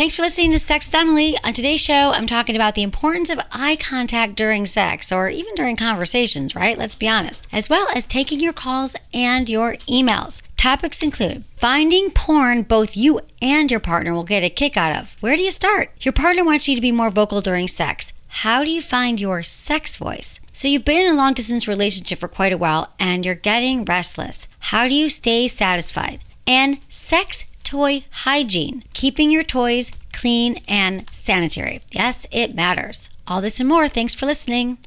Thanks 0.00 0.16
for 0.16 0.22
listening 0.22 0.52
to 0.52 0.58
Sex 0.58 0.88
Emily. 0.94 1.36
On 1.44 1.52
today's 1.52 1.82
show, 1.82 2.12
I'm 2.12 2.26
talking 2.26 2.56
about 2.56 2.74
the 2.74 2.82
importance 2.82 3.28
of 3.28 3.38
eye 3.52 3.76
contact 3.76 4.34
during 4.34 4.64
sex 4.64 5.12
or 5.12 5.28
even 5.28 5.54
during 5.54 5.76
conversations, 5.76 6.54
right? 6.54 6.78
Let's 6.78 6.94
be 6.94 7.06
honest, 7.06 7.46
as 7.52 7.68
well 7.68 7.86
as 7.94 8.06
taking 8.06 8.40
your 8.40 8.54
calls 8.54 8.96
and 9.12 9.46
your 9.46 9.74
emails. 9.86 10.40
Topics 10.56 11.02
include 11.02 11.44
finding 11.56 12.10
porn 12.12 12.62
both 12.62 12.96
you 12.96 13.20
and 13.42 13.70
your 13.70 13.78
partner 13.78 14.14
will 14.14 14.24
get 14.24 14.42
a 14.42 14.48
kick 14.48 14.74
out 14.74 14.98
of. 14.98 15.20
Where 15.20 15.36
do 15.36 15.42
you 15.42 15.50
start? 15.50 15.90
Your 16.00 16.14
partner 16.14 16.46
wants 16.46 16.66
you 16.66 16.74
to 16.76 16.80
be 16.80 16.92
more 16.92 17.10
vocal 17.10 17.42
during 17.42 17.68
sex. 17.68 18.14
How 18.28 18.64
do 18.64 18.70
you 18.70 18.80
find 18.80 19.20
your 19.20 19.42
sex 19.42 19.98
voice? 19.98 20.40
So, 20.54 20.66
you've 20.66 20.86
been 20.86 21.08
in 21.08 21.12
a 21.12 21.16
long 21.16 21.34
distance 21.34 21.68
relationship 21.68 22.20
for 22.20 22.28
quite 22.28 22.54
a 22.54 22.58
while 22.58 22.90
and 22.98 23.26
you're 23.26 23.34
getting 23.34 23.84
restless. 23.84 24.48
How 24.60 24.88
do 24.88 24.94
you 24.94 25.10
stay 25.10 25.46
satisfied? 25.46 26.24
And 26.46 26.78
sex 26.88 27.44
toy 27.70 28.02
hygiene, 28.10 28.82
keeping 28.94 29.30
your 29.30 29.44
toys 29.44 29.92
clean 30.12 30.60
and 30.66 31.06
sanitary. 31.12 31.80
Yes, 31.92 32.26
it 32.32 32.52
matters. 32.52 33.08
All 33.28 33.40
this 33.40 33.60
and 33.60 33.68
more. 33.68 33.86
Thanks 33.86 34.12
for 34.12 34.26
listening. 34.26 34.78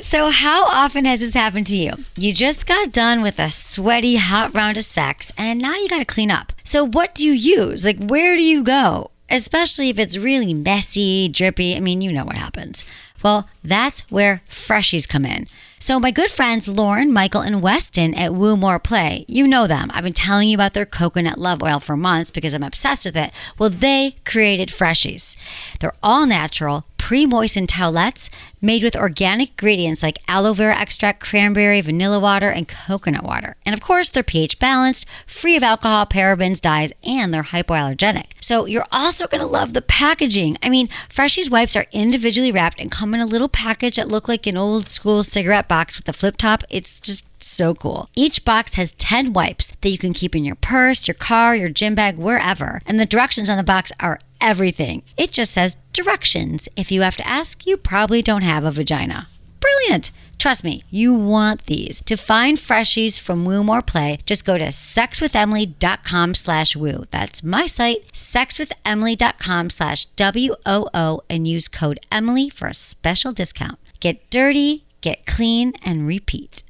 So, 0.00 0.30
how 0.30 0.64
often 0.64 1.04
has 1.04 1.20
this 1.20 1.34
happened 1.34 1.68
to 1.68 1.76
you? 1.76 1.92
You 2.16 2.32
just 2.32 2.66
got 2.66 2.90
done 2.92 3.22
with 3.22 3.38
a 3.38 3.50
sweaty, 3.50 4.16
hot 4.16 4.56
round 4.56 4.76
of 4.76 4.82
sex, 4.82 5.30
and 5.38 5.60
now 5.60 5.74
you 5.76 5.88
got 5.88 5.98
to 5.98 6.04
clean 6.04 6.32
up. 6.32 6.52
So, 6.64 6.84
what 6.84 7.14
do 7.14 7.24
you 7.24 7.32
use? 7.32 7.84
Like, 7.84 8.02
where 8.02 8.34
do 8.34 8.42
you 8.42 8.64
go? 8.64 9.12
Especially 9.30 9.88
if 9.88 9.98
it's 10.00 10.18
really 10.18 10.52
messy, 10.52 11.28
drippy. 11.28 11.76
I 11.76 11.80
mean, 11.80 12.00
you 12.00 12.10
know 12.10 12.24
what 12.24 12.36
happens. 12.36 12.84
Well, 13.22 13.48
that's 13.62 14.00
where 14.10 14.42
freshies 14.48 15.08
come 15.08 15.26
in. 15.26 15.46
So, 15.80 16.00
my 16.00 16.10
good 16.10 16.30
friends 16.30 16.66
Lauren, 16.66 17.12
Michael, 17.12 17.40
and 17.40 17.62
Weston 17.62 18.12
at 18.14 18.34
Woo 18.34 18.56
More 18.56 18.80
Play, 18.80 19.24
you 19.28 19.46
know 19.46 19.68
them. 19.68 19.92
I've 19.94 20.02
been 20.02 20.12
telling 20.12 20.48
you 20.48 20.56
about 20.56 20.74
their 20.74 20.84
coconut 20.84 21.38
love 21.38 21.62
oil 21.62 21.78
for 21.78 21.96
months 21.96 22.32
because 22.32 22.52
I'm 22.52 22.64
obsessed 22.64 23.04
with 23.04 23.16
it. 23.16 23.30
Well, 23.58 23.70
they 23.70 24.16
created 24.24 24.70
Freshies. 24.70 25.36
They're 25.78 25.94
all 26.02 26.26
natural, 26.26 26.84
pre 27.08 27.24
moistened 27.24 27.68
towelettes 27.68 28.28
made 28.60 28.82
with 28.82 28.94
organic 28.94 29.48
ingredients 29.52 30.02
like 30.02 30.18
aloe 30.28 30.52
vera 30.52 30.76
extract, 30.76 31.20
cranberry, 31.20 31.80
vanilla 31.80 32.20
water, 32.20 32.50
and 32.50 32.68
coconut 32.68 33.24
water. 33.24 33.56
And 33.64 33.72
of 33.72 33.80
course, 33.80 34.10
they're 34.10 34.22
pH 34.22 34.58
balanced, 34.58 35.06
free 35.26 35.56
of 35.56 35.62
alcohol, 35.62 36.04
parabens, 36.04 36.60
dyes, 36.60 36.92
and 37.02 37.32
they're 37.32 37.44
hypoallergenic. 37.44 38.32
So 38.42 38.66
you're 38.66 38.84
also 38.92 39.26
going 39.26 39.40
to 39.40 39.46
love 39.46 39.72
the 39.72 39.80
packaging. 39.80 40.58
I 40.62 40.68
mean, 40.68 40.88
Freshies 41.08 41.50
wipes 41.50 41.76
are 41.76 41.86
individually 41.92 42.52
wrapped 42.52 42.78
and 42.78 42.92
come 42.92 43.14
in 43.14 43.22
a 43.22 43.26
little 43.26 43.48
package 43.48 43.96
that 43.96 44.08
look 44.08 44.28
like 44.28 44.46
an 44.46 44.58
old 44.58 44.86
school 44.86 45.22
cigarette 45.22 45.66
box 45.66 45.96
with 45.96 46.10
a 46.10 46.12
flip 46.12 46.36
top. 46.36 46.62
It's 46.68 47.00
just 47.00 47.24
so 47.42 47.74
cool. 47.74 48.10
Each 48.14 48.44
box 48.44 48.74
has 48.74 48.92
10 48.92 49.32
wipes 49.32 49.72
that 49.80 49.88
you 49.88 49.96
can 49.96 50.12
keep 50.12 50.36
in 50.36 50.44
your 50.44 50.56
purse, 50.56 51.08
your 51.08 51.14
car, 51.14 51.56
your 51.56 51.70
gym 51.70 51.94
bag, 51.94 52.18
wherever. 52.18 52.82
And 52.84 53.00
the 53.00 53.06
directions 53.06 53.48
on 53.48 53.56
the 53.56 53.62
box 53.62 53.92
are 53.98 54.20
everything. 54.40 55.02
It 55.16 55.32
just 55.32 55.52
says 55.52 55.76
directions. 55.92 56.68
If 56.76 56.90
you 56.90 57.02
have 57.02 57.16
to 57.16 57.26
ask, 57.26 57.66
you 57.66 57.76
probably 57.76 58.22
don't 58.22 58.42
have 58.42 58.64
a 58.64 58.70
vagina. 58.70 59.28
Brilliant. 59.60 60.12
Trust 60.38 60.62
me, 60.62 60.80
you 60.88 61.14
want 61.14 61.64
these. 61.66 62.00
To 62.02 62.16
find 62.16 62.56
freshies 62.58 63.20
from 63.20 63.44
Woo 63.44 63.64
More 63.64 63.82
Play, 63.82 64.18
just 64.24 64.44
go 64.44 64.56
to 64.56 64.66
sexwithemily.com 64.66 66.34
slash 66.34 66.76
woo. 66.76 67.06
That's 67.10 67.42
my 67.42 67.66
site, 67.66 68.12
sexwithemily.com 68.12 69.70
slash 69.70 70.04
W-O-O, 70.04 71.20
and 71.28 71.48
use 71.48 71.66
code 71.66 71.98
Emily 72.12 72.48
for 72.48 72.68
a 72.68 72.74
special 72.74 73.32
discount. 73.32 73.80
Get 73.98 74.30
dirty, 74.30 74.84
get 75.00 75.26
clean, 75.26 75.72
and 75.84 76.06
repeat. 76.06 76.62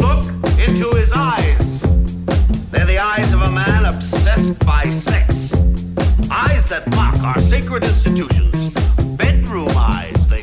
Look 0.00 0.28
into 0.58 0.90
his 0.94 1.12
eyes. 1.12 1.59
Eyes 3.02 3.32
of 3.32 3.40
a 3.40 3.50
man 3.50 3.86
obsessed 3.86 4.58
by 4.66 4.84
sex. 4.90 5.54
Eyes 6.30 6.66
that 6.66 6.86
mock 6.90 7.18
our 7.22 7.40
sacred 7.40 7.82
institutions. 7.82 8.59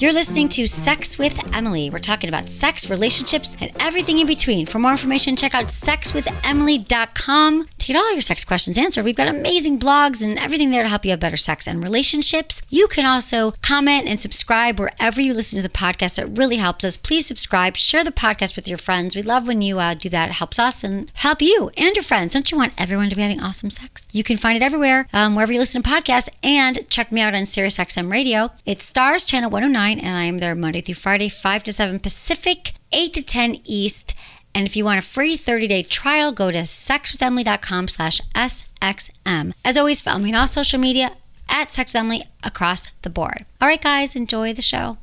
You're 0.00 0.12
listening 0.12 0.48
to 0.50 0.64
Sex 0.68 1.18
with 1.18 1.36
Emily. 1.52 1.90
We're 1.90 1.98
talking 1.98 2.28
about 2.28 2.48
sex, 2.48 2.88
relationships, 2.88 3.56
and 3.60 3.72
everything 3.80 4.20
in 4.20 4.28
between. 4.28 4.64
For 4.64 4.78
more 4.78 4.92
information, 4.92 5.34
check 5.34 5.56
out 5.56 5.66
sexwithemily.com 5.66 7.64
to 7.78 7.86
get 7.86 7.96
all 7.96 8.12
your 8.12 8.22
sex 8.22 8.44
questions 8.44 8.78
answered. 8.78 9.04
We've 9.04 9.16
got 9.16 9.26
amazing 9.26 9.80
blogs 9.80 10.22
and 10.22 10.38
everything 10.38 10.70
there 10.70 10.84
to 10.84 10.88
help 10.88 11.04
you 11.04 11.10
have 11.10 11.18
better 11.18 11.36
sex 11.36 11.66
and 11.66 11.82
relationships. 11.82 12.62
You 12.68 12.86
can 12.86 13.06
also 13.06 13.54
comment 13.60 14.06
and 14.06 14.20
subscribe 14.20 14.78
wherever 14.78 15.20
you 15.20 15.34
listen 15.34 15.56
to 15.56 15.64
the 15.64 15.68
podcast. 15.68 16.16
It 16.16 16.38
really 16.38 16.58
helps 16.58 16.84
us. 16.84 16.96
Please 16.96 17.26
subscribe, 17.26 17.76
share 17.76 18.04
the 18.04 18.12
podcast 18.12 18.54
with 18.54 18.68
your 18.68 18.78
friends. 18.78 19.16
We 19.16 19.22
love 19.22 19.48
when 19.48 19.62
you 19.62 19.80
uh, 19.80 19.94
do 19.94 20.08
that. 20.10 20.28
It 20.28 20.34
helps 20.34 20.60
us 20.60 20.84
and 20.84 21.10
help 21.14 21.42
you 21.42 21.72
and 21.76 21.96
your 21.96 22.04
friends. 22.04 22.34
Don't 22.34 22.48
you 22.52 22.56
want 22.56 22.72
everyone 22.78 23.10
to 23.10 23.16
be 23.16 23.22
having 23.22 23.40
awesome 23.40 23.70
sex? 23.70 24.06
You 24.12 24.22
can 24.22 24.36
find 24.36 24.56
it 24.56 24.62
everywhere, 24.62 25.08
um, 25.12 25.34
wherever 25.34 25.52
you 25.52 25.58
listen 25.58 25.82
to 25.82 25.90
podcasts, 25.90 26.28
and 26.44 26.88
check 26.88 27.10
me 27.10 27.20
out 27.20 27.34
on 27.34 27.42
SiriusXM 27.42 28.12
Radio. 28.12 28.52
It's 28.64 28.84
Stars 28.84 29.24
Channel 29.24 29.50
109 29.50 29.87
and 29.96 30.16
I 30.16 30.24
am 30.24 30.38
there 30.38 30.54
Monday 30.54 30.82
through 30.82 30.96
Friday, 30.96 31.28
5 31.28 31.64
to 31.64 31.72
7 31.72 31.98
Pacific, 32.00 32.72
8 32.92 33.14
to 33.14 33.22
10 33.22 33.56
East. 33.64 34.14
And 34.54 34.66
if 34.66 34.76
you 34.76 34.84
want 34.84 34.98
a 34.98 35.02
free 35.02 35.36
30-day 35.36 35.84
trial, 35.84 36.32
go 36.32 36.50
to 36.50 36.58
sexwithemily.com 36.58 37.88
slash 37.88 38.20
SXM. 38.34 39.54
As 39.64 39.78
always, 39.78 40.00
follow 40.00 40.18
me 40.18 40.30
on 40.30 40.40
all 40.40 40.46
social 40.46 40.78
media 40.78 41.16
at 41.48 41.72
Sex 41.72 41.94
with 41.94 42.00
Emily 42.00 42.24
across 42.42 42.90
the 43.02 43.08
board. 43.08 43.46
All 43.60 43.68
right, 43.68 43.80
guys, 43.80 44.14
enjoy 44.14 44.52
the 44.52 44.62
show. 44.62 44.98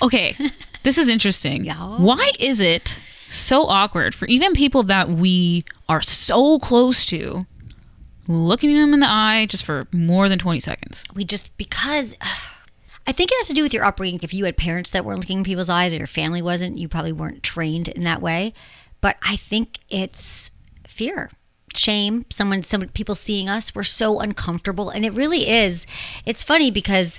Okay, 0.00 0.36
this 0.84 0.96
is 0.96 1.08
interesting. 1.08 1.64
Yeah. 1.64 1.96
Why 1.98 2.30
is 2.38 2.60
it 2.60 3.00
so 3.28 3.66
awkward 3.66 4.14
for 4.14 4.26
even 4.26 4.52
people 4.52 4.84
that 4.84 5.08
we 5.08 5.64
are 5.88 6.02
so 6.02 6.60
close 6.60 7.04
to 7.06 7.46
looking 8.28 8.74
them 8.74 8.94
in 8.94 9.00
the 9.00 9.10
eye 9.10 9.46
just 9.48 9.64
for 9.64 9.88
more 9.92 10.28
than 10.28 10.38
20 10.38 10.60
seconds? 10.60 11.02
We 11.14 11.24
just, 11.24 11.56
because... 11.56 12.16
I 13.10 13.12
think 13.12 13.32
it 13.32 13.38
has 13.38 13.48
to 13.48 13.54
do 13.54 13.64
with 13.64 13.74
your 13.74 13.82
upbringing. 13.82 14.20
If 14.22 14.32
you 14.32 14.44
had 14.44 14.56
parents 14.56 14.92
that 14.92 15.04
weren't 15.04 15.18
looking 15.18 15.38
in 15.38 15.44
people's 15.44 15.68
eyes 15.68 15.92
or 15.92 15.96
your 15.96 16.06
family 16.06 16.40
wasn't, 16.40 16.78
you 16.78 16.86
probably 16.86 17.10
weren't 17.10 17.42
trained 17.42 17.88
in 17.88 18.04
that 18.04 18.22
way. 18.22 18.54
But 19.00 19.16
I 19.20 19.34
think 19.34 19.78
it's 19.88 20.52
fear, 20.86 21.28
shame, 21.74 22.24
someone, 22.30 22.62
some 22.62 22.86
people 22.90 23.16
seeing 23.16 23.48
us. 23.48 23.74
We're 23.74 23.82
so 23.82 24.20
uncomfortable. 24.20 24.90
And 24.90 25.04
it 25.04 25.12
really 25.12 25.48
is. 25.48 25.88
It's 26.24 26.44
funny 26.44 26.70
because 26.70 27.18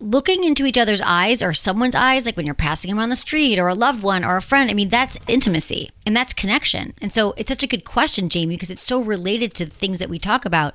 looking 0.00 0.42
into 0.42 0.66
each 0.66 0.76
other's 0.76 1.00
eyes 1.00 1.44
or 1.44 1.54
someone's 1.54 1.94
eyes, 1.94 2.26
like 2.26 2.36
when 2.36 2.44
you're 2.46 2.54
passing 2.56 2.88
them 2.88 2.98
on 2.98 3.08
the 3.08 3.14
street 3.14 3.56
or 3.56 3.68
a 3.68 3.74
loved 3.74 4.02
one 4.02 4.24
or 4.24 4.36
a 4.36 4.42
friend, 4.42 4.68
I 4.68 4.74
mean, 4.74 4.88
that's 4.88 5.16
intimacy 5.28 5.92
and 6.06 6.16
that's 6.16 6.34
connection. 6.34 6.92
And 7.00 7.14
so 7.14 7.34
it's 7.36 7.48
such 7.48 7.62
a 7.62 7.68
good 7.68 7.84
question, 7.84 8.28
Jamie, 8.28 8.56
because 8.56 8.70
it's 8.70 8.82
so 8.82 9.00
related 9.00 9.54
to 9.54 9.64
the 9.64 9.76
things 9.76 10.00
that 10.00 10.10
we 10.10 10.18
talk 10.18 10.44
about 10.44 10.74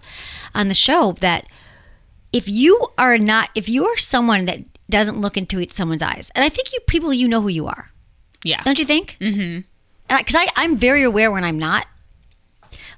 on 0.55 0.69
the 0.69 0.73
show 0.73 1.11
that 1.19 1.45
if 2.33 2.49
you 2.49 2.87
are 2.97 3.17
not, 3.17 3.49
if 3.55 3.69
you 3.69 3.85
are 3.85 3.97
someone 3.97 4.45
that 4.45 4.59
doesn't 4.89 5.21
look 5.21 5.37
into 5.37 5.65
someone's 5.69 6.01
eyes, 6.01 6.29
and 6.35 6.43
I 6.43 6.49
think 6.49 6.73
you 6.73 6.79
people, 6.87 7.13
you 7.13 7.27
know 7.27 7.41
who 7.41 7.47
you 7.47 7.67
are, 7.67 7.91
Yeah. 8.43 8.59
don't 8.61 8.77
you 8.79 8.85
think? 8.85 9.15
Mm-hmm. 9.21 9.61
Because 10.17 10.35
I, 10.35 10.47
I'm 10.57 10.75
very 10.77 11.03
aware 11.03 11.31
when 11.31 11.43
I'm 11.45 11.57
not. 11.57 11.87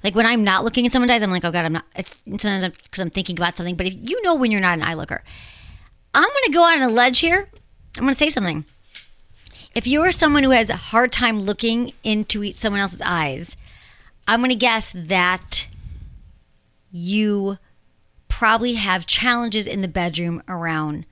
Like 0.02 0.14
when 0.14 0.26
I'm 0.26 0.44
not 0.44 0.64
looking 0.64 0.84
at 0.86 0.92
someone's 0.92 1.10
eyes, 1.12 1.22
I'm 1.22 1.30
like, 1.30 1.44
oh 1.44 1.50
god, 1.52 1.64
I'm 1.64 1.72
not. 1.72 1.84
It's 1.94 2.14
sometimes 2.26 2.64
because 2.82 3.00
I'm 3.00 3.10
thinking 3.10 3.38
about 3.38 3.56
something. 3.56 3.76
But 3.76 3.86
if 3.86 3.94
you 4.10 4.20
know 4.22 4.34
when 4.34 4.50
you're 4.50 4.60
not 4.60 4.76
an 4.78 4.82
eye 4.84 4.94
looker, 4.94 5.22
I'm 6.14 6.22
going 6.28 6.44
to 6.46 6.52
go 6.52 6.62
on 6.64 6.82
a 6.82 6.88
ledge 6.88 7.20
here. 7.20 7.48
I'm 7.96 8.02
going 8.02 8.12
to 8.12 8.18
say 8.18 8.28
something. 8.28 8.64
If 9.74 9.86
you 9.86 10.00
are 10.02 10.12
someone 10.12 10.42
who 10.42 10.50
has 10.50 10.70
a 10.70 10.76
hard 10.76 11.12
time 11.12 11.40
looking 11.40 11.92
into 12.04 12.52
someone 12.52 12.80
else's 12.80 13.02
eyes, 13.04 13.56
I'm 14.28 14.40
going 14.40 14.50
to 14.50 14.54
guess 14.56 14.92
that 14.94 15.66
you 16.90 17.58
probably 18.36 18.74
have 18.74 19.06
challenges 19.06 19.66
in 19.66 19.80
the 19.80 19.88
bedroom 19.88 20.42
around 20.46 21.06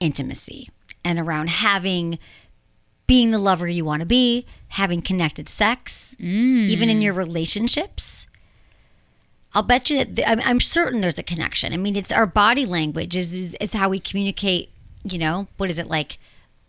intimacy 0.00 0.68
and 1.02 1.18
around 1.18 1.48
having 1.48 2.18
being 3.06 3.30
the 3.30 3.38
lover 3.38 3.66
you 3.66 3.86
want 3.86 4.00
to 4.00 4.06
be, 4.06 4.44
having 4.68 5.00
connected 5.00 5.48
sex, 5.48 6.14
mm. 6.20 6.68
even 6.68 6.90
in 6.90 7.00
your 7.00 7.14
relationships. 7.14 8.26
I'll 9.54 9.62
bet 9.62 9.88
you 9.88 10.04
that 10.04 10.28
I'm, 10.28 10.42
I'm 10.44 10.60
certain 10.60 11.00
there's 11.00 11.18
a 11.18 11.22
connection. 11.22 11.72
I 11.72 11.78
mean, 11.78 11.96
it's 11.96 12.12
our 12.12 12.26
body 12.26 12.66
language 12.66 13.16
is, 13.16 13.32
is 13.32 13.56
is 13.62 13.72
how 13.72 13.88
we 13.88 13.98
communicate. 13.98 14.68
You 15.10 15.16
know, 15.16 15.48
what 15.56 15.70
is 15.70 15.78
it 15.78 15.86
like? 15.86 16.18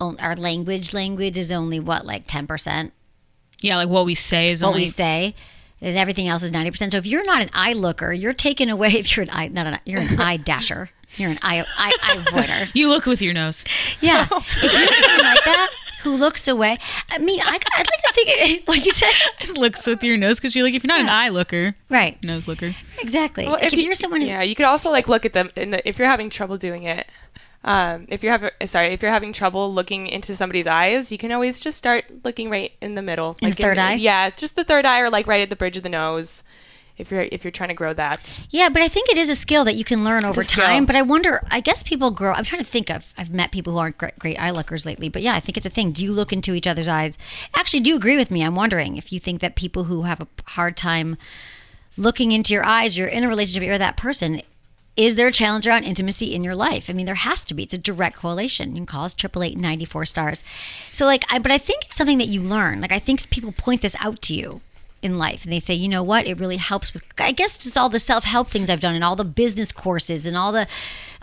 Our 0.00 0.34
language 0.34 0.94
language 0.94 1.36
is 1.36 1.52
only 1.52 1.78
what 1.78 2.06
like 2.06 2.26
ten 2.26 2.46
percent 2.46 2.94
Yeah, 3.60 3.76
like 3.76 3.90
what 3.90 4.06
we 4.06 4.14
say 4.14 4.50
is 4.50 4.62
what 4.62 4.70
only 4.70 4.80
we 4.80 4.86
say, 4.86 5.34
and 5.80 5.96
everything 5.96 6.28
else 6.28 6.42
is 6.42 6.50
90%. 6.50 6.92
So 6.92 6.98
if 6.98 7.06
you're 7.06 7.24
not 7.24 7.42
an 7.42 7.50
eye 7.52 7.72
looker, 7.72 8.12
you're 8.12 8.34
taken 8.34 8.68
away 8.68 8.88
if 8.94 9.16
you're 9.16 9.24
an 9.24 9.30
eye 9.30 9.48
not 9.48 9.66
an 9.66 9.74
eye, 9.74 9.80
you're 9.84 10.00
an 10.00 10.20
eye 10.20 10.36
dasher. 10.36 10.90
You're 11.16 11.30
an 11.30 11.38
eye 11.42 11.64
eye, 11.76 11.92
eye 12.02 12.16
avoider. 12.18 12.70
You 12.72 12.88
look 12.88 13.04
with 13.06 13.20
your 13.20 13.34
nose. 13.34 13.64
Yeah. 14.00 14.28
If 14.30 14.62
you're 14.62 14.94
someone 14.94 15.24
like 15.24 15.44
that 15.44 15.70
who 16.02 16.14
looks 16.14 16.46
away, 16.46 16.78
I 17.10 17.18
mean, 17.18 17.40
I, 17.40 17.58
I'd 17.74 17.86
like 17.86 18.02
to 18.02 18.12
think, 18.14 18.62
what'd 18.68 18.86
you 18.86 18.92
say? 18.92 19.08
It 19.40 19.58
looks 19.58 19.84
with 19.88 20.04
your 20.04 20.16
nose 20.16 20.38
because 20.38 20.54
you're 20.54 20.64
like 20.64 20.74
if 20.74 20.84
you're 20.84 20.88
not 20.88 21.00
an 21.00 21.08
eye 21.08 21.28
looker, 21.30 21.74
Right. 21.88 22.22
nose 22.22 22.46
looker. 22.46 22.76
Exactly. 23.00 23.44
Well, 23.44 23.54
like 23.54 23.64
if, 23.64 23.72
you, 23.74 23.90
are 23.90 23.94
someone 23.94 24.20
who, 24.20 24.28
yeah, 24.28 24.42
you 24.42 24.54
could 24.54 24.66
also 24.66 24.90
like 24.90 25.08
look 25.08 25.24
at 25.26 25.32
them 25.32 25.50
in 25.56 25.70
the 25.70 25.88
if 25.88 25.98
you're 25.98 26.08
having 26.08 26.30
trouble 26.30 26.56
doing 26.56 26.84
it. 26.84 27.10
Um, 27.62 28.06
if 28.08 28.22
you're 28.22 28.32
having 28.32 28.50
sorry, 28.66 28.88
if 28.88 29.02
you're 29.02 29.10
having 29.10 29.32
trouble 29.32 29.72
looking 29.72 30.06
into 30.06 30.34
somebody's 30.34 30.66
eyes, 30.66 31.12
you 31.12 31.18
can 31.18 31.30
always 31.30 31.60
just 31.60 31.76
start 31.76 32.04
looking 32.24 32.48
right 32.48 32.72
in 32.80 32.94
the 32.94 33.02
middle, 33.02 33.36
In 33.42 33.50
the 33.50 33.56
third 33.56 33.78
eye? 33.78 33.94
Yeah, 33.94 34.30
just 34.30 34.56
the 34.56 34.64
third 34.64 34.86
eye, 34.86 35.00
or 35.00 35.10
like 35.10 35.26
right 35.26 35.42
at 35.42 35.50
the 35.50 35.56
bridge 35.56 35.76
of 35.76 35.82
the 35.82 35.88
nose. 35.90 36.42
If 36.96 37.10
you're 37.10 37.26
if 37.32 37.44
you're 37.44 37.50
trying 37.50 37.68
to 37.68 37.74
grow 37.74 37.92
that, 37.94 38.38
Yeah, 38.50 38.68
but 38.68 38.82
I 38.82 38.88
think 38.88 39.08
it 39.08 39.16
is 39.16 39.30
a 39.30 39.34
skill 39.34 39.64
that 39.64 39.74
you 39.74 39.84
can 39.84 40.04
learn 40.04 40.24
over 40.24 40.42
time. 40.42 40.84
But 40.84 40.96
I 40.96 41.02
wonder, 41.02 41.42
I 41.50 41.60
guess 41.60 41.82
people 41.82 42.10
grow. 42.10 42.32
I'm 42.32 42.44
trying 42.44 42.62
to 42.62 42.68
think 42.68 42.90
of, 42.90 43.14
I've 43.16 43.30
met 43.30 43.52
people 43.52 43.72
who 43.72 43.78
aren't 43.78 43.96
great, 43.96 44.18
great 44.18 44.36
eye 44.38 44.50
lookers 44.50 44.84
lately. 44.84 45.08
But 45.08 45.22
yeah, 45.22 45.34
I 45.34 45.40
think 45.40 45.56
it's 45.56 45.64
a 45.64 45.70
thing. 45.70 45.92
Do 45.92 46.04
you 46.04 46.12
look 46.12 46.30
into 46.30 46.52
each 46.52 46.66
other's 46.66 46.88
eyes? 46.88 47.16
Actually, 47.54 47.80
do 47.80 47.90
you 47.90 47.96
agree 47.96 48.16
with 48.16 48.30
me? 48.30 48.42
I'm 48.42 48.54
wondering 48.54 48.98
if 48.98 49.12
you 49.12 49.18
think 49.18 49.40
that 49.40 49.56
people 49.56 49.84
who 49.84 50.02
have 50.02 50.20
a 50.20 50.28
hard 50.46 50.76
time 50.76 51.16
looking 51.96 52.32
into 52.32 52.52
your 52.52 52.64
eyes, 52.64 52.98
you're 52.98 53.08
in 53.08 53.24
a 53.24 53.28
relationship, 53.28 53.66
you're 53.66 53.78
that 53.78 53.96
person. 53.96 54.42
Is 54.96 55.16
there 55.16 55.28
a 55.28 55.32
challenge 55.32 55.66
around 55.66 55.84
intimacy 55.84 56.34
in 56.34 56.44
your 56.44 56.54
life? 56.54 56.90
I 56.90 56.92
mean, 56.92 57.06
there 57.06 57.14
has 57.14 57.44
to 57.46 57.54
be. 57.54 57.62
It's 57.62 57.74
a 57.74 57.78
direct 57.78 58.16
correlation. 58.16 58.70
You 58.70 58.76
can 58.76 58.86
call 58.86 59.04
us 59.04 59.14
triple 59.14 59.42
eight 59.42 59.56
ninety 59.56 59.84
four 59.84 60.04
stars. 60.04 60.42
So, 60.92 61.06
like, 61.06 61.24
I, 61.30 61.38
but 61.38 61.52
I 61.52 61.58
think 61.58 61.84
it's 61.86 61.96
something 61.96 62.18
that 62.18 62.28
you 62.28 62.40
learn. 62.40 62.80
Like, 62.80 62.92
I 62.92 62.98
think 62.98 63.28
people 63.30 63.52
point 63.52 63.82
this 63.82 63.96
out 64.00 64.20
to 64.22 64.34
you 64.34 64.60
in 65.02 65.16
life, 65.16 65.44
and 65.44 65.52
they 65.52 65.60
say, 65.60 65.72
you 65.74 65.88
know 65.88 66.02
what, 66.02 66.26
it 66.26 66.38
really 66.38 66.58
helps 66.58 66.92
with. 66.92 67.04
I 67.18 67.32
guess 67.32 67.56
just 67.56 67.78
all 67.78 67.88
the 67.88 68.00
self 68.00 68.24
help 68.24 68.50
things 68.50 68.68
I've 68.68 68.80
done, 68.80 68.94
and 68.94 69.04
all 69.04 69.16
the 69.16 69.24
business 69.24 69.72
courses, 69.72 70.26
and 70.26 70.36
all 70.36 70.52
the, 70.52 70.66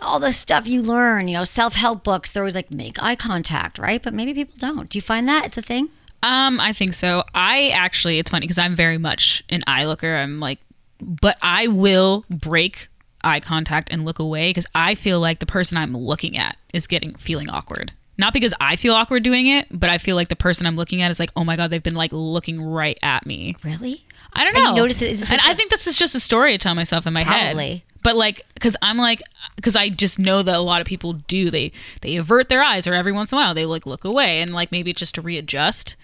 all 0.00 0.18
the 0.18 0.32
stuff 0.32 0.66
you 0.66 0.82
learn. 0.82 1.28
You 1.28 1.34
know, 1.34 1.44
self 1.44 1.74
help 1.74 2.02
books. 2.02 2.32
They're 2.32 2.42
always 2.42 2.54
like 2.54 2.70
make 2.70 3.00
eye 3.00 3.16
contact, 3.16 3.78
right? 3.78 4.02
But 4.02 4.14
maybe 4.14 4.34
people 4.34 4.56
don't. 4.58 4.88
Do 4.88 4.98
you 4.98 5.02
find 5.02 5.28
that 5.28 5.46
it's 5.46 5.58
a 5.58 5.62
thing? 5.62 5.90
Um, 6.22 6.58
I 6.58 6.72
think 6.72 6.94
so. 6.94 7.22
I 7.34 7.68
actually, 7.68 8.18
it's 8.18 8.30
funny 8.30 8.44
because 8.44 8.58
I'm 8.58 8.74
very 8.74 8.98
much 8.98 9.44
an 9.50 9.62
eye 9.68 9.84
looker. 9.84 10.16
I'm 10.16 10.40
like, 10.40 10.58
but 11.00 11.36
I 11.42 11.68
will 11.68 12.24
break 12.28 12.88
eye 13.24 13.40
contact 13.40 13.88
and 13.90 14.04
look 14.04 14.18
away 14.18 14.50
because 14.50 14.66
I 14.74 14.94
feel 14.94 15.20
like 15.20 15.38
the 15.40 15.46
person 15.46 15.76
I'm 15.76 15.96
looking 15.96 16.36
at 16.36 16.56
is 16.72 16.86
getting 16.86 17.14
feeling 17.14 17.48
awkward. 17.50 17.92
Not 18.16 18.32
because 18.32 18.52
I 18.60 18.76
feel 18.76 18.94
awkward 18.94 19.22
doing 19.22 19.46
it, 19.46 19.66
but 19.70 19.88
I 19.90 19.98
feel 19.98 20.16
like 20.16 20.28
the 20.28 20.36
person 20.36 20.66
I'm 20.66 20.76
looking 20.76 21.02
at 21.02 21.10
is 21.10 21.20
like, 21.20 21.30
oh 21.36 21.44
my 21.44 21.56
god, 21.56 21.70
they've 21.70 21.82
been 21.82 21.94
like 21.94 22.12
looking 22.12 22.60
right 22.60 22.98
at 23.02 23.24
me. 23.26 23.54
Really? 23.64 24.04
I 24.32 24.44
don't 24.44 24.54
know. 24.54 24.70
you 24.70 24.76
notice 24.82 25.02
it- 25.02 25.30
and 25.30 25.40
I 25.44 25.54
think 25.54 25.70
this 25.70 25.86
is 25.86 25.96
just 25.96 26.14
a 26.14 26.20
story 26.20 26.52
I 26.54 26.56
tell 26.56 26.74
myself 26.74 27.06
in 27.06 27.12
my 27.12 27.24
Probably. 27.24 27.68
head. 27.70 27.82
But 28.02 28.16
like, 28.16 28.44
because 28.54 28.76
I'm 28.82 28.96
like, 28.98 29.22
because 29.56 29.74
I 29.76 29.88
just 29.88 30.18
know 30.18 30.42
that 30.42 30.54
a 30.54 30.60
lot 30.60 30.80
of 30.80 30.86
people 30.86 31.14
do. 31.14 31.50
They 31.50 31.72
they 32.02 32.16
avert 32.16 32.48
their 32.48 32.62
eyes, 32.62 32.86
or 32.86 32.94
every 32.94 33.10
once 33.12 33.32
in 33.32 33.38
a 33.38 33.40
while 33.40 33.54
they 33.54 33.64
like 33.64 33.86
look 33.86 34.04
away, 34.04 34.40
and 34.40 34.52
like 34.52 34.70
maybe 34.70 34.90
it's 34.92 35.00
just 35.00 35.14
to 35.16 35.22
readjust. 35.22 35.96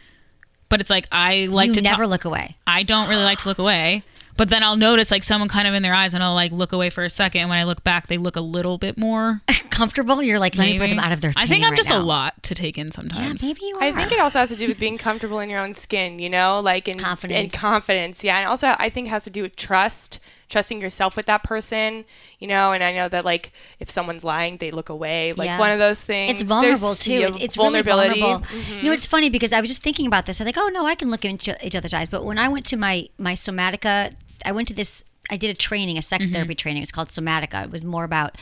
But 0.69 0.81
it's 0.81 0.91
like 0.91 1.07
I 1.13 1.47
like 1.47 1.69
you 1.69 1.75
to 1.75 1.83
never 1.83 2.03
talk- 2.03 2.11
look 2.11 2.25
away. 2.25 2.57
I 2.67 2.83
don't 2.83 3.09
really 3.09 3.23
like 3.23 3.39
to 3.41 3.49
look 3.49 3.59
away. 3.59 4.03
But 4.37 4.51
then 4.51 4.63
I'll 4.65 4.77
notice 4.77 5.11
like 5.11 5.23
someone 5.25 5.49
kind 5.49 5.69
of 5.69 5.75
in 5.75 5.83
their 5.83 5.95
eyes, 5.95 6.13
and 6.15 6.23
I'll 6.23 6.35
like 6.35 6.51
look 6.53 6.73
away 6.73 6.91
for 6.91 7.05
a 7.05 7.11
second. 7.11 7.43
And 7.43 7.51
when 7.51 7.59
I 7.59 7.65
look 7.65 7.85
back, 7.85 8.09
they 8.09 8.19
look 8.19 8.37
a 8.37 8.41
little 8.41 8.79
bit 8.79 8.99
more. 8.99 9.43
Comfortable? 9.71 10.23
You're 10.23 10.39
like, 10.39 10.57
let 10.57 10.67
me 10.67 10.79
put 10.79 10.89
them 10.91 10.99
out 10.99 11.13
of 11.13 11.21
their. 11.21 11.33
I 11.37 11.47
think 11.47 11.65
I'm 11.65 11.71
right 11.71 11.77
just 11.77 11.91
now. 11.91 11.99
a 11.99 12.03
lot 12.03 12.43
to 12.45 12.55
take 12.55 12.79
in 12.79 12.91
sometimes. 12.93 13.19
Yeah, 13.19 13.27
sometimes. 13.29 13.43
maybe 13.45 13.61
you 13.67 13.77
are. 13.77 13.83
I 13.83 13.93
think 13.93 14.13
it 14.13 14.21
also 14.21 14.39
has 14.41 14.51
to 14.51 14.57
do 14.57 14.69
with 14.69 14.79
being 14.79 14.99
comfortable 14.99 15.39
in 15.41 15.51
your 15.51 15.61
own 15.61 15.73
skin, 15.73 16.19
you 16.19 16.31
know, 16.31 16.61
like 16.61 16.89
in 16.89 16.99
Confidence. 16.99 17.39
and 17.41 17.53
confidence. 17.53 18.23
Yeah, 18.25 18.39
and 18.39 18.47
also 18.49 18.75
I 18.79 18.89
think 18.91 19.07
it 19.09 19.11
has 19.11 19.25
to 19.25 19.31
do 19.31 19.43
with 19.43 19.57
trust, 19.57 20.21
trusting 20.49 20.81
yourself 20.81 21.17
with 21.17 21.27
that 21.27 21.43
person, 21.43 22.05
you 22.39 22.47
know. 22.47 22.73
And 22.73 22.85
I 22.85 22.93
know 22.93 23.09
that 23.09 23.25
like 23.25 23.53
if 23.81 23.91
someone's 23.91 24.23
lying, 24.25 24.59
they 24.59 24.71
look 24.71 24.89
away, 24.89 25.33
like 25.33 25.47
Yeah. 25.47 25.59
one 25.59 25.71
of 25.73 25.79
those 25.81 26.01
things. 26.03 26.33
It's 26.41 26.43
vulnerable 26.49 26.79
There's, 26.89 27.01
too. 27.01 27.13
It- 27.13 27.43
it's 27.43 27.57
vulnerability. 27.57 28.09
Really 28.11 28.21
vulnerable. 28.21 28.47
Mm-hmm. 28.47 28.77
You 28.79 28.83
know, 28.85 28.93
it's 28.93 29.07
funny 29.07 29.29
because 29.31 29.53
I 29.53 29.61
was 29.61 29.71
just 29.71 29.83
thinking 29.83 30.07
about 30.07 30.27
this. 30.27 30.41
I'm 30.41 30.47
like, 30.47 30.59
oh 30.59 30.69
no, 30.69 30.87
I 30.87 30.95
can 30.95 31.11
look 31.11 31.25
into 31.25 31.57
each 31.67 31.75
other's 31.75 31.95
eyes. 31.95 32.09
But 32.09 32.25
when 32.25 32.39
I 32.39 32.49
went 32.49 32.67
to 32.67 32.77
my 32.77 33.09
my 33.19 33.35
somatica, 33.35 34.15
I 34.45 34.53
went 34.53 34.69
to 34.69 34.75
this. 34.75 35.05
I 35.31 35.37
did 35.37 35.51
a 35.51 35.55
training, 35.55 35.99
a 35.99 36.03
sex 36.03 36.27
mm-hmm. 36.27 36.35
therapy 36.35 36.55
training. 36.55 36.83
It 36.83 36.85
was 36.85 36.93
called 36.93 37.09
somatica. 37.09 37.65
It 37.65 37.71
was 37.71 37.83
more 37.85 38.05
about 38.05 38.37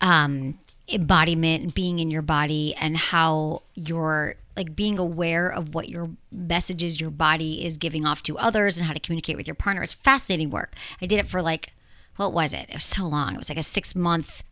um, 0.00 0.58
embodiment 0.88 1.62
and 1.62 1.74
being 1.74 1.98
in 1.98 2.10
your 2.10 2.22
body 2.22 2.74
and 2.80 2.96
how 2.96 3.62
you're 3.74 4.36
like 4.56 4.76
being 4.76 4.98
aware 4.98 5.48
of 5.48 5.74
what 5.74 5.88
your 5.88 6.10
messages 6.30 7.00
your 7.00 7.10
body 7.10 7.64
is 7.64 7.76
giving 7.76 8.06
off 8.06 8.22
to 8.22 8.38
others 8.38 8.76
and 8.76 8.86
how 8.86 8.92
to 8.92 9.00
communicate 9.00 9.36
with 9.36 9.46
your 9.46 9.56
partner. 9.56 9.82
It's 9.82 9.94
fascinating 9.94 10.50
work. 10.50 10.74
I 11.02 11.06
did 11.06 11.18
it 11.18 11.28
for 11.28 11.42
like 11.42 11.72
what 12.16 12.32
was 12.32 12.52
it? 12.52 12.66
It 12.68 12.74
was 12.74 12.84
so 12.84 13.06
long. 13.06 13.34
It 13.34 13.38
was 13.38 13.48
like 13.48 13.58
a 13.58 13.62
six 13.62 13.94
month 13.94 14.44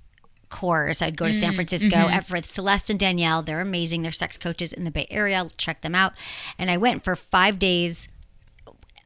course. 0.49 1.01
I'd 1.01 1.17
go 1.17 1.27
to 1.27 1.33
San 1.33 1.53
mm, 1.53 1.57
Francisco 1.57 1.97
mm-hmm. 1.97 2.13
at 2.13 2.27
for 2.27 2.41
Celeste 2.43 2.91
and 2.91 3.01
Danielle. 3.01 3.43
They're 3.43 3.61
amazing. 3.61 4.03
They're 4.03 4.13
sex 4.13 4.37
coaches 4.37 4.73
in 4.73 4.85
the 4.85 4.91
Bay 4.91 5.07
Area. 5.11 5.47
Check 5.57 5.81
them 5.83 5.95
out. 5.95 6.13
And 6.59 6.71
I 6.71 6.77
went 6.77 7.05
for 7.05 7.17
five 7.17 7.59
days. 7.59 8.09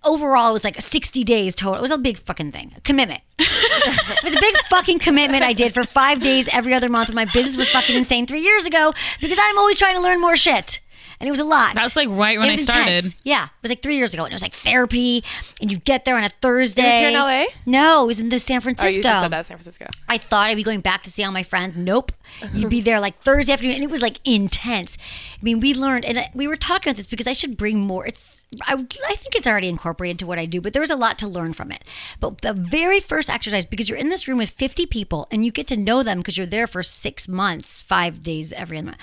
Overall, 0.06 0.50
it 0.50 0.52
was 0.52 0.64
like 0.64 0.80
60 0.80 1.24
days 1.24 1.54
total. 1.54 1.74
It 1.74 1.82
was 1.82 1.90
a 1.90 1.98
big 1.98 2.16
fucking 2.18 2.52
thing. 2.52 2.72
A 2.76 2.80
commitment. 2.80 3.22
it 3.38 4.22
was 4.22 4.36
a 4.36 4.40
big 4.40 4.56
fucking 4.68 5.00
commitment 5.00 5.42
I 5.42 5.52
did 5.52 5.74
for 5.74 5.84
five 5.84 6.22
days 6.22 6.48
every 6.52 6.72
other 6.74 6.88
month. 6.88 7.12
My 7.12 7.24
business 7.24 7.56
was 7.56 7.68
fucking 7.68 7.96
insane 7.96 8.26
three 8.26 8.40
years 8.40 8.66
ago 8.66 8.94
because 9.20 9.38
I'm 9.40 9.58
always 9.58 9.78
trying 9.78 9.96
to 9.96 10.00
learn 10.00 10.20
more 10.20 10.36
shit. 10.36 10.80
And 11.18 11.28
it 11.28 11.30
was 11.30 11.40
a 11.40 11.44
lot. 11.44 11.74
That 11.74 11.82
was 11.82 11.96
like 11.96 12.08
right 12.08 12.38
when 12.38 12.48
It 12.48 12.52
I 12.52 12.54
was 12.56 12.62
started. 12.64 12.88
intense. 12.96 13.14
Yeah, 13.24 13.44
it 13.44 13.50
was 13.62 13.70
like 13.70 13.82
three 13.82 13.96
years 13.96 14.12
ago, 14.14 14.24
and 14.24 14.32
it 14.32 14.34
was 14.34 14.42
like 14.42 14.52
therapy. 14.54 15.24
And 15.60 15.70
you 15.70 15.78
get 15.78 16.04
there 16.04 16.16
on 16.16 16.24
a 16.24 16.28
Thursday. 16.28 16.98
here 16.98 17.08
in 17.08 17.14
LA? 17.14 17.44
No, 17.64 18.04
it 18.04 18.06
was 18.06 18.20
in 18.20 18.28
the 18.28 18.38
San 18.38 18.58
Oh, 18.58 18.60
Francisco. 18.60 18.96
you 18.96 19.02
just 19.02 19.20
said 19.20 19.30
that 19.32 19.46
San 19.46 19.56
Francisco. 19.56 19.86
I 20.08 20.18
thought 20.18 20.50
I'd 20.50 20.56
be 20.56 20.62
going 20.62 20.80
back 20.80 21.02
to 21.04 21.10
see 21.10 21.24
all 21.24 21.32
my 21.32 21.42
friends. 21.42 21.76
Nope. 21.76 22.12
You'd 22.52 22.70
be 22.70 22.80
there 22.80 23.00
like 23.00 23.18
Thursday 23.18 23.52
afternoon, 23.52 23.76
and 23.76 23.84
it 23.84 23.90
was 23.90 24.02
like 24.02 24.20
intense. 24.24 24.98
I 25.34 25.38
mean, 25.42 25.60
we 25.60 25.74
learned, 25.74 26.04
and 26.04 26.18
uh, 26.18 26.22
we 26.34 26.46
were 26.48 26.56
talking 26.56 26.90
about 26.90 26.96
this 26.96 27.06
because 27.06 27.26
I 27.26 27.32
should 27.32 27.56
bring 27.56 27.80
more. 27.80 28.06
It's, 28.06 28.44
I, 28.62 28.74
I 28.74 29.14
think 29.14 29.34
it's 29.36 29.46
already 29.46 29.68
incorporated 29.68 30.14
into 30.14 30.26
what 30.26 30.38
I 30.38 30.46
do, 30.46 30.60
but 30.60 30.72
there 30.72 30.80
was 30.82 30.90
a 30.90 30.96
lot 30.96 31.18
to 31.20 31.28
learn 31.28 31.52
from 31.52 31.72
it. 31.72 31.82
But 32.20 32.42
the 32.42 32.52
very 32.52 33.00
first 33.00 33.30
exercise, 33.30 33.64
because 33.64 33.88
you're 33.88 33.98
in 33.98 34.08
this 34.08 34.28
room 34.28 34.38
with 34.38 34.50
50 34.50 34.86
people 34.86 35.26
and 35.30 35.44
you 35.44 35.50
get 35.50 35.66
to 35.68 35.76
know 35.76 36.02
them 36.02 36.18
because 36.18 36.36
you're 36.36 36.46
there 36.46 36.66
for 36.66 36.82
six 36.82 37.26
months, 37.28 37.80
five 37.82 38.22
days 38.22 38.52
every 38.52 38.82
month. 38.82 38.96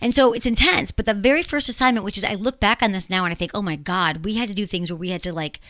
And 0.00 0.14
so 0.14 0.32
it's 0.32 0.46
intense. 0.46 0.90
But 0.90 1.06
the 1.06 1.14
very 1.14 1.42
first 1.42 1.68
assignment, 1.68 2.04
which 2.04 2.16
is 2.16 2.24
I 2.24 2.34
look 2.34 2.60
back 2.60 2.82
on 2.82 2.92
this 2.92 3.10
now 3.10 3.24
and 3.24 3.32
I 3.32 3.34
think, 3.34 3.50
oh 3.54 3.62
my 3.62 3.76
God, 3.76 4.24
we 4.24 4.34
had 4.34 4.48
to 4.48 4.54
do 4.54 4.66
things 4.66 4.90
where 4.90 4.96
we 4.96 5.10
had 5.10 5.22
to 5.24 5.32
like, 5.32 5.60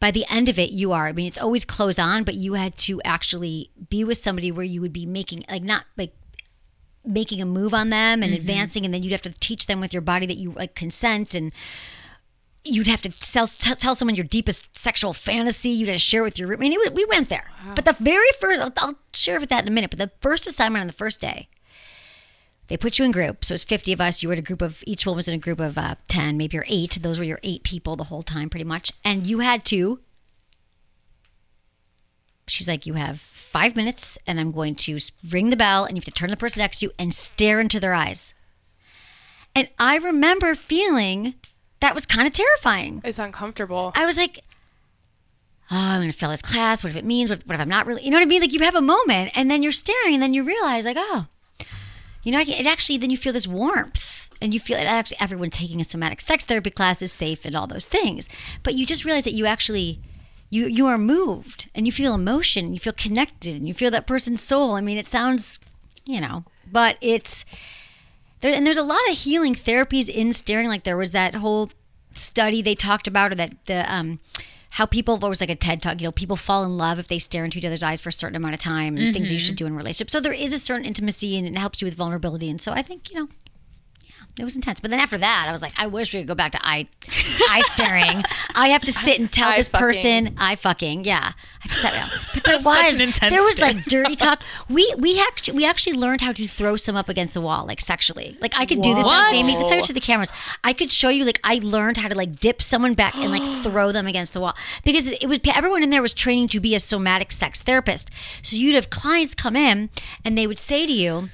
by 0.00 0.10
the 0.10 0.26
end 0.30 0.48
of 0.48 0.58
it, 0.58 0.70
you 0.70 0.92
are. 0.92 1.06
I 1.06 1.12
mean, 1.12 1.26
it's 1.26 1.38
always 1.38 1.64
close 1.64 1.98
on, 1.98 2.24
but 2.24 2.34
you 2.34 2.54
had 2.54 2.76
to 2.78 3.00
actually 3.02 3.70
be 3.88 4.04
with 4.04 4.18
somebody 4.18 4.52
where 4.52 4.64
you 4.64 4.80
would 4.80 4.92
be 4.92 5.06
making, 5.06 5.44
like, 5.50 5.62
not 5.62 5.84
like 5.96 6.12
making 7.04 7.40
a 7.40 7.46
move 7.46 7.74
on 7.74 7.90
them 7.90 8.22
and 8.22 8.32
mm-hmm. 8.32 8.40
advancing, 8.40 8.84
and 8.84 8.92
then 8.92 9.02
you'd 9.02 9.12
have 9.12 9.22
to 9.22 9.32
teach 9.32 9.66
them 9.66 9.80
with 9.80 9.92
your 9.92 10.02
body 10.02 10.26
that 10.26 10.36
you 10.36 10.52
like 10.52 10.74
consent 10.74 11.34
and. 11.34 11.52
You'd 12.64 12.88
have 12.88 13.00
to 13.02 13.10
tell, 13.10 13.46
t- 13.46 13.74
tell 13.76 13.94
someone 13.94 14.16
your 14.16 14.26
deepest 14.26 14.66
sexual 14.76 15.14
fantasy. 15.14 15.70
You'd 15.70 15.88
have 15.88 15.94
to 15.94 16.00
share 16.00 16.22
with 16.22 16.38
your. 16.38 16.52
I 16.52 16.56
mean, 16.56 16.72
it 16.72 16.92
we 16.92 17.04
went 17.06 17.30
there. 17.30 17.48
But 17.74 17.86
the 17.86 17.96
very 17.98 18.28
first, 18.40 18.60
I'll, 18.60 18.72
I'll 18.76 18.98
share 19.14 19.40
with 19.40 19.48
that 19.48 19.62
in 19.62 19.68
a 19.68 19.70
minute. 19.70 19.88
But 19.90 20.00
the 20.00 20.10
first 20.20 20.46
assignment 20.46 20.82
on 20.82 20.86
the 20.86 20.92
first 20.92 21.18
day, 21.20 21.48
they 22.68 22.76
put 22.76 22.98
you 22.98 23.04
in 23.04 23.10
groups. 23.10 23.48
So 23.48 23.52
it 23.52 23.54
was 23.54 23.64
50 23.64 23.92
of 23.94 24.00
us. 24.00 24.22
You 24.22 24.28
were 24.28 24.34
in 24.34 24.38
a 24.38 24.42
group 24.42 24.62
of, 24.62 24.82
each 24.86 25.06
one 25.06 25.16
was 25.16 25.26
in 25.26 25.34
a 25.34 25.38
group 25.38 25.58
of 25.58 25.76
uh, 25.76 25.96
10, 26.08 26.36
maybe 26.36 26.58
or 26.58 26.64
eight. 26.68 26.98
Those 27.02 27.18
were 27.18 27.24
your 27.24 27.40
eight 27.42 27.62
people 27.62 27.96
the 27.96 28.04
whole 28.04 28.22
time, 28.22 28.50
pretty 28.50 28.64
much. 28.64 28.92
And 29.04 29.26
you 29.26 29.40
had 29.40 29.64
to, 29.66 30.00
she's 32.46 32.68
like, 32.68 32.86
you 32.86 32.94
have 32.94 33.20
five 33.20 33.74
minutes 33.74 34.18
and 34.26 34.38
I'm 34.38 34.52
going 34.52 34.74
to 34.76 34.98
ring 35.28 35.50
the 35.50 35.56
bell 35.56 35.84
and 35.84 35.96
you 35.96 36.00
have 36.00 36.04
to 36.04 36.10
turn 36.10 36.28
to 36.28 36.34
the 36.34 36.38
person 36.38 36.60
next 36.60 36.80
to 36.80 36.86
you 36.86 36.92
and 36.98 37.14
stare 37.14 37.60
into 37.60 37.80
their 37.80 37.94
eyes. 37.94 38.34
And 39.54 39.70
I 39.78 39.96
remember 39.96 40.54
feeling 40.54 41.34
that 41.80 41.94
was 41.94 42.04
kind 42.04 42.26
of 42.26 42.34
terrifying. 42.34 43.00
It's 43.02 43.18
uncomfortable. 43.18 43.92
I 43.94 44.04
was 44.04 44.18
like, 44.18 44.44
oh, 45.70 45.76
I'm 45.76 46.00
going 46.00 46.12
to 46.12 46.16
fail 46.16 46.30
this 46.30 46.42
class. 46.42 46.84
What 46.84 46.90
if 46.90 46.96
it 46.96 47.04
means? 47.04 47.30
What, 47.30 47.46
what 47.46 47.54
if 47.54 47.60
I'm 47.60 47.68
not 47.68 47.86
really? 47.86 48.04
You 48.04 48.10
know 48.10 48.18
what 48.18 48.22
I 48.22 48.26
mean? 48.26 48.42
Like 48.42 48.52
you 48.52 48.60
have 48.60 48.74
a 48.74 48.82
moment 48.82 49.32
and 49.34 49.50
then 49.50 49.62
you're 49.62 49.72
staring 49.72 50.14
and 50.14 50.22
then 50.22 50.34
you 50.34 50.44
realize, 50.44 50.84
like, 50.84 50.98
oh, 50.98 51.26
you 52.22 52.32
know, 52.32 52.40
it 52.40 52.66
actually, 52.66 52.98
then 52.98 53.10
you 53.10 53.16
feel 53.16 53.32
this 53.32 53.46
warmth 53.46 54.28
and 54.40 54.52
you 54.52 54.60
feel 54.60 54.78
it 54.78 54.84
actually, 54.84 55.18
everyone 55.20 55.50
taking 55.50 55.80
a 55.80 55.84
somatic 55.84 56.20
sex 56.20 56.44
therapy 56.44 56.70
class 56.70 57.02
is 57.02 57.12
safe 57.12 57.44
and 57.44 57.54
all 57.54 57.66
those 57.66 57.86
things. 57.86 58.28
But 58.62 58.74
you 58.74 58.86
just 58.86 59.04
realize 59.04 59.24
that 59.24 59.34
you 59.34 59.46
actually, 59.46 60.00
you, 60.50 60.66
you 60.66 60.86
are 60.86 60.98
moved 60.98 61.68
and 61.74 61.86
you 61.86 61.92
feel 61.92 62.14
emotion 62.14 62.66
and 62.66 62.74
you 62.74 62.80
feel 62.80 62.92
connected 62.92 63.56
and 63.56 63.66
you 63.66 63.74
feel 63.74 63.90
that 63.90 64.06
person's 64.06 64.42
soul. 64.42 64.74
I 64.74 64.80
mean, 64.80 64.98
it 64.98 65.08
sounds, 65.08 65.58
you 66.04 66.20
know, 66.20 66.44
but 66.70 66.96
it's, 67.00 67.44
there, 68.40 68.54
and 68.54 68.66
there's 68.66 68.76
a 68.76 68.82
lot 68.82 69.00
of 69.10 69.18
healing 69.18 69.54
therapies 69.54 70.08
in 70.08 70.32
staring. 70.32 70.68
Like 70.68 70.84
there 70.84 70.96
was 70.96 71.10
that 71.12 71.34
whole 71.36 71.70
study 72.14 72.62
they 72.62 72.74
talked 72.74 73.06
about, 73.08 73.32
or 73.32 73.34
that 73.36 73.64
the 73.66 73.92
um, 73.92 74.20
how 74.70 74.86
people 74.86 75.16
there 75.16 75.30
was 75.30 75.40
like 75.40 75.50
a 75.50 75.56
TED 75.56 75.82
talk. 75.82 76.00
You 76.00 76.08
know, 76.08 76.12
people 76.12 76.36
fall 76.36 76.64
in 76.64 76.76
love 76.76 76.98
if 76.98 77.08
they 77.08 77.18
stare 77.18 77.44
into 77.44 77.58
each 77.58 77.64
other's 77.64 77.82
eyes 77.82 78.00
for 78.00 78.08
a 78.08 78.12
certain 78.12 78.36
amount 78.36 78.54
of 78.54 78.60
time, 78.60 78.96
and 78.96 79.12
things 79.12 79.32
you 79.32 79.38
should 79.38 79.56
mm-hmm. 79.56 79.64
do 79.64 79.66
in 79.66 79.76
relationships. 79.76 80.12
So 80.12 80.20
there 80.20 80.32
is 80.32 80.52
a 80.52 80.58
certain 80.58 80.84
intimacy, 80.84 81.36
and 81.36 81.46
it 81.46 81.56
helps 81.56 81.80
you 81.80 81.86
with 81.86 81.94
vulnerability. 81.94 82.50
And 82.50 82.60
so 82.60 82.72
I 82.72 82.82
think 82.82 83.10
you 83.10 83.16
know, 83.18 83.28
it 84.38 84.44
was 84.44 84.56
intense. 84.56 84.80
But 84.80 84.90
then 84.90 85.00
after 85.00 85.18
that, 85.18 85.46
I 85.48 85.52
was 85.52 85.62
like, 85.62 85.72
I 85.76 85.86
wish 85.86 86.12
we 86.12 86.20
could 86.20 86.28
go 86.28 86.34
back 86.34 86.52
to 86.52 86.66
eye, 86.66 86.88
eye 87.50 87.62
staring. 87.66 88.22
I 88.54 88.68
have 88.68 88.82
to 88.82 88.92
sit 88.92 89.18
and 89.18 89.30
tell 89.30 89.52
this 89.52 89.68
fucking. 89.68 89.86
person, 89.86 90.34
I 90.38 90.56
fucking, 90.56 91.04
yeah. 91.04 91.32
I 91.34 91.68
have 91.68 91.72
to 91.72 91.78
sit 91.78 91.92
down. 91.92 92.10
But 92.34 92.44
there 92.44 92.56
was, 92.64 93.00
an 93.00 93.08
intense 93.08 93.32
there 93.32 93.42
was 93.42 93.60
like 93.60 93.84
dirty 93.84 94.16
talk. 94.16 94.42
We 94.68 94.92
we 94.98 95.20
actually 95.20 95.56
we 95.56 95.64
actually 95.64 95.94
learned 95.94 96.20
how 96.20 96.32
to 96.32 96.46
throw 96.46 96.76
some 96.76 96.96
up 96.96 97.08
against 97.08 97.34
the 97.34 97.40
wall, 97.40 97.66
like 97.66 97.80
sexually. 97.80 98.36
Like 98.40 98.52
I 98.56 98.66
could 98.66 98.82
do 98.82 98.94
this 98.94 99.04
What? 99.04 99.30
Jamie. 99.30 99.56
Let's 99.56 99.68
show 99.68 99.78
it 99.78 99.84
to 99.84 99.92
the 99.92 100.00
cameras. 100.00 100.30
I 100.62 100.72
could 100.72 100.90
show 100.92 101.08
you 101.08 101.24
like 101.24 101.40
I 101.44 101.60
learned 101.62 101.96
how 101.96 102.08
to 102.08 102.14
like 102.14 102.38
dip 102.38 102.62
someone 102.62 102.94
back 102.94 103.16
and 103.16 103.30
like 103.30 103.42
throw 103.62 103.92
them 103.92 104.06
against 104.06 104.32
the 104.32 104.40
wall 104.40 104.54
because 104.84 105.08
it 105.08 105.26
was 105.28 105.40
everyone 105.54 105.82
in 105.82 105.90
there 105.90 106.02
was 106.02 106.14
training 106.14 106.48
to 106.48 106.60
be 106.60 106.74
a 106.74 106.80
somatic 106.80 107.32
sex 107.32 107.60
therapist. 107.60 108.10
So 108.42 108.56
you'd 108.56 108.74
have 108.74 108.90
clients 108.90 109.34
come 109.34 109.56
in 109.56 109.90
and 110.24 110.36
they 110.36 110.46
would 110.46 110.58
say 110.58 110.86
to 110.86 110.92
you 110.92 111.30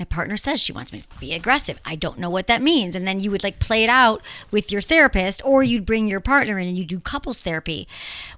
my 0.00 0.06
partner 0.06 0.38
says 0.38 0.60
she 0.60 0.72
wants 0.72 0.92
me 0.92 1.00
to 1.00 1.18
be 1.20 1.34
aggressive. 1.34 1.78
I 1.84 1.94
don't 1.94 2.18
know 2.18 2.30
what 2.30 2.46
that 2.46 2.62
means. 2.62 2.96
And 2.96 3.06
then 3.06 3.20
you 3.20 3.30
would 3.30 3.44
like 3.44 3.58
play 3.58 3.84
it 3.84 3.90
out 3.90 4.22
with 4.50 4.72
your 4.72 4.80
therapist, 4.80 5.42
or 5.44 5.62
you'd 5.62 5.84
bring 5.84 6.08
your 6.08 6.20
partner 6.20 6.58
in 6.58 6.66
and 6.66 6.76
you 6.76 6.86
do 6.86 6.98
couples 6.98 7.40
therapy, 7.40 7.86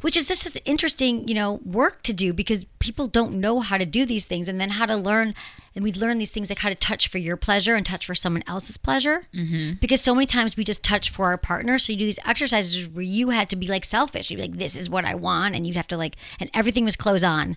which 0.01 0.17
is 0.17 0.27
just 0.27 0.61
interesting, 0.65 1.27
you 1.29 1.35
know, 1.35 1.61
work 1.65 2.03
to 2.03 2.13
do 2.13 2.33
because 2.33 2.67
people 2.81 3.07
don't 3.07 3.35
know 3.35 3.61
how 3.61 3.79
to 3.79 3.87
do 3.87 4.05
these 4.05 4.25
things 4.25 4.49
and 4.49 4.61
then 4.61 4.71
how 4.71 4.87
to 4.87 4.97
learn. 4.97 5.35
And 5.75 5.85
we 5.85 5.93
learn 5.93 6.19
these 6.19 6.33
things 6.33 6.51
like 6.51 6.59
how 6.59 6.69
to 6.69 6.75
touch 6.75 7.09
for 7.09 7.19
your 7.19 7.37
pleasure 7.37 7.77
and 7.77 7.87
touch 7.87 8.05
for 8.05 8.15
someone 8.15 8.43
else's 8.47 8.77
pleasure. 8.77 9.27
Mm-hmm. 9.33 9.75
Because 9.81 10.03
so 10.03 10.15
many 10.15 10.27
times 10.27 10.57
we 10.57 10.65
just 10.65 10.83
touch 10.83 11.09
for 11.11 11.27
our 11.27 11.39
partner. 11.39 11.79
So 11.79 11.93
you 11.93 11.99
do 11.99 12.05
these 12.05 12.19
exercises 12.27 12.89
where 12.89 13.05
you 13.05 13.31
had 13.31 13.49
to 13.51 13.57
be 13.57 13.69
like 13.69 13.85
selfish. 13.85 14.31
You'd 14.31 14.37
be 14.37 14.43
like, 14.43 14.59
this 14.59 14.77
is 14.77 14.91
what 14.91 15.05
I 15.05 15.15
want. 15.15 15.55
And 15.55 15.65
you'd 15.65 15.77
have 15.77 15.89
to 15.89 15.97
like, 15.97 16.17
and 16.41 16.51
everything 16.53 16.85
was 16.85 16.97
clothes 16.97 17.25
on 17.25 17.57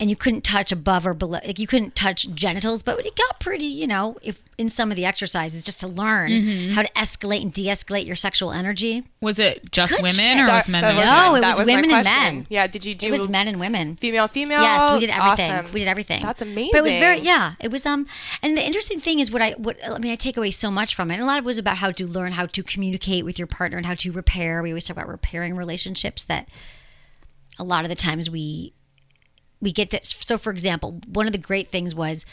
and 0.00 0.08
you 0.08 0.14
couldn't 0.16 0.44
touch 0.44 0.70
above 0.70 1.04
or 1.06 1.12
below 1.14 1.40
like 1.44 1.58
you 1.58 1.66
couldn't 1.66 1.94
touch 1.96 2.28
genitals 2.32 2.82
but 2.84 3.04
it 3.04 3.16
got 3.16 3.40
pretty 3.40 3.64
you 3.64 3.86
know 3.86 4.16
if 4.22 4.40
in 4.56 4.68
some 4.68 4.90
of 4.90 4.96
the 4.96 5.04
exercises 5.04 5.62
just 5.62 5.78
to 5.80 5.86
learn 5.88 6.30
Mm-hmm. 6.30 6.72
how 6.72 6.82
to 6.82 6.90
escalate 6.92 7.42
and 7.42 7.52
de-escalate 7.52 8.06
your 8.06 8.14
sexual 8.16 8.50
energy 8.52 9.04
Was 9.20 9.38
it 9.38 9.70
just 9.72 9.92
Good 9.92 10.02
women 10.02 10.14
shit. 10.14 10.40
or 10.40 10.46
That- 10.46 10.54
was 10.64 10.68
men? 10.68 10.82
that 10.82 10.88
and 10.90 10.98
women? 10.98 11.12
No, 11.12 11.34
it 11.36 11.40
that 11.42 11.58
was 11.58 11.66
women 11.68 11.90
and 11.90 12.04
men. 12.04 12.46
Yeah, 12.48 12.66
did 12.66 12.84
you 12.84 12.94
do 12.94 13.06
it 13.06 13.10
was 13.10 13.28
men 13.28 13.46
and 13.48 13.58
women 13.60 13.96
female, 13.96 14.26
female? 14.28 14.60
Yes, 14.60 14.90
we 14.92 15.00
did 15.00 15.10
everything. 15.10 15.50
Awesome. 15.52 15.72
We 15.72 15.78
did 15.80 15.88
everything. 15.88 16.22
That's 16.22 16.42
amazing. 16.42 16.70
But 16.72 16.78
it 16.78 16.84
was 16.84 16.96
very 16.96 17.18
yeah. 17.20 17.54
It 17.60 17.70
was 17.70 17.84
um, 17.86 18.06
and 18.42 18.56
the 18.56 18.64
interesting 18.64 18.98
thing 19.00 19.18
is 19.20 19.30
what 19.30 19.42
I 19.42 19.52
what 19.52 19.76
I 19.88 19.98
mean 19.98 20.12
I 20.12 20.16
take 20.16 20.36
away 20.36 20.50
so 20.50 20.70
much 20.70 20.94
from 20.94 21.10
it. 21.10 21.14
And 21.14 21.22
a 21.22 21.26
lot 21.26 21.38
of 21.38 21.44
it 21.44 21.46
was 21.46 21.58
about 21.58 21.78
how 21.78 21.90
to 21.92 22.06
learn 22.06 22.32
how 22.32 22.46
to 22.46 22.62
communicate 22.62 23.24
with 23.24 23.38
your 23.38 23.46
partner 23.48 23.76
and 23.78 23.86
how 23.86 23.94
to 23.94 24.12
repair. 24.12 24.62
We 24.62 24.70
always 24.70 24.84
talk 24.86 24.96
about 24.96 25.08
repairing 25.08 25.56
relationships 25.56 26.22
that 26.24 26.48
a 27.58 27.64
lot 27.64 27.84
of 27.84 27.88
the 27.90 27.96
times 27.96 28.28
we 28.30 28.72
we 29.60 29.72
get 29.72 29.90
to. 29.90 30.00
So 30.02 30.38
for 30.38 30.50
example, 30.50 31.00
one 31.06 31.26
of 31.26 31.32
the 31.32 31.38
great 31.38 31.68
things 31.68 31.94
was 31.94 32.24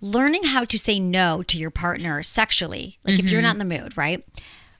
learning 0.00 0.44
how 0.44 0.64
to 0.66 0.78
say 0.78 1.00
no 1.00 1.42
to 1.44 1.58
your 1.58 1.70
partner 1.70 2.22
sexually. 2.22 2.98
Like 3.04 3.18
if 3.18 3.30
you're 3.30 3.40
mm-hmm. 3.40 3.46
not 3.46 3.54
in 3.54 3.68
the 3.68 3.78
mood, 3.78 3.96
right? 3.96 4.24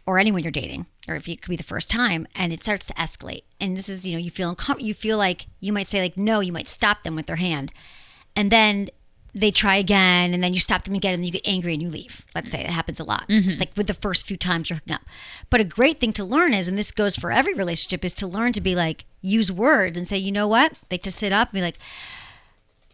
Or 0.07 0.19
anyone 0.19 0.43
you're 0.43 0.53
dating, 0.53 0.85
or 1.09 1.17
if 1.17 1.27
it 1.27 1.41
could 1.41 1.49
be 1.49 1.57
the 1.57 1.63
first 1.63 1.89
time, 1.89 2.27
and 2.35 2.53
it 2.53 2.63
starts 2.63 2.87
to 2.87 2.95
escalate. 2.95 3.45
And 3.59 3.75
this 3.75 3.89
is, 3.89 4.07
you 4.07 4.13
know, 4.13 4.19
you 4.19 4.31
feel 4.31 4.51
uncomfortable. 4.51 4.87
You 4.87 4.93
feel 4.93 5.17
like 5.17 5.47
you 5.61 5.73
might 5.73 5.87
say 5.87 6.03
like 6.03 6.19
no. 6.19 6.41
You 6.41 6.53
might 6.53 6.69
stop 6.69 7.05
them 7.05 7.17
with 7.17 7.25
their 7.25 7.37
hand, 7.37 7.73
and 8.37 8.53
then 8.53 8.91
they 9.35 9.51
try 9.51 9.77
again, 9.77 10.33
and 10.33 10.43
then 10.43 10.53
you 10.53 10.61
stop 10.61 10.85
them 10.85 10.95
again, 10.95 11.15
and 11.15 11.25
you 11.25 11.33
get 11.33 11.43
angry 11.45 11.73
and 11.73 11.83
you 11.83 11.89
leave. 11.89 12.25
Let's 12.35 12.51
say 12.51 12.61
it 12.61 12.71
happens 12.71 13.01
a 13.01 13.05
lot, 13.05 13.25
like 13.59 13.73
with 13.77 13.89
the 13.89 13.95
first 13.95 14.27
few 14.27 14.37
times 14.37 14.71
you're 14.71 14.77
hooking 14.77 14.95
up. 14.95 15.03
But 15.51 15.61
a 15.61 15.65
great 15.65 15.99
thing 15.99 16.13
to 16.13 16.25
learn 16.25 16.55
is, 16.55 16.69
and 16.69 16.79
this 16.79 16.93
goes 16.93 17.17
for 17.17 17.33
every 17.33 17.55
relationship, 17.55 18.05
is 18.05 18.15
to 18.15 18.27
learn 18.27 18.53
to 18.53 18.61
be 18.61 18.75
like 18.75 19.05
use 19.23 19.51
words 19.51 19.99
and 19.99 20.07
say, 20.07 20.19
you 20.19 20.31
know 20.31 20.47
what, 20.47 20.75
like 20.91 21.03
to 21.03 21.11
sit 21.11 21.33
up 21.33 21.49
and 21.49 21.55
be 21.55 21.63
like, 21.63 21.79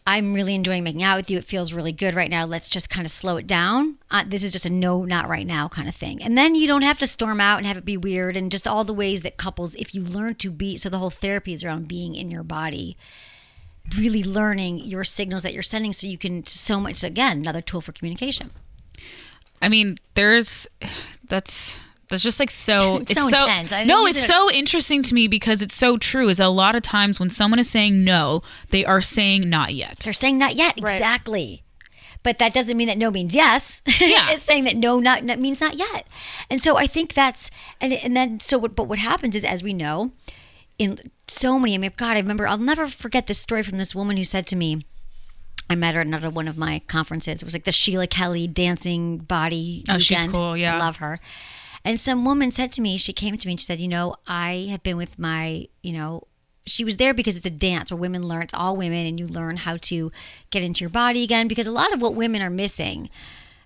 I'm 0.06 0.32
really 0.32 0.54
enjoying 0.54 0.82
making 0.82 1.02
out 1.02 1.18
with 1.18 1.30
you. 1.30 1.38
It 1.38 1.44
feels 1.44 1.72
really 1.72 1.92
good 1.92 2.14
right 2.14 2.30
now. 2.30 2.44
Let's 2.46 2.70
just 2.70 2.88
kind 2.88 3.04
of 3.04 3.12
slow 3.12 3.36
it 3.36 3.46
down. 3.46 3.98
Uh, 4.10 4.24
this 4.26 4.42
is 4.42 4.50
just 4.50 4.66
a 4.66 4.70
no, 4.70 5.04
not 5.04 5.28
right 5.28 5.46
now 5.46 5.68
kind 5.68 5.88
of 5.88 5.94
thing. 5.94 6.22
And 6.22 6.38
then 6.38 6.54
you 6.54 6.66
don't 6.66 6.82
have 6.82 6.98
to 6.98 7.06
storm 7.06 7.40
out 7.40 7.58
and 7.58 7.66
have 7.66 7.76
it 7.76 7.84
be 7.84 7.96
weird 7.96 8.36
and 8.36 8.50
just 8.50 8.66
all 8.66 8.82
the 8.82 8.94
ways 8.94 9.22
that 9.22 9.36
couples, 9.36 9.74
if 9.74 9.94
you 9.94 10.02
learn 10.02 10.36
to 10.36 10.50
be, 10.50 10.76
so 10.78 10.88
the 10.88 10.98
whole 10.98 11.10
therapy 11.10 11.52
is 11.52 11.62
around 11.62 11.86
being 11.86 12.14
in 12.14 12.30
your 12.30 12.42
body, 12.42 12.96
really 13.96 14.22
learning 14.22 14.78
your 14.78 15.04
signals 15.04 15.42
that 15.42 15.52
you're 15.52 15.62
sending 15.62 15.92
so 15.92 16.06
you 16.06 16.18
can 16.18 16.46
so 16.46 16.78
much, 16.80 17.02
again, 17.02 17.38
another 17.38 17.60
tool 17.60 17.80
for 17.80 17.92
communication. 17.92 18.50
I 19.62 19.68
mean, 19.68 19.96
there's 20.14 20.66
that's 21.28 21.78
that's 22.08 22.22
just 22.22 22.40
like 22.40 22.50
so 22.50 22.96
It's 23.08 23.14
so 23.14 23.26
intense. 23.28 23.72
I 23.72 23.84
no, 23.84 24.06
it's 24.06 24.22
it- 24.22 24.26
so 24.26 24.50
interesting 24.50 25.02
to 25.04 25.14
me 25.14 25.28
because 25.28 25.60
it's 25.62 25.76
so 25.76 25.96
true. 25.96 26.28
Is 26.28 26.40
a 26.40 26.48
lot 26.48 26.74
of 26.74 26.82
times 26.82 27.20
when 27.20 27.30
someone 27.30 27.58
is 27.58 27.70
saying 27.70 28.04
no, 28.04 28.42
they 28.70 28.84
are 28.84 29.00
saying 29.00 29.48
not 29.50 29.74
yet. 29.74 29.98
They're 30.00 30.12
saying 30.12 30.38
not 30.38 30.54
yet. 30.54 30.78
Right. 30.80 30.94
Exactly. 30.94 31.62
But 32.22 32.38
that 32.38 32.52
doesn't 32.52 32.76
mean 32.76 32.88
that 32.88 32.98
no 32.98 33.10
means 33.10 33.34
yes. 33.34 33.82
Yeah. 34.00 34.30
it's 34.30 34.42
saying 34.42 34.64
that 34.64 34.76
no 34.76 34.98
not, 34.98 35.24
not 35.24 35.38
means 35.38 35.60
not 35.60 35.78
yet. 35.78 36.06
And 36.50 36.62
so 36.62 36.76
I 36.76 36.86
think 36.86 37.14
that's 37.14 37.50
and 37.80 37.92
and 37.92 38.16
then 38.16 38.40
so 38.40 38.58
what 38.58 38.74
but 38.74 38.84
what 38.88 38.98
happens 38.98 39.34
is 39.36 39.44
as 39.44 39.62
we 39.62 39.72
know 39.72 40.10
in 40.80 40.98
so 41.28 41.58
many 41.58 41.74
I 41.74 41.78
mean 41.78 41.92
God 41.96 42.16
I 42.16 42.20
remember 42.20 42.48
I'll 42.48 42.58
never 42.58 42.88
forget 42.88 43.26
this 43.26 43.38
story 43.38 43.62
from 43.62 43.78
this 43.78 43.94
woman 43.94 44.16
who 44.16 44.24
said 44.24 44.46
to 44.48 44.56
me 44.56 44.84
I 45.68 45.76
met 45.76 45.94
her 45.94 46.00
at 46.00 46.06
another 46.06 46.30
one 46.30 46.48
of 46.48 46.58
my 46.58 46.82
conferences. 46.88 47.42
It 47.42 47.44
was 47.44 47.54
like 47.54 47.62
the 47.62 47.70
Sheila 47.70 48.08
Kelley 48.08 48.48
dancing 48.48 49.18
body 49.18 49.84
Oh, 49.88 49.98
she's 49.98 50.24
cool, 50.26 50.56
yeah. 50.56 50.74
I 50.74 50.78
love 50.78 50.96
her. 50.96 51.20
And 51.84 51.98
some 51.98 52.24
woman 52.24 52.50
said 52.50 52.72
to 52.72 52.82
me, 52.82 52.96
she 52.96 53.12
came 53.12 53.36
to 53.36 53.46
me 53.46 53.52
and 53.52 53.60
she 53.60 53.66
said, 53.66 53.80
You 53.80 53.88
know, 53.88 54.16
I 54.26 54.66
have 54.70 54.82
been 54.82 54.96
with 54.96 55.18
my, 55.18 55.68
you 55.82 55.92
know, 55.92 56.26
she 56.66 56.84
was 56.84 56.96
there 56.96 57.14
because 57.14 57.36
it's 57.36 57.46
a 57.46 57.50
dance 57.50 57.90
where 57.90 58.00
women 58.00 58.26
learn, 58.26 58.42
it's 58.42 58.54
all 58.54 58.76
women, 58.76 59.06
and 59.06 59.18
you 59.18 59.26
learn 59.26 59.58
how 59.58 59.76
to 59.78 60.10
get 60.50 60.62
into 60.62 60.80
your 60.80 60.90
body 60.90 61.22
again. 61.22 61.48
Because 61.48 61.66
a 61.66 61.70
lot 61.70 61.92
of 61.94 62.02
what 62.02 62.14
women 62.14 62.42
are 62.42 62.50
missing 62.50 63.08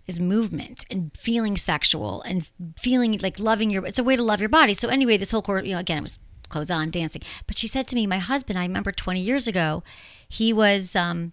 is 0.06 0.20
movement 0.20 0.84
and 0.90 1.10
feeling 1.16 1.56
sexual 1.56 2.22
and 2.22 2.48
feeling 2.78 3.18
like 3.22 3.40
loving 3.40 3.70
your, 3.70 3.84
it's 3.86 3.98
a 3.98 4.04
way 4.04 4.14
to 4.14 4.22
love 4.22 4.40
your 4.40 4.48
body. 4.48 4.74
So, 4.74 4.88
anyway, 4.88 5.16
this 5.16 5.30
whole 5.30 5.42
course, 5.42 5.64
you 5.64 5.72
know, 5.72 5.80
again, 5.80 5.98
it 5.98 6.02
was 6.02 6.18
clothes 6.54 6.70
on, 6.70 6.90
dancing. 6.90 7.22
But 7.46 7.58
she 7.58 7.66
said 7.66 7.86
to 7.88 7.96
me, 7.96 8.06
My 8.06 8.18
husband, 8.18 8.58
I 8.58 8.62
remember 8.62 8.92
20 8.92 9.20
years 9.20 9.46
ago, 9.48 9.82
he 10.28 10.52
was, 10.52 10.94
um, 10.96 11.32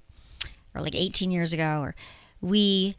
or 0.76 0.82
like 0.82 0.96
18 0.96 1.32
years 1.32 1.54
ago, 1.54 1.80
or 1.82 1.96
we, 2.42 2.96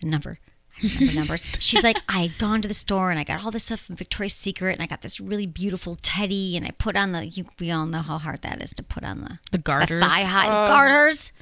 the 0.00 0.08
number, 0.08 0.38
I 0.82 0.88
remember 0.94 1.14
numbers. 1.14 1.44
She's 1.58 1.82
like, 1.82 1.98
I 2.08 2.22
had 2.26 2.38
gone 2.38 2.62
to 2.62 2.68
the 2.68 2.74
store 2.74 3.10
and 3.10 3.18
I 3.18 3.24
got 3.24 3.44
all 3.44 3.50
this 3.50 3.64
stuff 3.64 3.80
from 3.80 3.96
Victoria's 3.96 4.34
Secret 4.34 4.72
and 4.74 4.82
I 4.82 4.86
got 4.86 5.02
this 5.02 5.20
really 5.20 5.46
beautiful 5.46 5.96
teddy 6.02 6.56
and 6.56 6.66
I 6.66 6.70
put 6.72 6.96
on 6.96 7.12
the, 7.12 7.24
you, 7.24 7.46
we 7.58 7.70
all 7.70 7.86
know 7.86 8.02
how 8.02 8.18
hard 8.18 8.42
that 8.42 8.60
is 8.62 8.72
to 8.74 8.82
put 8.82 9.04
on 9.04 9.20
the, 9.22 9.38
The 9.52 9.58
garters. 9.58 10.02
thigh 10.02 10.22
high 10.22 10.66
garters. 10.66 11.32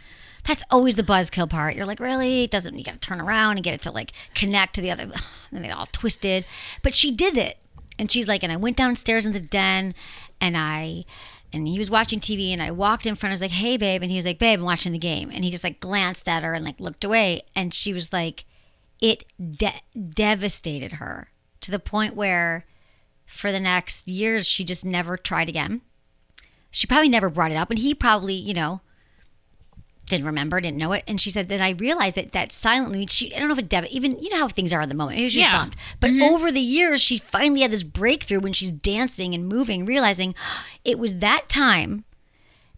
That's 0.45 0.63
always 0.71 0.95
the 0.97 1.03
buzzkill 1.03 1.49
part. 1.49 1.75
You're 1.75 1.87
like, 1.87 2.01
really? 2.01 2.45
It 2.45 2.51
doesn't, 2.51 2.77
you 2.79 2.85
got 2.85 3.01
to 3.01 3.01
turn 3.01 3.21
around 3.21 3.57
and 3.57 3.65
get 3.65 3.73
it 3.75 3.81
to 3.83 3.91
like 3.91 4.13
connect 4.35 4.75
to 4.75 4.83
the 4.83 4.91
other, 4.91 5.11
and 5.51 5.65
they 5.65 5.71
all 5.71 5.87
twisted. 5.87 6.45
But 6.83 6.93
she 6.95 7.11
did 7.11 7.39
it. 7.39 7.57
And 7.99 8.11
she's 8.11 8.29
like, 8.29 8.43
and 8.43 8.53
I 8.53 8.57
went 8.57 8.77
downstairs 8.77 9.27
in 9.27 9.33
the 9.33 9.41
den 9.41 9.95
and 10.41 10.57
I, 10.57 11.05
and 11.53 11.69
he 11.69 11.79
was 11.79 11.91
watching 11.91 12.19
TV 12.19 12.53
and 12.53 12.61
I 12.61 12.73
walked 12.73 13.07
in 13.07 13.15
front. 13.15 13.31
I 13.31 13.35
was 13.35 13.41
like, 13.41 13.53
hey, 13.53 13.77
babe. 13.77 14.03
And 14.03 14.11
he 14.11 14.17
was 14.17 14.27
like, 14.27 14.39
babe, 14.39 14.59
I'm 14.59 14.65
watching 14.65 14.93
the 14.93 14.99
game. 14.99 15.31
And 15.33 15.45
he 15.45 15.51
just 15.51 15.65
like 15.65 15.81
glanced 15.81 16.29
at 16.29 16.43
her 16.43 16.55
and 16.55 16.65
like 16.65 16.81
looked 16.81 17.05
away. 17.05 17.43
And 17.55 17.73
she 17.73 17.93
was 17.93 18.13
like, 18.13 18.45
it 19.01 19.25
de- 19.39 19.83
devastated 20.11 20.93
her 20.93 21.29
to 21.61 21.71
the 21.71 21.79
point 21.79 22.17
where 22.17 22.65
for 23.27 23.53
the 23.53 23.61
next 23.61 24.09
years, 24.09 24.47
she 24.47 24.65
just 24.65 24.85
never 24.85 25.17
tried 25.17 25.49
again. 25.49 25.81
She 26.71 26.87
probably 26.87 27.09
never 27.09 27.31
brought 27.31 27.53
it 27.53 27.57
up. 27.57 27.71
And 27.71 27.79
he 27.79 27.95
probably, 27.95 28.35
you 28.35 28.55
know, 28.55 28.81
didn't 30.07 30.27
remember, 30.27 30.61
didn't 30.61 30.79
know 30.79 30.93
it. 30.93 31.05
And 31.07 31.21
she 31.21 31.31
said 31.31 31.49
that 31.49 31.61
I 31.61 31.71
realized 31.71 32.17
that 32.17 32.33
that 32.33 32.53
silently, 32.53 33.07
she, 33.07 33.35
I 33.35 33.39
don't 33.39 33.49
know 33.49 33.55
if 33.55 33.59
it, 33.61 33.69
dev- 33.69 33.87
even, 33.87 34.19
you 34.19 34.29
know 34.31 34.39
how 34.39 34.49
things 34.49 34.73
are 34.73 34.83
at 34.83 34.89
the 34.89 34.95
moment. 34.95 35.19
Maybe 35.19 35.31
she's 35.31 35.43
Yeah. 35.43 35.61
bummed. 35.61 35.77
But 36.01 36.11
mm-hmm. 36.11 36.23
over 36.23 36.53
the 36.53 36.61
years, 36.61 37.01
she 37.01 37.19
finally 37.19 37.63
had 37.63 37.71
this 37.71 37.83
breakthrough 37.83 38.41
when 38.41 38.53
she's 38.53 38.71
dancing 38.71 39.35
and 39.35 39.49
moving, 39.49 39.87
realizing 39.87 40.35
it 40.85 40.99
was 40.99 41.19
that 41.19 41.49
time 41.49 42.05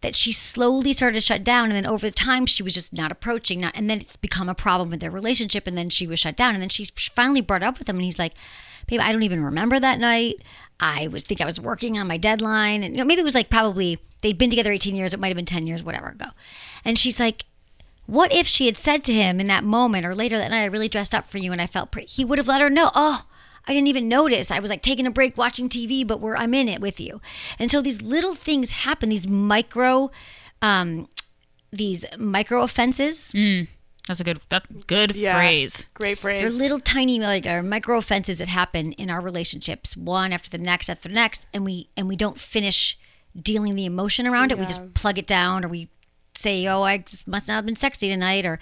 that 0.02 0.14
she 0.14 0.30
slowly 0.30 0.92
started 0.92 1.14
to 1.14 1.20
shut 1.20 1.42
down. 1.42 1.64
And 1.66 1.74
then 1.74 1.86
over 1.86 2.06
the 2.06 2.14
time, 2.14 2.46
she 2.46 2.62
was 2.62 2.74
just 2.74 2.92
not 2.92 3.10
approaching, 3.10 3.60
not, 3.60 3.76
and 3.76 3.90
then 3.90 4.00
it's 4.00 4.16
become 4.16 4.48
a 4.48 4.54
problem 4.54 4.90
with 4.90 5.00
their 5.00 5.10
relationship. 5.10 5.66
And 5.66 5.76
then 5.76 5.90
she 5.90 6.06
was 6.06 6.20
shut 6.20 6.36
down. 6.36 6.54
And 6.54 6.62
then 6.62 6.68
she 6.68 6.84
finally 7.14 7.40
brought 7.40 7.62
up 7.62 7.78
with 7.78 7.88
him. 7.88 7.96
And 7.96 8.04
he's 8.04 8.18
like, 8.18 8.34
babe, 8.86 9.00
I 9.02 9.10
don't 9.10 9.24
even 9.24 9.42
remember 9.42 9.80
that 9.80 9.98
night. 9.98 10.36
I 10.78 11.08
was 11.08 11.24
think 11.24 11.40
I 11.40 11.46
was 11.46 11.60
working 11.60 11.98
on 11.98 12.06
my 12.06 12.18
deadline. 12.18 12.82
And 12.82 12.94
you 12.94 13.00
know, 13.00 13.06
maybe 13.06 13.20
it 13.20 13.24
was 13.24 13.34
like 13.34 13.50
probably 13.50 13.98
they'd 14.20 14.38
been 14.38 14.50
together 14.50 14.70
18 14.72 14.94
years. 14.94 15.14
It 15.14 15.20
might 15.20 15.28
have 15.28 15.36
been 15.36 15.46
10 15.46 15.66
years, 15.66 15.82
whatever 15.82 16.08
ago. 16.08 16.26
And 16.86 16.98
she's 16.98 17.18
like, 17.20 17.44
what 18.06 18.32
if 18.32 18.46
she 18.46 18.66
had 18.66 18.76
said 18.76 19.02
to 19.04 19.12
him 19.12 19.40
in 19.40 19.46
that 19.48 19.64
moment 19.64 20.06
or 20.06 20.14
later 20.14 20.38
that 20.38 20.50
night, 20.50 20.62
I 20.62 20.66
really 20.66 20.88
dressed 20.88 21.14
up 21.14 21.28
for 21.28 21.38
you 21.38 21.50
and 21.52 21.60
I 21.60 21.66
felt 21.66 21.90
pretty? 21.90 22.06
He 22.06 22.24
would 22.24 22.38
have 22.38 22.46
let 22.48 22.60
her 22.60 22.70
know, 22.70 22.90
oh, 22.94 23.24
I 23.66 23.74
didn't 23.74 23.88
even 23.88 24.06
notice. 24.08 24.50
I 24.52 24.60
was 24.60 24.70
like 24.70 24.82
taking 24.82 25.06
a 25.06 25.10
break 25.10 25.36
watching 25.36 25.68
TV, 25.68 26.06
but 26.06 26.20
we're, 26.20 26.36
I'm 26.36 26.54
in 26.54 26.68
it 26.68 26.80
with 26.80 27.00
you. 27.00 27.20
And 27.58 27.70
so 27.70 27.82
these 27.82 28.00
little 28.00 28.36
things 28.36 28.70
happen, 28.70 29.08
these 29.08 29.26
micro, 29.26 30.12
um, 30.62 31.08
these 31.72 32.04
micro 32.16 32.62
offenses. 32.62 33.32
That's 34.06 34.20
a 34.20 34.24
good 34.24 34.38
that 34.50 34.86
good 34.86 35.16
Yeah. 35.16 35.34
phrase. 35.34 35.88
Great 35.94 36.20
phrase. 36.20 36.40
They're 36.40 36.50
little 36.62 36.78
tiny 36.78 37.18
like 37.18 37.44
uh, 37.44 37.60
micro 37.64 37.98
offenses 37.98 38.38
that 38.38 38.46
happen 38.46 38.92
in 38.92 39.10
our 39.10 39.20
relationships, 39.20 39.96
one 39.96 40.32
after 40.32 40.48
the 40.48 40.58
next 40.58 40.88
after 40.88 41.08
the 41.08 41.14
next, 41.16 41.48
and 41.52 41.64
we 41.64 41.88
and 41.96 42.06
we 42.06 42.14
don't 42.14 42.38
finish 42.38 42.96
dealing 43.36 43.74
the 43.74 43.84
emotion 43.84 44.24
around 44.28 44.52
it. 44.52 44.58
We 44.60 44.66
just 44.66 44.94
plug 44.94 45.18
it 45.18 45.26
down, 45.26 45.64
or 45.64 45.68
we 45.68 45.88
say, 46.36 46.66
"Oh, 46.68 46.82
I 46.82 46.98
just 46.98 47.26
must 47.26 47.48
not 47.48 47.54
have 47.54 47.66
been 47.66 47.76
sexy 47.76 48.08
tonight," 48.08 48.44
or 48.44 48.58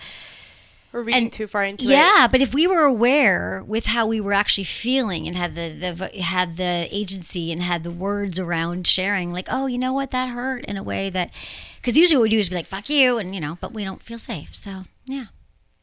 We're 0.92 1.02
reading 1.02 1.22
And- 1.24 1.32
too 1.32 1.48
far 1.48 1.64
into 1.64 1.86
it. 1.86 1.90
Yeah, 1.90 2.28
but 2.30 2.40
if 2.40 2.54
we 2.54 2.68
were 2.68 2.82
aware 2.84 3.64
with 3.66 3.86
how 3.86 4.06
we 4.06 4.20
were 4.20 4.32
actually 4.32 4.62
feeling 4.64 5.26
and 5.26 5.36
had 5.36 5.56
the, 5.56 5.70
the 5.70 6.22
had 6.22 6.56
the 6.56 6.86
agency 6.92 7.50
and 7.50 7.60
had 7.60 7.82
the 7.82 7.90
words 7.90 8.38
around 8.38 8.86
sharing, 8.86 9.32
like, 9.32 9.48
oh, 9.50 9.66
you 9.66 9.76
know 9.76 9.92
what, 9.92 10.12
that 10.12 10.28
hurt 10.28 10.64
in 10.66 10.76
a 10.76 10.84
way 10.84 11.10
that, 11.10 11.30
because 11.76 11.96
usually 11.96 12.16
what 12.16 12.22
we 12.22 12.28
do 12.28 12.38
is 12.38 12.48
be 12.48 12.54
like, 12.54 12.66
fuck 12.66 12.88
you, 12.88 13.18
and 13.18 13.34
you 13.34 13.40
know, 13.40 13.58
but 13.60 13.72
we 13.74 13.82
don't 13.82 14.02
feel 14.02 14.20
safe. 14.20 14.54
So 14.54 14.84
yeah, 15.06 15.24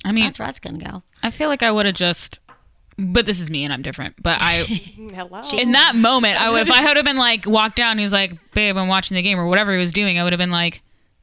I 0.05 0.13
mean, 0.13 0.23
that's 0.23 0.39
where 0.39 0.47
that's 0.47 0.61
gonna 0.61 0.77
go. 0.77 1.03
I 1.21 1.29
feel 1.29 1.49
like 1.49 1.61
I 1.61 1.71
would 1.71 1.85
have 1.85 1.95
just. 1.95 2.39
But 2.97 3.25
this 3.25 3.39
is 3.41 3.49
me, 3.49 3.63
and 3.63 3.73
I'm 3.73 3.81
different. 3.81 4.15
But 4.21 4.39
I, 4.41 4.63
Hello. 5.13 5.41
in 5.57 5.71
that 5.71 5.95
moment, 5.95 6.39
I, 6.39 6.57
if 6.61 6.69
I 6.71 6.85
would 6.85 6.97
have 6.97 7.05
been 7.05 7.17
like 7.17 7.45
walked 7.47 7.75
down, 7.75 7.91
and 7.91 7.99
he 7.99 8.03
was 8.05 8.13
like, 8.13 8.33
"Babe, 8.53 8.77
I'm 8.77 8.87
watching 8.87 9.15
the 9.15 9.21
game," 9.23 9.39
or 9.39 9.47
whatever 9.47 9.73
he 9.73 9.79
was 9.79 9.91
doing, 9.91 10.19
I 10.19 10.23
would 10.23 10.31
have 10.33 10.37
been 10.37 10.51
like, 10.51 10.81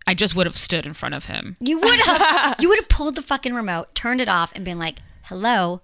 I 0.08 0.14
just 0.14 0.34
would 0.34 0.46
have 0.46 0.56
stood 0.56 0.86
in 0.86 0.94
front 0.94 1.14
of 1.14 1.26
him. 1.26 1.58
You 1.60 1.78
would 1.78 2.00
have 2.00 2.56
you 2.60 2.68
would 2.70 2.78
have 2.78 2.88
pulled 2.88 3.14
the 3.14 3.20
fucking 3.22 3.52
remote, 3.52 3.94
turned 3.94 4.22
it 4.22 4.28
off, 4.28 4.50
and 4.54 4.64
been 4.64 4.78
like, 4.78 5.00
hello, 5.24 5.82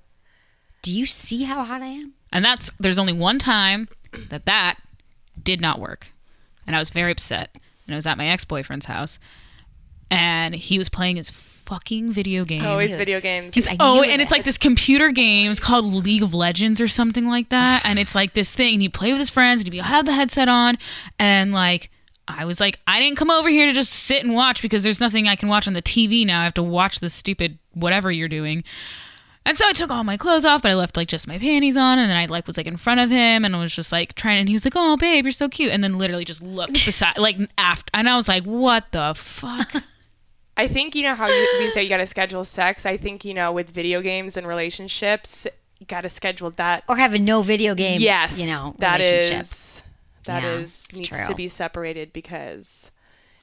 do 0.81 0.91
you 0.91 1.05
see 1.05 1.43
how 1.43 1.63
hot 1.63 1.83
I 1.83 1.89
am? 1.89 2.15
And 2.33 2.43
that's 2.43 2.71
there's 2.81 2.99
only 2.99 3.13
one 3.13 3.39
time 3.39 3.87
that 4.31 4.47
that 4.47 4.79
did 5.43 5.61
not 5.61 5.79
work, 5.79 6.09
and 6.67 6.75
I 6.75 6.79
was 6.79 6.89
very 6.89 7.13
upset. 7.13 7.51
And 7.87 7.95
I 7.95 7.97
was 7.97 8.07
at 8.07 8.17
my 8.17 8.27
ex 8.29 8.47
boyfriend's 8.47 8.87
house, 8.87 9.19
and 10.11 10.55
he 10.55 10.79
was 10.79 10.89
playing 10.89 11.17
his 11.17 11.29
fucking 11.29 12.11
video 12.11 12.47
games. 12.47 12.63
It's 12.63 12.67
always 12.67 12.89
Dude. 12.93 12.99
video 12.99 13.21
games. 13.21 13.53
Dude, 13.53 13.69
I 13.69 13.77
Oh, 13.79 14.03
and 14.03 14.21
it. 14.21 14.21
it's 14.21 14.33
like 14.33 14.45
this 14.45 14.57
computer 14.57 15.11
game. 15.11 15.51
It's 15.51 15.61
called 15.61 15.85
League 15.85 16.23
of 16.23 16.33
Legends 16.33 16.81
or 16.81 16.89
something 16.89 17.27
like 17.27 17.51
that. 17.51 17.85
And 17.85 17.99
it's 17.99 18.15
like 18.15 18.33
this 18.33 18.53
thing. 18.53 18.75
And 18.75 18.83
you 18.83 18.89
play 18.89 19.13
with 19.13 19.19
his 19.19 19.29
friends, 19.29 19.63
and 19.63 19.75
you 19.75 19.83
have 19.83 20.07
the 20.07 20.13
headset 20.15 20.49
on, 20.49 20.79
and 21.19 21.53
like. 21.53 21.91
I 22.27 22.45
was 22.45 22.61
like, 22.61 22.81
I 22.87 23.01
didn't 23.01 23.19
come 23.19 23.31
over 23.31 23.49
here 23.49 23.67
to 23.67 23.73
just 23.73 23.93
sit 23.93 24.25
and 24.25 24.35
watch 24.35 24.63
because 24.63 24.83
there's 24.83 25.01
nothing 25.01 25.29
I 25.29 25.37
can 25.37 25.49
watch 25.49 25.67
on 25.67 25.75
the 25.75 25.83
TV 25.83 26.27
now. 26.27 26.41
I 26.41 26.45
have 26.45 26.55
to 26.55 26.63
watch 26.63 27.01
this 27.01 27.15
stupid 27.15 27.59
whatever 27.73 28.11
you're 28.11 28.29
doing. 28.29 28.65
And 29.47 29.59
so 29.59 29.67
I 29.67 29.73
took 29.73 29.91
all 29.91 30.05
my 30.05 30.17
clothes 30.17 30.47
off, 30.47 30.63
but 30.63 30.71
I 30.71 30.75
left 30.75 30.97
like 30.97 31.09
just 31.09 31.29
my 31.29 31.39
panties 31.39 31.77
on, 31.77 31.99
and 31.99 32.09
then 32.09 32.17
I 32.17 32.25
like 32.27 32.47
was 32.47 32.57
like 32.57 32.67
in 32.67 32.79
front 32.79 33.01
of 33.01 33.11
him 33.11 33.45
and 33.45 33.55
I 33.55 33.61
was 33.61 33.75
just 33.75 33.93
like 33.93 34.15
trying. 34.15 34.41
And 34.41 34.49
he 34.49 34.55
was 34.55 34.65
like, 34.65 34.73
"Oh, 34.75 34.97
babe, 34.97 35.27
you're 35.27 35.33
so 35.33 35.51
cute," 35.51 35.71
and 35.71 35.85
then 35.85 35.99
literally 35.99 36.25
just 36.25 36.43
looked 36.43 36.73
beside, 36.87 37.19
like 37.19 37.37
after, 37.59 37.91
and 37.93 38.09
I 38.09 38.17
was 38.17 38.27
like, 38.27 38.45
"What 38.45 38.91
the 38.93 39.13
fuck?" 39.15 39.83
I 40.57 40.67
think 40.67 40.95
you 40.95 41.03
know 41.03 41.15
how 41.15 41.27
you, 41.27 41.49
we 41.59 41.69
say 41.69 41.83
you 41.83 41.89
got 41.89 41.99
to 41.99 42.07
schedule 42.07 42.45
sex. 42.45 42.87
I 42.87 42.97
think 42.97 43.25
you 43.25 43.35
know 43.35 43.53
with 43.53 43.69
video 43.69 44.01
games 44.01 44.39
and 44.39 44.47
relationships, 44.47 45.47
you 45.79 45.85
got 45.85 46.03
to 46.03 46.09
schedule 46.09 46.51
that. 46.53 46.85
or 46.89 46.97
have 46.97 47.13
a 47.13 47.19
no 47.19 47.43
video 47.43 47.75
game. 47.75 48.01
yes, 48.01 48.41
you 48.41 48.47
know, 48.47 48.75
that 48.79 49.01
relationship. 49.01 49.41
is 49.41 49.83
that 50.25 50.43
Yeah, 50.43 50.55
is 50.55 50.87
needs 50.95 51.09
true. 51.11 51.27
to 51.29 51.35
be 51.35 51.49
separated 51.49 52.13
because 52.13 52.91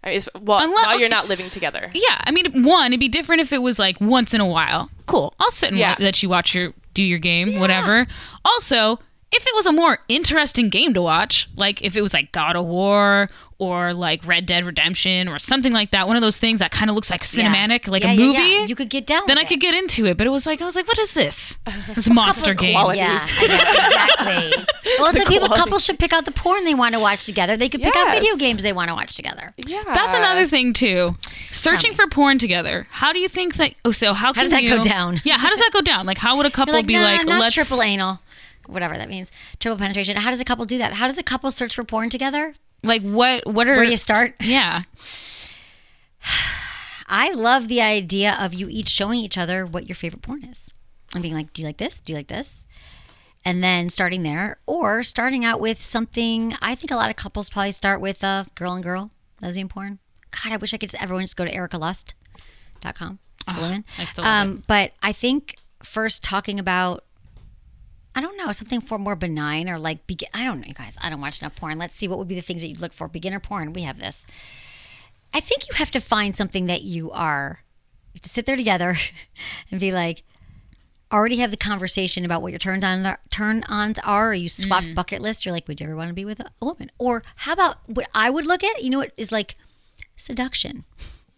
I 0.03 0.09
mean, 0.11 0.21
well, 0.41 0.63
Unless- 0.63 0.85
while 0.87 0.99
you're 0.99 1.09
not 1.09 1.27
living 1.27 1.49
together. 1.51 1.89
Yeah, 1.93 2.19
I 2.23 2.31
mean, 2.31 2.63
one, 2.63 2.87
it'd 2.87 2.99
be 2.99 3.07
different 3.07 3.41
if 3.41 3.53
it 3.53 3.59
was 3.61 3.77
like 3.77 4.01
once 4.01 4.33
in 4.33 4.41
a 4.41 4.47
while. 4.47 4.89
Cool, 5.05 5.33
I'll 5.39 5.51
sit 5.51 5.69
and 5.69 5.77
Yeah. 5.77 5.95
let 5.99 6.23
you 6.23 6.29
watch 6.29 6.55
your 6.55 6.73
do 6.95 7.03
your 7.03 7.19
game, 7.19 7.59
whatever. 7.59 8.07
Also, 8.43 8.99
if 9.31 9.45
it 9.47 9.55
was 9.55 9.65
a 9.65 9.71
more 9.71 9.99
interesting 10.07 10.69
game 10.69 10.93
to 10.93 11.01
watch, 11.01 11.49
like 11.55 11.81
if 11.81 11.95
it 11.95 12.01
was 12.01 12.13
like 12.13 12.31
God 12.31 12.55
of 12.55 12.65
War 12.65 13.29
or 13.59 13.93
like 13.93 14.25
Red 14.25 14.45
Dead 14.47 14.63
Redemption 14.65 15.27
or 15.29 15.37
something 15.39 15.71
like 15.71 15.91
that, 15.91 16.07
one 16.07 16.15
of 16.17 16.21
those 16.21 16.37
things 16.37 16.59
that 16.59 16.71
kind 16.71 16.89
of 16.89 16.95
looks 16.95 17.09
like 17.11 17.21
Yeah. 17.21 17.45
cinematic, 17.53 17.87
like 17.87 18.03
Yeah, 18.03 18.11
a 18.11 18.15
movie, 18.17 18.39
yeah. 18.39 18.65
You 18.65 18.75
could 18.75 18.89
get 18.89 19.05
down. 19.05 19.21
then 19.27 19.37
with 19.37 19.45
I 19.45 19.47
could 19.47 19.59
get 19.61 19.73
into 19.75 20.05
it. 20.07 20.17
But 20.17 20.27
it 20.27 20.31
was 20.31 20.45
like 20.45 20.61
I 20.61 20.65
was 20.65 20.75
like, 20.75 20.87
what 20.87 20.97
is 20.99 21.13
this? 21.13 21.57
This 21.95 22.09
monster 22.09 22.53
game. 22.53 22.73
quality. 22.73 22.99
Yeah, 22.99 23.25
I 23.29 23.47
know, 23.47 23.53
exactly. 24.45 24.65
well, 24.99 25.09
it's 25.09 25.19
like 25.19 25.27
people, 25.27 25.47
couples 25.49 25.85
should 25.85 25.99
pick 25.99 26.11
out 26.13 26.25
the 26.25 26.31
porn 26.31 26.63
they 26.63 26.73
want 26.75 26.93
to 26.95 26.99
watch 26.99 27.25
together. 27.25 27.55
They 27.57 27.69
could 27.69 27.81
pick 27.81 27.95
out 27.95 28.11
video 28.11 28.35
games 28.37 28.63
they 28.63 28.73
want 28.73 28.89
to 28.89 28.93
watch 28.95 29.15
together. 29.15 29.53
Yeah, 29.65 29.83
That's 29.93 30.13
another 30.13 30.47
thing 30.47 30.73
too. 30.73 31.15
Searching 31.51 31.93
for 31.93 32.07
porn 32.07 32.39
together. 32.39 32.87
How 32.89 33.13
do 33.13 33.19
you 33.19 33.27
think 33.27 33.55
that? 33.55 33.73
Oh, 33.85 33.91
so 33.91 34.13
how, 34.13 34.33
can 34.33 34.43
does 34.43 34.51
that 34.51 34.61
go 34.67 34.81
down? 34.81 35.21
Yeah, 35.23 35.37
how 35.37 35.49
does 35.49 35.59
that 35.59 35.69
go 35.73 35.81
down? 35.81 36.05
Like, 36.05 36.17
how 36.17 36.37
would 36.37 36.45
a 36.45 36.51
couple 36.51 36.73
like, 36.73 36.85
be 36.87 36.95
nah, 36.95 37.03
like, 37.03 37.25
not 37.25 37.39
let's 37.39 37.55
triple 37.55 37.81
anal, 37.83 38.19
whatever 38.67 38.95
that 38.97 39.09
means, 39.09 39.31
triple 39.59 39.77
penetration. 39.77 40.17
How 40.17 40.29
does 40.31 40.39
a 40.39 40.45
couple 40.45 40.65
do 40.65 40.77
that? 40.77 40.93
How 40.93 41.07
does 41.07 41.17
a 41.17 41.23
couple 41.23 41.51
search 41.51 41.75
for 41.75 41.83
porn 41.83 42.09
together? 42.09 42.53
like 42.83 43.01
what? 43.01 43.45
What 43.45 43.67
are 43.67 43.75
Where 43.75 43.85
do 43.85 43.91
you 43.91 43.97
start? 43.97 44.35
Yeah, 44.41 44.83
I 47.07 47.31
love 47.31 47.67
the 47.67 47.81
idea 47.81 48.37
of 48.39 48.53
you 48.53 48.67
each 48.69 48.89
showing 48.89 49.19
each 49.19 49.37
other 49.37 49.65
what 49.65 49.87
your 49.87 49.95
favorite 49.95 50.21
porn 50.21 50.43
is, 50.43 50.69
and 51.13 51.21
being 51.21 51.33
like, 51.35 51.53
"Do 51.53 51.61
you 51.61 51.67
like 51.67 51.77
this? 51.77 51.99
Do 51.99 52.13
you 52.13 52.17
like 52.17 52.27
this?" 52.27 52.65
And 53.43 53.63
then 53.63 53.89
starting 53.89 54.23
there, 54.23 54.57
or 54.67 55.03
starting 55.03 55.43
out 55.43 55.59
with 55.59 55.83
something. 55.83 56.55
I 56.61 56.75
think 56.75 56.91
a 56.91 56.95
lot 56.95 57.09
of 57.09 57.15
couples 57.15 57.49
probably 57.49 57.71
start 57.71 57.99
with 58.01 58.23
uh, 58.23 58.45
girl 58.55 58.73
and 58.73 58.83
girl 58.83 59.11
lesbian 59.41 59.67
porn. 59.67 59.99
God, 60.31 60.53
I 60.53 60.57
wish 60.57 60.73
I 60.73 60.77
could. 60.77 60.89
Just, 60.89 61.03
everyone 61.03 61.23
just 61.23 61.37
go 61.37 61.45
to 61.45 61.51
erikalust.com. 61.51 63.19
It's 63.47 63.59
women. 63.59 63.85
I 63.97 64.05
still 64.05 64.23
love 64.23 64.47
Um, 64.47 64.63
but 64.67 64.91
I 65.01 65.11
think 65.13 65.55
first 65.83 66.23
talking 66.23 66.59
about. 66.59 67.03
I 68.13 68.21
don't 68.21 68.37
know 68.37 68.51
something 68.51 68.81
for 68.81 68.97
more 68.97 69.15
benign 69.15 69.69
or 69.69 69.79
like 69.79 70.05
begin. 70.05 70.29
I 70.33 70.43
don't 70.43 70.59
know, 70.59 70.67
you 70.67 70.73
guys. 70.73 70.97
I 71.01 71.09
don't 71.09 71.21
watch 71.21 71.41
enough 71.41 71.55
porn. 71.55 71.77
Let's 71.77 71.95
see 71.95 72.07
what 72.07 72.17
would 72.19 72.27
be 72.27 72.35
the 72.35 72.41
things 72.41 72.61
that 72.61 72.67
you'd 72.67 72.81
look 72.81 72.93
for. 72.93 73.07
Beginner 73.07 73.39
porn. 73.39 73.73
We 73.73 73.83
have 73.83 73.99
this. 73.99 74.25
I 75.33 75.39
think 75.39 75.69
you 75.69 75.75
have 75.75 75.91
to 75.91 76.01
find 76.01 76.35
something 76.35 76.65
that 76.65 76.81
you 76.81 77.11
are. 77.11 77.63
You 78.13 78.17
have 78.17 78.23
to 78.23 78.29
sit 78.29 78.45
there 78.45 78.57
together 78.57 78.97
and 79.71 79.79
be 79.79 79.91
like, 79.91 80.23
already 81.11 81.37
have 81.37 81.51
the 81.51 81.57
conversation 81.57 82.25
about 82.25 82.41
what 82.41 82.51
your 82.51 82.59
turns 82.59 82.83
on 82.83 83.17
turn 83.29 83.63
ons 83.69 83.97
are. 83.99 84.31
Or 84.31 84.33
you 84.33 84.49
swap 84.49 84.83
mm. 84.83 84.93
bucket 84.93 85.21
list. 85.21 85.45
You're 85.45 85.53
like, 85.53 85.67
would 85.67 85.79
you 85.79 85.85
ever 85.85 85.95
want 85.95 86.09
to 86.09 86.13
be 86.13 86.25
with 86.25 86.41
a, 86.41 86.49
a 86.61 86.65
woman? 86.65 86.91
Or 86.97 87.23
how 87.37 87.53
about 87.53 87.77
what 87.87 88.09
I 88.13 88.29
would 88.29 88.45
look 88.45 88.63
at? 88.63 88.83
You 88.83 88.89
know 88.89 88.99
what 88.99 89.13
is 89.15 89.31
like 89.31 89.55
seduction. 90.17 90.83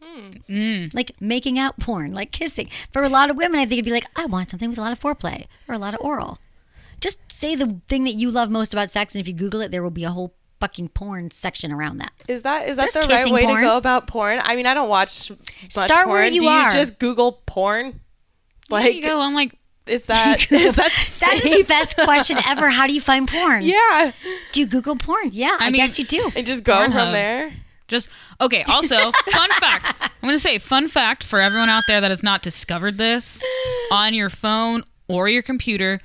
Hmm. 0.02 0.32
Mm. 0.50 0.94
Like 0.94 1.14
making 1.20 1.58
out 1.60 1.80
porn, 1.80 2.14
like 2.14 2.32
kissing. 2.32 2.70
For 2.92 3.04
a 3.04 3.10
lot 3.10 3.30
of 3.30 3.38
women, 3.38 3.60
I 3.60 3.64
think 3.64 3.74
it'd 3.74 3.86
be 3.86 3.92
like, 3.92 4.06
I 4.16 4.26
want 4.26 4.50
something 4.50 4.70
with 4.70 4.78
a 4.78 4.82
lot 4.82 4.92
of 4.92 5.00
foreplay 5.00 5.46
or 5.68 5.76
a 5.76 5.80
lot 5.80 5.94
of 5.94 6.02
oral. 6.02 6.40
Just 7.04 7.20
say 7.32 7.56
the 7.56 7.82
thing 7.90 8.06
that 8.06 8.14
you 8.14 8.32
love 8.32 8.50
most 8.50 8.74
about 8.74 8.90
sex, 8.92 9.14
and 9.14 9.20
if 9.22 9.28
you 9.28 9.34
Google 9.34 9.60
it, 9.60 9.72
there 9.72 9.84
will 9.84 9.92
be 9.92 10.06
a 10.06 10.12
whole 10.12 10.34
fucking 10.62 10.88
porn 10.88 11.30
section 11.32 11.72
around 11.74 11.98
that. 11.98 12.12
Is 12.30 12.44
that 12.44 12.70
is 12.70 12.78
that 12.78 12.94
There's 12.94 13.06
the 13.08 13.14
right 13.14 13.30
way 13.30 13.44
porn. 13.44 13.58
to 13.58 13.62
go 13.64 13.76
about 13.78 14.08
porn? 14.08 14.40
I 14.42 14.56
mean, 14.56 14.66
I 14.66 14.74
don't 14.74 14.88
watch 14.88 15.30
much 15.30 15.40
Start 15.70 15.90
porn. 16.06 16.10
where 16.10 16.26
you 16.26 16.40
Do 16.40 16.46
you 16.46 16.52
are. 16.52 16.72
just 16.72 17.00
Google 17.00 17.34
porn? 17.46 18.00
there 18.70 18.80
Like, 18.80 18.96
you 18.96 19.02
go. 19.02 19.20
I'm 19.20 19.34
like, 19.34 19.58
is 19.86 20.04
that 20.06 20.50
is 20.50 20.78
that 20.78 20.92
That 21.20 21.34
is 21.34 21.58
the 21.58 21.64
best 21.68 21.98
question 21.98 22.38
ever. 22.46 22.70
How 22.70 22.88
do 22.88 22.94
you 22.94 23.02
find 23.02 23.28
porn? 23.28 23.64
yeah, 23.66 24.12
Do 24.54 24.62
you 24.62 24.66
Google 24.68 24.96
porn? 24.96 25.30
Yeah, 25.34 25.58
I, 25.60 25.70
mean- 25.70 25.82
guess 25.82 26.00
you 26.00 26.06
do. 26.06 26.32
and 26.38 26.48
just 26.48 26.64
go 26.64 26.74
Pornhub. 26.74 26.94
from 26.94 27.12
there. 27.12 27.54
Just 27.90 28.08
okay. 28.40 28.64
Also, 28.70 28.96
fun 29.12 29.50
fact. 29.60 29.98
I'm 30.02 30.10
going 30.30 30.34
to 30.36 30.40
say 30.40 30.58
fun 30.58 30.88
fact 30.88 31.26
for 31.26 31.42
everyone 31.42 31.68
out 31.68 31.84
there 31.88 32.00
that 32.00 32.10
has 32.12 32.24
not 32.24 32.42
discovered 32.42 32.98
this 32.98 33.44
on 33.92 34.14
your 34.14 34.30
phone 34.30 34.86
or 35.10 35.28
your 35.28 35.42
computer. 35.42 36.00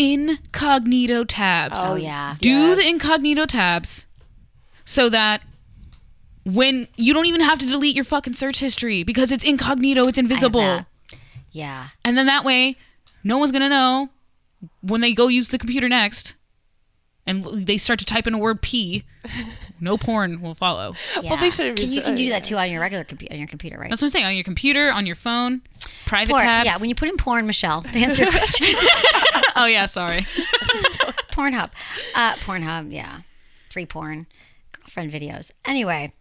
Incognito 0.00 1.24
tabs. 1.24 1.78
Oh 1.82 1.94
yeah. 1.94 2.36
Do 2.40 2.74
the 2.74 2.86
incognito 2.86 3.46
tabs 3.46 4.06
so 4.84 5.08
that 5.10 5.42
when 6.44 6.88
you 6.96 7.12
don't 7.12 7.26
even 7.26 7.42
have 7.42 7.58
to 7.58 7.66
delete 7.66 7.94
your 7.94 8.04
fucking 8.04 8.32
search 8.32 8.60
history 8.60 9.02
because 9.02 9.30
it's 9.30 9.44
incognito, 9.44 10.06
it's 10.06 10.18
invisible. 10.18 10.86
Yeah. 11.52 11.88
And 12.04 12.16
then 12.16 12.26
that 12.26 12.44
way, 12.44 12.76
no 13.22 13.38
one's 13.38 13.52
gonna 13.52 13.68
know 13.68 14.08
when 14.80 15.00
they 15.00 15.12
go 15.12 15.28
use 15.28 15.48
the 15.48 15.58
computer 15.58 15.88
next, 15.88 16.34
and 17.26 17.44
they 17.66 17.78
start 17.78 17.98
to 18.00 18.04
type 18.04 18.26
in 18.26 18.34
a 18.34 18.38
word 18.38 18.62
P. 18.62 19.04
No 19.82 19.96
porn 19.96 20.42
will 20.42 20.54
follow. 20.54 20.94
yeah. 21.22 21.40
they 21.40 21.48
shouldn't 21.48 21.78
Can, 21.78 21.90
you 21.90 22.02
can 22.02 22.14
do 22.14 22.28
that 22.28 22.44
too 22.44 22.56
on 22.58 22.70
your 22.70 22.82
regular 22.82 23.02
computer, 23.02 23.32
on 23.32 23.38
your 23.38 23.48
computer, 23.48 23.78
right? 23.78 23.88
That's 23.88 24.02
what 24.02 24.08
I'm 24.08 24.10
saying. 24.10 24.26
On 24.26 24.34
your 24.34 24.44
computer, 24.44 24.92
on 24.92 25.06
your 25.06 25.16
phone, 25.16 25.62
private 26.04 26.32
Porn. 26.32 26.42
tabs. 26.42 26.66
Yeah, 26.66 26.76
when 26.76 26.90
you 26.90 26.94
put 26.94 27.08
in 27.08 27.16
porn, 27.16 27.46
Michelle, 27.46 27.80
to 27.80 27.88
answer 27.98 28.24
your 28.24 28.30
question, 28.30 28.66
oh 29.56 29.64
yeah, 29.64 29.86
sorry. 29.86 30.20
Pornhub, 31.32 31.70
uh, 32.14 32.34
Pornhub, 32.34 32.92
yeah, 32.92 33.20
free 33.70 33.86
porn, 33.86 34.26
girlfriend 34.72 35.12
videos. 35.12 35.50
Anyway, 35.64 36.12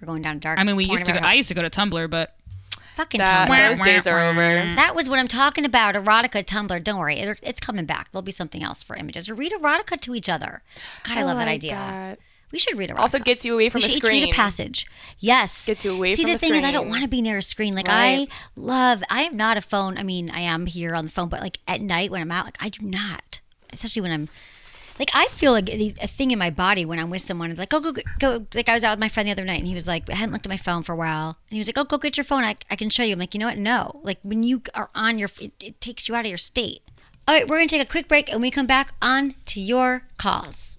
we're 0.00 0.06
going 0.06 0.22
down 0.22 0.40
dark. 0.40 0.58
I 0.58 0.64
mean, 0.64 0.74
we 0.74 0.84
used 0.84 1.06
to. 1.06 1.12
Go, 1.12 1.18
I 1.20 1.34
used 1.34 1.48
to 1.48 1.54
go 1.54 1.62
to 1.62 1.70
Tumblr, 1.70 2.10
but 2.10 2.34
fucking 2.98 3.18
That 3.20 3.48
Tumblr. 3.48 3.68
those 3.68 3.82
days 3.82 4.06
are 4.08 4.18
over. 4.20 4.40
That 4.74 4.94
was 4.94 5.08
what 5.08 5.18
I'm 5.20 5.28
talking 5.28 5.64
about. 5.64 5.94
Erotica 5.94 6.44
Tumblr. 6.44 6.82
Don't 6.82 6.98
worry, 6.98 7.14
it, 7.18 7.38
it's 7.42 7.60
coming 7.60 7.86
back. 7.86 8.10
There'll 8.10 8.22
be 8.22 8.32
something 8.32 8.62
else 8.62 8.82
for 8.82 8.96
images. 8.96 9.28
Or 9.28 9.34
read 9.34 9.52
erotica 9.52 10.00
to 10.00 10.14
each 10.14 10.28
other. 10.28 10.62
God, 11.04 11.16
I, 11.16 11.22
love 11.22 11.38
that 11.38 11.48
idea. 11.48 11.72
that. 11.72 12.18
We 12.50 12.58
should 12.58 12.76
read 12.76 12.90
erotica. 12.90 12.98
Also 12.98 13.18
gets 13.20 13.44
you 13.44 13.54
away 13.54 13.68
from 13.68 13.80
we 13.80 13.84
a 13.84 13.88
each 13.88 14.02
read 14.02 14.22
screen. 14.22 14.24
a 14.24 14.32
passage. 14.32 14.86
Yes. 15.20 15.66
Gets 15.66 15.84
you 15.84 15.92
away 15.94 16.14
See, 16.14 16.22
from 16.22 16.32
the 16.32 16.38
thing 16.38 16.54
is, 16.54 16.64
I 16.64 16.72
don't 16.72 16.88
want 16.88 17.02
to 17.02 17.08
be 17.08 17.22
near 17.22 17.38
a 17.38 17.42
screen. 17.42 17.74
Like 17.74 17.86
Right. 17.86 18.28
I 18.30 18.34
love. 18.56 19.02
I 19.08 19.22
am 19.22 19.36
not 19.36 19.56
a 19.56 19.60
phone. 19.60 19.96
I 19.96 20.02
mean, 20.02 20.28
I 20.30 20.40
am 20.40 20.66
here 20.66 20.94
on 20.94 21.04
the 21.04 21.10
phone, 21.10 21.28
but 21.28 21.40
like 21.40 21.58
at 21.68 21.80
night 21.80 22.10
when 22.10 22.20
I'm 22.20 22.32
out, 22.32 22.46
like 22.46 22.56
I 22.60 22.68
do 22.68 22.84
not. 22.84 23.40
Especially 23.72 24.02
when 24.02 24.10
I'm. 24.12 24.28
Like 24.98 25.10
I 25.14 25.26
feel 25.26 25.52
like 25.52 25.68
a 25.68 26.06
thing 26.06 26.30
in 26.30 26.38
my 26.38 26.50
body 26.50 26.84
when 26.84 26.98
I'm 26.98 27.10
with 27.10 27.22
someone. 27.22 27.54
Like 27.54 27.68
go 27.68 27.80
go 27.80 27.92
go. 27.92 28.02
go. 28.18 28.46
Like 28.54 28.68
I 28.68 28.74
was 28.74 28.84
out 28.84 28.92
with 28.92 29.00
my 29.00 29.08
friend 29.08 29.28
the 29.28 29.32
other 29.32 29.44
night, 29.44 29.58
and 29.58 29.68
he 29.68 29.74
was 29.74 29.86
like, 29.86 30.08
I 30.10 30.14
hadn't 30.14 30.32
looked 30.32 30.46
at 30.46 30.50
my 30.50 30.56
phone 30.56 30.82
for 30.82 30.92
a 30.92 30.96
while, 30.96 31.38
and 31.48 31.54
he 31.54 31.58
was 31.58 31.68
like, 31.68 31.78
Oh, 31.78 31.84
go 31.84 31.98
get 31.98 32.16
your 32.16 32.24
phone. 32.24 32.44
I, 32.44 32.56
I 32.70 32.76
can 32.76 32.90
show 32.90 33.02
you. 33.02 33.12
I'm 33.12 33.18
like, 33.18 33.34
you 33.34 33.40
know 33.40 33.46
what? 33.46 33.58
No. 33.58 34.00
Like 34.02 34.18
when 34.22 34.42
you 34.42 34.62
are 34.74 34.90
on 34.94 35.18
your, 35.18 35.30
it, 35.40 35.52
it 35.60 35.80
takes 35.80 36.08
you 36.08 36.14
out 36.14 36.24
of 36.24 36.28
your 36.28 36.38
state. 36.38 36.82
All 37.26 37.34
right, 37.34 37.46
we're 37.46 37.58
gonna 37.58 37.68
take 37.68 37.82
a 37.82 37.90
quick 37.90 38.08
break, 38.08 38.32
and 38.32 38.40
we 38.40 38.50
come 38.50 38.66
back 38.66 38.94
on 39.02 39.32
to 39.46 39.60
your 39.60 40.04
calls. 40.16 40.78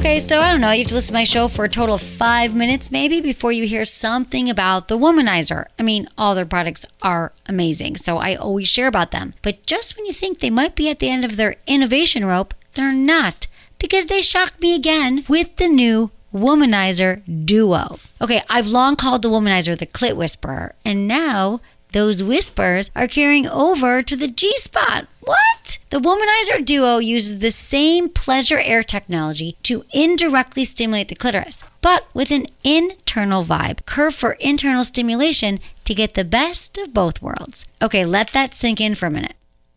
Okay, 0.00 0.18
so 0.18 0.38
I 0.38 0.50
don't 0.50 0.62
know, 0.62 0.70
you 0.70 0.78
have 0.78 0.88
to 0.88 0.94
listen 0.94 1.08
to 1.08 1.18
my 1.18 1.24
show 1.24 1.46
for 1.46 1.66
a 1.66 1.68
total 1.68 1.96
of 1.96 2.00
five 2.00 2.54
minutes 2.54 2.90
maybe 2.90 3.20
before 3.20 3.52
you 3.52 3.66
hear 3.66 3.84
something 3.84 4.48
about 4.48 4.88
the 4.88 4.96
Womanizer. 4.96 5.66
I 5.78 5.82
mean, 5.82 6.08
all 6.16 6.34
their 6.34 6.46
products 6.46 6.86
are 7.02 7.34
amazing, 7.44 7.98
so 7.98 8.16
I 8.16 8.34
always 8.34 8.66
share 8.66 8.86
about 8.86 9.10
them. 9.10 9.34
But 9.42 9.66
just 9.66 9.98
when 9.98 10.06
you 10.06 10.14
think 10.14 10.38
they 10.38 10.48
might 10.48 10.74
be 10.74 10.88
at 10.88 11.00
the 11.00 11.10
end 11.10 11.26
of 11.26 11.36
their 11.36 11.56
innovation 11.66 12.24
rope, 12.24 12.54
they're 12.72 12.94
not. 12.94 13.46
Because 13.78 14.06
they 14.06 14.22
shocked 14.22 14.62
me 14.62 14.74
again 14.74 15.22
with 15.28 15.56
the 15.56 15.68
new 15.68 16.10
Womanizer 16.32 17.20
Duo. 17.44 17.98
Okay, 18.22 18.40
I've 18.48 18.68
long 18.68 18.96
called 18.96 19.20
the 19.20 19.28
Womanizer 19.28 19.76
the 19.76 19.86
clit 19.86 20.16
whisperer, 20.16 20.74
and 20.82 21.06
now 21.06 21.60
those 21.92 22.22
whispers 22.22 22.90
are 22.94 23.06
carrying 23.06 23.46
over 23.46 24.02
to 24.02 24.16
the 24.16 24.28
G 24.28 24.56
spot. 24.56 25.06
What? 25.20 25.78
The 25.90 26.00
Womanizer 26.00 26.64
Duo 26.64 26.98
uses 26.98 27.40
the 27.40 27.50
same 27.50 28.08
pleasure 28.08 28.58
air 28.58 28.82
technology 28.82 29.56
to 29.64 29.84
indirectly 29.92 30.64
stimulate 30.64 31.08
the 31.08 31.14
clitoris, 31.14 31.62
but 31.80 32.06
with 32.14 32.30
an 32.30 32.46
internal 32.64 33.44
vibe, 33.44 33.84
curve 33.86 34.14
for 34.14 34.32
internal 34.40 34.84
stimulation 34.84 35.60
to 35.84 35.94
get 35.94 36.14
the 36.14 36.24
best 36.24 36.78
of 36.78 36.94
both 36.94 37.20
worlds. 37.20 37.66
Okay, 37.82 38.04
let 38.04 38.32
that 38.32 38.54
sink 38.54 38.80
in 38.80 38.94
for 38.94 39.06
a 39.06 39.10
minute. 39.10 39.34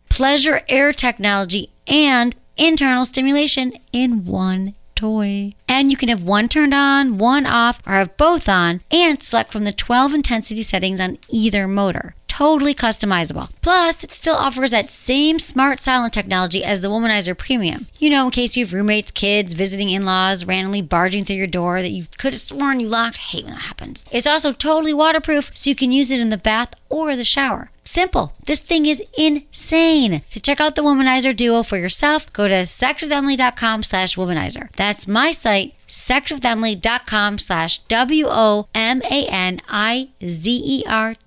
Pleasure 0.10 0.62
air 0.70 0.94
technology 0.94 1.72
and 1.88 2.36
internal 2.58 3.06
stimulation 3.06 3.74
in 3.92 4.26
one 4.26 4.76
toy. 5.04 5.54
And 5.68 5.92
you 5.92 5.98
can 5.98 6.08
have 6.08 6.24
one 6.24 6.48
turned 6.48 6.74
on, 6.74 7.18
one 7.18 7.46
off, 7.46 7.82
or 7.86 7.94
have 7.94 8.16
both 8.16 8.48
on, 8.48 8.82
and 8.90 9.22
select 9.22 9.52
from 9.52 9.66
the 9.66 9.74
12 9.74 10.14
intensity 10.14 10.64
settings 10.64 11.02
on 11.02 11.18
either 11.28 11.68
motor. 11.68 12.16
Totally 12.30 12.74
customizable. 12.74 13.50
Plus, 13.62 14.04
it 14.06 14.12
still 14.12 14.36
offers 14.36 14.72
that 14.72 14.90
same 14.90 15.40
smart 15.40 15.82
silent 15.82 16.14
technology 16.14 16.64
as 16.64 16.80
the 16.80 16.88
Womanizer 16.88 17.38
Premium. 17.38 17.88
You 18.00 18.10
know, 18.10 18.26
in 18.26 18.32
case 18.32 18.56
you 18.56 18.66
have 18.66 18.74
roommates, 18.74 19.12
kids, 19.12 19.54
visiting 19.54 19.90
in 19.90 20.06
laws 20.06 20.46
randomly 20.46 20.82
barging 20.82 21.26
through 21.26 21.36
your 21.36 21.48
door 21.48 21.82
that 21.82 21.92
you 21.92 22.06
could 22.18 22.32
have 22.32 22.42
sworn 22.42 22.80
you 22.80 22.88
locked. 22.88 23.18
hate 23.18 23.44
when 23.44 23.54
that 23.54 23.62
happens. 23.62 24.06
It's 24.10 24.26
also 24.26 24.54
totally 24.54 24.94
waterproof, 24.94 25.52
so 25.54 25.70
you 25.70 25.76
can 25.76 25.92
use 25.92 26.12
it 26.12 26.22
in 26.22 26.30
the 26.30 26.38
bath 26.38 26.74
or 26.90 27.16
the 27.18 27.26
shower. 27.26 27.72
Simple. 27.94 28.34
This 28.48 28.60
thing 28.60 28.88
is 28.88 29.04
insane. 29.16 30.24
To 30.32 30.40
check 30.40 30.60
out 30.60 30.74
the 30.74 30.82
Womanizer 30.82 31.36
Duo 31.36 31.62
for 31.62 31.78
yourself, 31.78 32.34
go 32.34 32.48
to 32.48 32.64
sexwithemily.com 32.64 33.84
slash 33.84 34.16
womanizer. 34.16 34.72
That's 34.72 35.08
my 35.08 35.32
site, 35.32 35.76
sexwithemily.com 35.88 37.38
slash 37.38 37.78
W-O-M-A-N-I-Z-E-R 37.84 38.76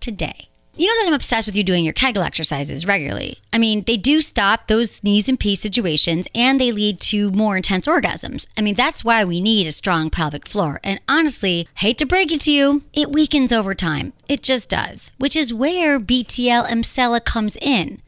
today. 0.01 0.46
You 0.79 0.89
know 0.89 1.01
that 1.01 1.09
I'm 1.09 1.15
obsessed 1.15 1.49
with 1.49 1.57
you 1.57 1.65
doing 1.65 1.85
your 1.85 1.95
Kegel 1.95 2.23
exercises 2.23 2.85
regularly. 2.85 3.39
I 3.51 3.57
mean, 3.57 3.85
they 3.85 3.97
do 3.97 4.21
stop 4.21 4.67
those 4.67 5.03
knees 5.03 5.27
and 5.27 5.41
pee 5.41 5.55
situations 5.55 6.29
and 6.35 6.61
they 6.61 6.71
lead 6.71 7.01
to 7.01 7.31
more 7.31 7.57
intense 7.57 7.87
orgasms. 7.87 8.47
I 8.59 8.61
mean, 8.61 8.75
that's 8.75 9.03
why 9.03 9.25
we 9.25 9.41
need 9.41 9.67
a 9.67 9.73
strong 9.73 10.11
pelvic 10.11 10.47
floor. 10.47 10.79
And 10.85 11.01
honestly, 11.09 11.67
hate 11.77 11.97
to 11.97 12.05
break 12.05 12.31
it 12.31 12.43
to 12.43 12.53
you, 12.53 12.83
it 12.93 13.11
weakens 13.11 13.55
over 13.55 13.75
time. 13.75 14.13
It 14.29 14.43
just 14.43 14.69
does, 14.69 15.13
which 15.17 15.35
is 15.35 15.55
where 15.55 15.99
BTL 15.99 16.67
Emsella 16.69 17.25
comes 17.25 17.57
in. 17.57 18.03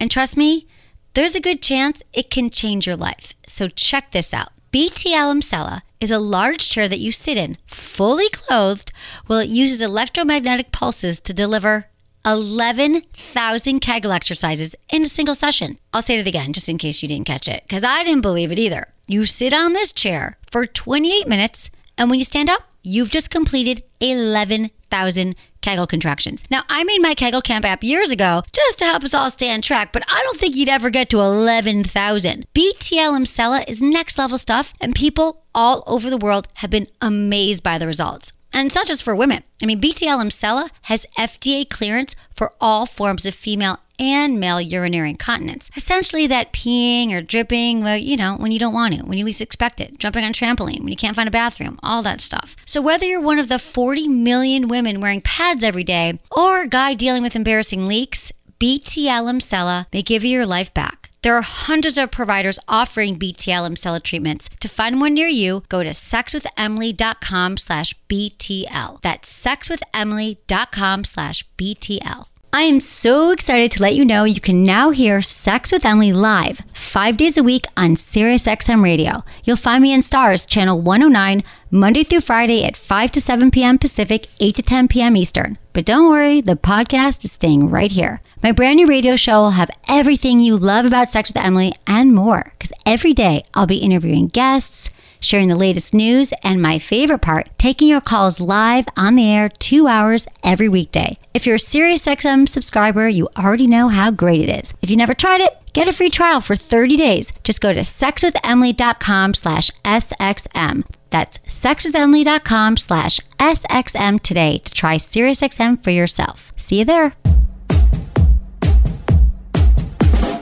And 0.00 0.10
trust 0.10 0.36
me, 0.36 0.66
there's 1.14 1.36
a 1.36 1.40
good 1.40 1.62
chance 1.62 2.02
it 2.12 2.28
can 2.28 2.50
change 2.50 2.88
your 2.88 2.96
life. 2.96 3.34
So 3.46 3.68
check 3.68 4.10
this 4.10 4.34
out. 4.34 4.48
BTL 4.72 5.32
Emsella 5.32 5.82
is 6.00 6.10
a 6.10 6.18
large 6.18 6.68
chair 6.68 6.88
that 6.88 6.98
you 6.98 7.12
sit 7.12 7.36
in, 7.36 7.56
fully 7.68 8.28
clothed, 8.30 8.90
while 9.28 9.38
it 9.38 9.48
uses 9.48 9.80
electromagnetic 9.80 10.72
pulses 10.72 11.20
to 11.20 11.32
deliver 11.32 11.86
11,000 12.24 13.80
Kegel 13.80 14.12
exercises 14.12 14.76
in 14.92 15.02
a 15.02 15.06
single 15.06 15.34
session. 15.34 15.78
I'll 15.92 16.02
say 16.02 16.18
it 16.18 16.26
again 16.26 16.52
just 16.52 16.68
in 16.68 16.78
case 16.78 17.02
you 17.02 17.08
didn't 17.08 17.26
catch 17.26 17.48
it, 17.48 17.62
because 17.62 17.82
I 17.82 18.04
didn't 18.04 18.20
believe 18.20 18.52
it 18.52 18.58
either. 18.58 18.88
You 19.06 19.26
sit 19.26 19.52
on 19.52 19.72
this 19.72 19.92
chair 19.92 20.36
for 20.50 20.66
28 20.66 21.26
minutes, 21.26 21.70
and 21.96 22.10
when 22.10 22.18
you 22.18 22.24
stand 22.24 22.50
up, 22.50 22.62
you've 22.82 23.10
just 23.10 23.30
completed 23.30 23.82
11,000 24.00 25.34
Kegel 25.60 25.86
contractions. 25.86 26.44
Now, 26.50 26.62
I 26.68 26.84
made 26.84 27.02
my 27.02 27.14
Kegel 27.14 27.42
Camp 27.42 27.64
app 27.64 27.84
years 27.84 28.10
ago 28.10 28.42
just 28.52 28.78
to 28.78 28.86
help 28.86 29.04
us 29.04 29.14
all 29.14 29.30
stay 29.30 29.52
on 29.52 29.62
track, 29.62 29.92
but 29.92 30.04
I 30.08 30.22
don't 30.24 30.38
think 30.38 30.56
you'd 30.56 30.68
ever 30.68 30.90
get 30.90 31.10
to 31.10 31.20
11,000. 31.20 32.46
BTL 32.54 33.18
Emsella 33.18 33.68
is 33.68 33.82
next 33.82 34.16
level 34.18 34.38
stuff, 34.38 34.72
and 34.80 34.94
people 34.94 35.42
all 35.54 35.82
over 35.86 36.08
the 36.08 36.16
world 36.16 36.48
have 36.54 36.70
been 36.70 36.86
amazed 37.00 37.62
by 37.62 37.76
the 37.78 37.86
results. 37.86 38.32
And 38.52 38.66
it's 38.66 38.74
not 38.74 38.86
just 38.86 39.02
for 39.02 39.14
women. 39.14 39.42
I 39.62 39.66
mean, 39.66 39.80
BTL 39.80 40.22
Emsella 40.24 40.70
has 40.82 41.06
FDA 41.16 41.68
clearance 41.68 42.16
for 42.34 42.52
all 42.60 42.86
forms 42.86 43.26
of 43.26 43.34
female 43.34 43.78
and 44.00 44.40
male 44.40 44.60
urinary 44.60 45.10
incontinence. 45.10 45.70
Essentially, 45.76 46.26
that 46.26 46.52
peeing 46.52 47.12
or 47.12 47.20
dripping, 47.20 47.82
well, 47.82 47.98
you 47.98 48.16
know, 48.16 48.36
when 48.38 48.50
you 48.50 48.58
don't 48.58 48.72
want 48.72 48.94
to, 48.94 49.04
when 49.04 49.18
you 49.18 49.24
least 49.24 49.42
expect 49.42 49.80
it, 49.80 49.98
jumping 49.98 50.24
on 50.24 50.32
trampoline, 50.32 50.80
when 50.80 50.88
you 50.88 50.96
can't 50.96 51.14
find 51.14 51.28
a 51.28 51.32
bathroom, 51.32 51.78
all 51.82 52.02
that 52.02 52.20
stuff. 52.20 52.56
So, 52.64 52.80
whether 52.80 53.04
you're 53.04 53.20
one 53.20 53.38
of 53.38 53.48
the 53.48 53.58
40 53.58 54.08
million 54.08 54.68
women 54.68 55.00
wearing 55.00 55.20
pads 55.20 55.62
every 55.62 55.84
day 55.84 56.18
or 56.30 56.62
a 56.62 56.68
guy 56.68 56.94
dealing 56.94 57.22
with 57.22 57.36
embarrassing 57.36 57.86
leaks, 57.86 58.32
BTL 58.58 59.30
Emsella 59.30 59.86
may 59.92 60.02
give 60.02 60.24
you 60.24 60.30
your 60.30 60.46
life 60.46 60.72
back. 60.74 60.99
There 61.22 61.36
are 61.36 61.42
hundreds 61.42 61.98
of 61.98 62.10
providers 62.10 62.58
offering 62.66 63.18
BTL 63.18 63.68
Emsella 63.68 64.02
treatments. 64.02 64.48
To 64.60 64.68
find 64.68 65.00
one 65.00 65.12
near 65.12 65.28
you, 65.28 65.64
go 65.68 65.82
to 65.82 65.90
sexwithemily.com 65.90 67.58
slash 67.58 67.94
BTL. 68.08 69.02
That's 69.02 69.46
sexwithemily.com 69.46 71.04
slash 71.04 71.44
BTL. 71.58 72.24
I 72.52 72.62
am 72.62 72.80
so 72.80 73.30
excited 73.30 73.70
to 73.72 73.82
let 73.82 73.94
you 73.94 74.04
know 74.04 74.24
you 74.24 74.40
can 74.40 74.64
now 74.64 74.90
hear 74.90 75.22
Sex 75.22 75.70
with 75.70 75.84
Emily 75.84 76.12
live 76.12 76.62
five 76.72 77.16
days 77.16 77.38
a 77.38 77.44
week 77.44 77.66
on 77.76 77.94
SiriusXM 77.94 78.82
Radio. 78.82 79.22
You'll 79.44 79.56
find 79.56 79.82
me 79.82 79.92
in 79.92 80.02
Stars, 80.02 80.46
Channel 80.46 80.80
109, 80.80 81.44
Monday 81.70 82.02
through 82.02 82.22
Friday 82.22 82.64
at 82.64 82.76
5 82.76 83.12
to 83.12 83.20
7 83.20 83.52
p.m. 83.52 83.78
Pacific, 83.78 84.26
8 84.40 84.56
to 84.56 84.62
10 84.62 84.88
p.m. 84.88 85.16
Eastern. 85.16 85.58
But 85.72 85.84
don't 85.84 86.10
worry, 86.10 86.40
the 86.40 86.56
podcast 86.56 87.24
is 87.24 87.32
staying 87.32 87.70
right 87.70 87.90
here. 87.90 88.20
My 88.42 88.52
brand 88.52 88.76
new 88.76 88.88
radio 88.88 89.14
show 89.14 89.40
will 89.40 89.50
have 89.50 89.70
everything 89.88 90.40
you 90.40 90.56
love 90.56 90.84
about 90.84 91.10
Sex 91.10 91.30
with 91.30 91.44
Emily 91.44 91.72
and 91.86 92.14
more, 92.14 92.44
because 92.52 92.72
every 92.84 93.12
day 93.12 93.44
I'll 93.54 93.66
be 93.66 93.76
interviewing 93.78 94.28
guests 94.28 94.90
sharing 95.20 95.48
the 95.48 95.56
latest 95.56 95.94
news, 95.94 96.32
and 96.42 96.60
my 96.60 96.78
favorite 96.78 97.20
part, 97.20 97.48
taking 97.58 97.88
your 97.88 98.00
calls 98.00 98.40
live 98.40 98.86
on 98.96 99.14
the 99.14 99.30
air 99.30 99.48
two 99.48 99.86
hours 99.86 100.26
every 100.42 100.68
weekday. 100.68 101.18
If 101.34 101.46
you're 101.46 101.56
a 101.56 101.58
SiriusXM 101.58 102.48
subscriber, 102.48 103.08
you 103.08 103.28
already 103.36 103.66
know 103.66 103.88
how 103.88 104.10
great 104.10 104.40
it 104.40 104.48
is. 104.48 104.74
If 104.82 104.90
you 104.90 104.96
never 104.96 105.14
tried 105.14 105.42
it, 105.42 105.56
get 105.72 105.88
a 105.88 105.92
free 105.92 106.10
trial 106.10 106.40
for 106.40 106.56
30 106.56 106.96
days. 106.96 107.32
Just 107.44 107.60
go 107.60 107.72
to 107.72 107.80
sexwithemily.com 107.80 109.34
slash 109.34 109.70
SXM. 109.84 110.84
That's 111.10 111.38
sexwithemily.com 111.38 112.76
slash 112.76 113.20
SXM 113.38 114.20
today 114.20 114.58
to 114.58 114.72
try 114.72 114.96
SiriusXM 114.96 115.82
for 115.82 115.90
yourself. 115.90 116.52
See 116.56 116.78
you 116.80 116.84
there. 116.84 117.14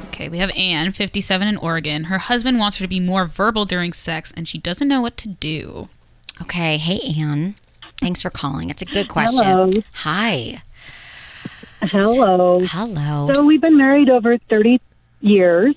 Okay, 0.08 0.28
we 0.28 0.38
have 0.38 0.50
Anne, 0.56 0.92
57 0.92 1.46
in 1.46 1.56
Oregon. 1.58 2.04
Her 2.04 2.18
husband 2.18 2.58
wants 2.58 2.78
her 2.78 2.84
to 2.84 2.88
be 2.88 3.00
more 3.00 3.26
verbal 3.26 3.64
during 3.64 3.92
sex 3.92 4.32
and 4.36 4.48
she 4.48 4.58
doesn't 4.58 4.88
know 4.88 5.00
what 5.00 5.16
to 5.18 5.28
do. 5.28 5.88
Okay. 6.42 6.76
Hey, 6.78 7.14
Anne. 7.18 7.54
Thanks 8.00 8.22
for 8.22 8.30
calling. 8.30 8.70
It's 8.70 8.82
a 8.82 8.86
good 8.86 9.08
question. 9.08 9.44
Hello. 9.44 9.70
Hi. 9.92 10.62
Hello. 11.82 12.60
Hello. 12.64 13.32
So 13.32 13.46
we've 13.46 13.60
been 13.60 13.76
married 13.76 14.08
over 14.08 14.38
30 14.38 14.80
years, 15.20 15.74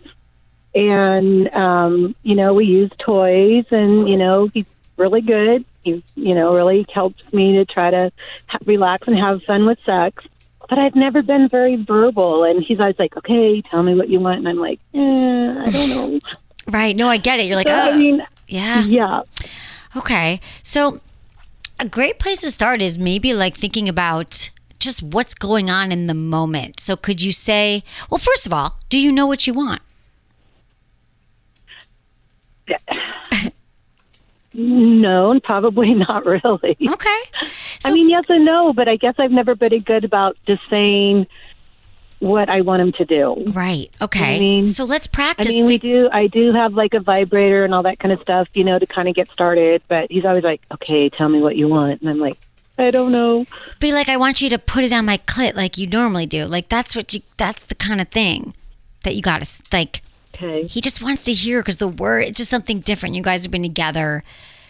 and 0.74 1.48
um, 1.54 2.16
you 2.24 2.36
know 2.36 2.54
we 2.54 2.66
use 2.66 2.92
toys, 3.00 3.66
and 3.72 4.08
you 4.08 4.18
know 4.18 4.48
he's 4.54 4.66
really 4.98 5.22
good. 5.22 5.66
He, 5.84 6.04
you 6.16 6.36
know, 6.36 6.54
really 6.54 6.86
helps 6.94 7.22
me 7.34 7.54
to 7.54 7.66
try 7.66 7.90
to 7.90 8.12
ha- 8.48 8.60
relax 8.66 9.08
and 9.08 9.18
have 9.18 9.42
fun 9.44 9.66
with 9.66 9.80
sex. 9.86 10.24
But 10.70 10.78
I've 10.78 10.96
never 10.96 11.22
been 11.22 11.50
very 11.50 11.76
verbal, 11.76 12.44
and 12.44 12.64
he's 12.64 12.80
always 12.80 13.00
like, 13.00 13.18
"Okay, 13.18 13.62
tell 13.64 13.84
me 13.84 13.96
what 13.96 14.10
you 14.10 14.20
want," 14.20 14.38
and 14.40 14.48
I'm 14.48 14.58
like, 14.60 14.80
eh, 14.94 15.00
"I 15.00 15.70
don't 15.70 15.90
know." 15.90 16.20
right. 16.68 16.96
No, 16.96 17.10
I 17.10 17.18
get 17.18 17.40
it. 17.40 17.48
You're 17.48 17.58
like, 17.58 17.68
So, 17.68 17.74
oh, 17.74 17.92
I 17.92 17.98
mean, 17.98 18.22
yeah. 18.48 18.84
yeah. 18.84 19.22
Okay. 19.96 20.40
So 20.64 21.02
a 21.80 21.86
great 21.88 22.20
place 22.20 22.42
to 22.42 22.52
start 22.52 22.82
is 22.82 22.98
maybe 22.98 23.34
like 23.34 23.56
thinking 23.56 23.90
about 23.90 24.52
just 24.82 25.02
what's 25.02 25.34
going 25.34 25.70
on 25.70 25.92
in 25.92 26.08
the 26.08 26.14
moment. 26.14 26.80
So 26.82 26.98
could 26.98 27.22
you 27.22 27.32
say, 27.32 27.84
well, 28.10 28.18
first 28.18 28.46
of 28.46 28.52
all, 28.54 28.76
do 28.90 29.00
you 29.00 29.12
know 29.12 29.26
what 29.28 29.48
you 29.48 29.54
want? 29.54 29.82
No, 34.54 35.32
and 35.32 35.42
probably 35.42 35.94
not 35.94 36.26
really. 36.26 36.76
Okay. 36.86 37.20
I 37.86 37.92
mean, 37.94 38.10
yes 38.10 38.26
and 38.28 38.44
no, 38.44 38.74
but 38.74 38.90
I 38.90 38.98
guess 38.98 39.16
I've 39.18 39.32
never 39.32 39.56
been 39.56 39.80
good 39.80 40.04
about 40.04 40.38
just 40.46 40.62
saying 40.70 41.26
what 42.20 42.50
I 42.50 42.60
want 42.60 42.82
him 42.82 42.92
to 42.94 43.06
do. 43.06 43.46
Right. 43.54 43.90
Okay. 44.02 44.36
I 44.36 44.40
mean- 44.40 44.68
so 44.68 44.84
let's 44.84 45.08
practice. 45.08 45.48
I 45.48 45.56
mean, 45.56 45.66
we 45.68 45.78
do. 45.78 46.10
I 46.12 46.28
do 46.28 46.52
have 46.52 46.74
like 46.74 46.94
a 46.94 47.00
vibrator 47.00 47.64
and 47.64 47.74
all 47.74 47.84
that 47.84 48.00
kind 48.00 48.12
of 48.12 48.20
stuff, 48.22 48.48
you 48.54 48.64
know, 48.66 48.78
to 48.78 48.86
kind 48.86 49.08
of 49.08 49.16
get 49.16 49.32
started. 49.32 49.82
But 49.88 50.12
he's 50.12 50.26
always 50.26 50.44
like, 50.44 50.62
"Okay, 50.74 51.10
tell 51.10 51.30
me 51.30 51.40
what 51.40 51.56
you 51.56 51.70
want," 51.70 52.02
and 52.02 52.10
I'm 52.10 52.20
like, 52.20 52.38
"I 52.78 52.92
don't 52.92 53.12
know." 53.12 53.46
be 53.80 53.92
like, 53.92 54.10
I 54.10 54.18
want 54.18 54.42
you 54.42 54.50
to 54.50 54.60
put 54.60 54.84
it 54.84 54.94
on 54.94 55.06
my 55.06 55.18
clit 55.18 55.56
like 55.56 55.78
you 55.78 55.88
normally 55.88 56.26
do. 56.26 56.46
Like 56.46 56.70
that's 56.70 56.96
what 56.96 57.14
you. 57.14 57.22
That's 57.38 57.64
the 57.64 57.76
kind 57.76 58.00
of 58.00 58.10
thing 58.10 58.54
that 59.04 59.16
you 59.16 59.22
got 59.22 59.44
to 59.44 59.64
like. 59.72 60.02
Okay. 60.34 60.66
He 60.66 60.80
just 60.80 61.04
wants 61.04 61.24
to 61.24 61.34
hear 61.34 61.62
because 61.62 61.78
the 61.78 61.88
word 61.88 62.24
it's 62.24 62.38
just 62.38 62.50
something 62.50 62.80
different. 62.80 63.16
You 63.16 63.22
guys 63.22 63.44
have 63.44 63.52
been 63.52 63.64
together 63.64 64.24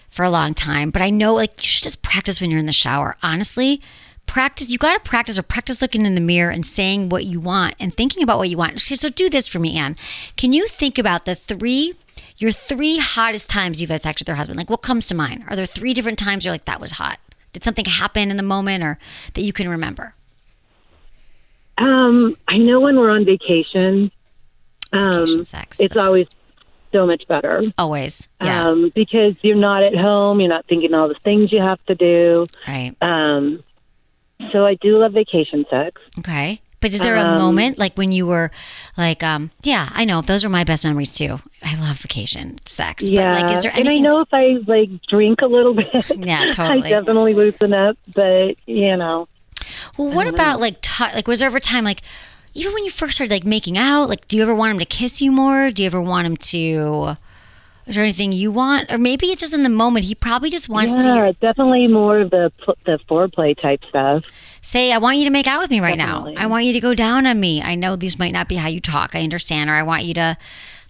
for 0.10 0.24
a 0.24 0.30
long 0.30 0.54
time, 0.54 0.90
but 0.90 1.02
I 1.02 1.10
know 1.10 1.34
like 1.34 1.62
you 1.62 1.68
should 1.68 1.84
just 1.84 2.02
practice 2.02 2.42
when 2.42 2.50
you're 2.50 2.60
in 2.60 2.66
the 2.66 2.74
shower. 2.74 3.16
Honestly, 3.22 3.82
practice. 4.26 4.72
You 4.72 4.78
got 4.78 5.04
to 5.04 5.10
practice 5.10 5.38
or 5.38 5.44
practice 5.44 5.82
looking 5.82 6.06
in 6.06 6.16
the 6.16 6.22
mirror 6.22 6.50
and 6.50 6.66
saying 6.66 7.10
what 7.10 7.26
you 7.26 7.40
want 7.40 7.76
and 7.80 7.96
thinking 7.96 8.24
about 8.24 8.38
what 8.38 8.50
you 8.50 8.58
want. 8.58 8.82
So 8.82 9.10
do 9.10 9.30
this 9.30 9.48
for 9.48 9.60
me, 9.60 9.78
Anne. 9.78 9.98
Can 10.38 10.54
you 10.54 10.68
think 10.68 10.98
about 10.98 11.26
the 11.26 11.36
three? 11.36 11.94
Your 12.38 12.52
three 12.52 12.98
hottest 12.98 13.52
times 13.52 13.82
you've 13.82 13.92
had 13.92 14.02
sex 14.02 14.20
with 14.20 14.28
your 14.28 14.36
husband. 14.36 14.58
Like, 14.58 14.70
what 14.70 14.82
comes 14.82 15.08
to 15.08 15.16
mind? 15.16 15.44
Are 15.48 15.56
there 15.56 15.68
three 15.68 15.94
different 15.94 16.18
times 16.18 16.44
you're 16.44 16.54
like, 16.54 16.66
that 16.66 16.82
was 16.82 16.94
hot? 16.94 17.20
Did 17.54 17.64
something 17.64 17.86
happen 17.86 18.32
in 18.32 18.38
the 18.38 18.44
moment 18.44 18.84
or 18.84 18.98
that 19.34 19.42
you 19.42 19.54
can 19.54 19.68
remember? 19.70 20.14
Um, 21.78 22.38
I 22.48 22.58
know 22.58 22.80
when 22.80 22.98
we're 22.98 23.10
on 23.10 23.26
vacation, 23.26 24.12
um, 24.94 25.12
Vacation 25.12 25.46
sex. 25.46 25.80
it's 25.80 25.96
always 25.96 26.28
so 26.92 27.06
much 27.08 27.28
better. 27.28 27.62
Always. 27.78 28.28
Yeah. 28.42 28.68
Um, 28.70 28.92
because 28.94 29.36
you're 29.42 29.56
not 29.56 29.82
at 29.84 29.96
home, 29.96 30.40
you're 30.40 30.50
not 30.50 30.66
thinking 30.68 30.94
all 30.94 31.08
the 31.08 31.16
things 31.24 31.52
you 31.52 31.62
have 31.62 31.84
to 31.86 31.96
do. 31.96 32.46
right. 32.68 32.96
Um, 33.02 33.64
so 34.52 34.66
I 34.66 34.76
do 34.76 34.98
love 34.98 35.14
vacation 35.14 35.66
sex. 35.70 36.02
Okay. 36.20 36.61
But 36.82 36.94
is 36.94 37.00
there 37.00 37.16
a 37.16 37.22
Um, 37.22 37.38
moment 37.38 37.78
like 37.78 37.96
when 37.96 38.12
you 38.12 38.26
were 38.26 38.52
like, 38.98 39.24
um, 39.24 39.52
yeah, 39.62 39.90
I 39.94 40.04
know 40.04 40.22
those 40.22 40.44
are 40.44 40.50
my 40.50 40.64
best 40.64 40.84
memories 40.84 41.12
too. 41.12 41.38
I 41.64 41.80
love 41.80 41.98
vacation 42.00 42.58
sex. 42.66 43.08
yeah, 43.08 43.24
But 43.34 43.44
like, 43.44 43.52
is 43.58 43.62
there 43.64 43.72
and 43.74 43.88
I 43.88 43.98
know 44.00 44.20
if 44.22 44.30
I 44.34 44.58
like 44.68 44.90
drink 45.08 45.42
a 45.42 45.46
little 45.48 45.74
bit, 45.76 45.88
Yeah, 46.18 46.46
totally. 46.52 46.88
I 46.94 47.00
definitely 47.00 47.34
loosen 47.36 47.74
up. 47.74 47.98
But 48.14 48.56
you 48.66 48.98
know, 48.98 49.28
well, 49.98 50.10
what 50.12 50.28
about 50.28 50.60
like, 50.60 50.82
t- 50.82 51.04
like, 51.16 51.28
was 51.28 51.40
there 51.40 51.48
ever 51.48 51.60
time 51.60 51.84
like, 51.84 52.02
even 52.56 52.74
when 52.74 52.84
you 52.84 52.92
first 52.92 53.14
started 53.16 53.32
like 53.32 53.46
making 53.46 53.78
out, 53.78 54.10
like, 54.10 54.28
do 54.28 54.36
you 54.36 54.44
ever 54.44 54.54
want 54.56 54.74
him 54.74 54.80
to 54.80 54.86
kiss 54.86 55.22
you 55.22 55.32
more? 55.32 55.72
Do 55.72 55.84
you 55.84 55.88
ever 55.88 56.02
want 56.02 56.26
him 56.26 56.36
to? 56.38 57.18
Is 57.88 57.96
there 57.96 58.04
anything 58.04 58.32
you 58.32 58.52
want, 58.52 58.92
or 58.92 58.98
maybe 58.98 59.28
it's 59.28 59.42
just 59.42 59.54
in 59.54 59.64
the 59.64 59.70
moment? 59.70 60.06
He 60.06 60.14
probably 60.14 60.50
just 60.50 60.70
wants 60.70 60.96
to 60.96 61.04
yeah, 61.04 61.32
definitely 61.42 61.88
more 61.88 62.20
of 62.20 62.30
the 62.30 62.52
the 62.86 63.00
foreplay 63.10 63.60
type 63.60 63.84
stuff. 63.90 64.24
say, 64.62 64.92
"I 64.92 65.00
want 65.00 65.18
you 65.18 65.24
to 65.26 65.32
make 65.32 65.48
out 65.48 65.62
with 65.62 65.72
me 65.72 65.80
right 65.80 65.98
Definitely. 65.98 66.36
now. 66.36 66.42
I 66.42 66.48
want 66.48 66.66
you 66.66 66.74
to 66.74 66.80
go 66.80 66.94
down 66.94 67.26
on 67.26 67.40
me. 67.40 67.62
I 67.62 67.76
know 67.76 67.96
these 67.96 68.20
might 68.20 68.34
not 68.34 68.48
be 68.48 68.56
how 68.56 68.68
you 68.68 68.82
talk. 68.82 69.16
I 69.16 69.24
understand, 69.24 69.70
or 69.70 69.74
I 69.74 69.84
want 69.84 70.04
you 70.04 70.14
to, 70.14 70.38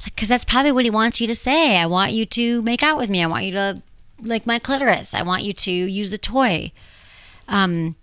because 0.03 0.27
that's 0.27 0.43
probably 0.43 0.73
what 0.73 0.83
he 0.83 0.91
wants 0.91 1.21
you 1.21 1.27
to 1.27 1.35
say. 1.35 1.77
I 1.77 1.85
want 1.85 2.11
you 2.11 2.25
to 2.25 2.61
make 2.61 2.83
out 2.83 2.97
with 2.97 3.09
me. 3.09 3.23
I 3.23 3.27
want 3.27 3.45
you 3.45 3.53
to 3.53 3.81
like 4.21 4.45
my 4.45 4.59
clitoris. 4.59 5.13
I 5.13 5.23
want 5.23 5.43
you 5.43 5.53
to 5.53 5.71
use 5.71 6.11
the 6.11 6.17
toy. 6.17 6.71
Um, 7.47 7.95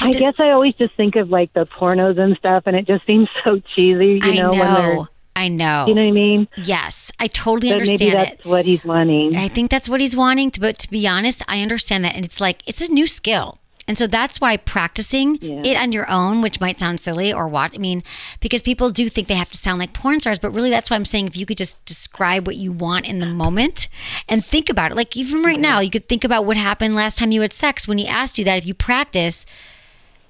I 0.00 0.10
guess 0.10 0.34
I 0.38 0.50
always 0.50 0.74
just 0.74 0.94
think 0.94 1.16
of 1.16 1.28
like 1.28 1.52
the 1.52 1.66
pornos 1.66 2.18
and 2.18 2.36
stuff, 2.36 2.64
and 2.66 2.76
it 2.76 2.86
just 2.86 3.04
seems 3.06 3.28
so 3.44 3.60
cheesy. 3.74 4.20
You 4.22 4.34
know, 4.34 4.52
know. 4.52 4.58
when 4.58 4.74
they're 4.74 5.08
I 5.42 5.48
know. 5.48 5.86
you 5.88 5.94
know 5.94 6.02
what 6.02 6.08
I 6.08 6.12
mean. 6.12 6.48
Yes, 6.56 7.10
I 7.18 7.26
totally 7.26 7.70
But 7.72 7.78
maybe 7.80 7.90
understand 7.90 8.18
that's 8.18 8.40
it. 8.40 8.46
what 8.48 8.64
he's 8.64 8.84
wanting. 8.84 9.36
I 9.36 9.48
think 9.48 9.70
that's 9.70 9.88
what 9.88 10.00
he's 10.00 10.16
wanting. 10.16 10.50
To, 10.52 10.60
but 10.60 10.78
to 10.78 10.90
be 10.90 11.06
honest, 11.06 11.42
I 11.48 11.60
understand 11.60 12.04
that, 12.04 12.14
and 12.14 12.24
it's 12.24 12.40
like 12.40 12.62
it's 12.66 12.80
a 12.80 12.92
new 12.92 13.06
skill, 13.06 13.58
and 13.88 13.98
so 13.98 14.06
that's 14.06 14.40
why 14.40 14.56
practicing 14.56 15.38
Yeah. 15.42 15.62
it 15.64 15.76
on 15.76 15.92
your 15.92 16.08
own, 16.08 16.40
which 16.42 16.60
might 16.60 16.78
sound 16.78 17.00
silly 17.00 17.32
or 17.32 17.48
what 17.48 17.74
I 17.74 17.78
mean, 17.78 18.04
because 18.40 18.62
people 18.62 18.90
do 18.90 19.08
think 19.08 19.26
they 19.28 19.34
have 19.34 19.50
to 19.50 19.58
sound 19.58 19.80
like 19.80 19.92
porn 19.92 20.20
stars, 20.20 20.38
but 20.38 20.50
really 20.52 20.70
that's 20.70 20.88
why 20.90 20.96
I'm 20.96 21.04
saying 21.04 21.26
if 21.26 21.36
you 21.36 21.46
could 21.46 21.56
just 21.58 21.84
describe 21.84 22.46
what 22.46 22.56
you 22.56 22.70
want 22.72 23.06
in 23.08 23.18
the 23.18 23.26
moment 23.26 23.88
and 24.28 24.44
think 24.44 24.70
about 24.70 24.92
it, 24.92 24.94
like 24.96 25.16
even 25.16 25.42
right 25.42 25.58
now, 25.60 25.80
you 25.80 25.90
could 25.90 26.08
think 26.08 26.22
about 26.24 26.44
what 26.44 26.56
happened 26.56 26.94
last 26.94 27.18
time 27.18 27.32
you 27.32 27.40
had 27.42 27.52
sex 27.52 27.88
when 27.88 27.98
he 27.98 28.06
asked 28.06 28.38
you 28.38 28.44
that. 28.44 28.58
If 28.58 28.66
you 28.66 28.74
practice, 28.74 29.44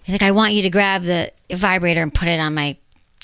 like, 0.09 0.23
I 0.23 0.31
want 0.33 0.55
you 0.55 0.63
to 0.63 0.71
grab 0.71 1.03
the 1.05 1.31
vibrator 1.51 2.03
and 2.03 2.13
put 2.13 2.27
it 2.29 2.41
on 2.41 2.55
my 2.55 2.77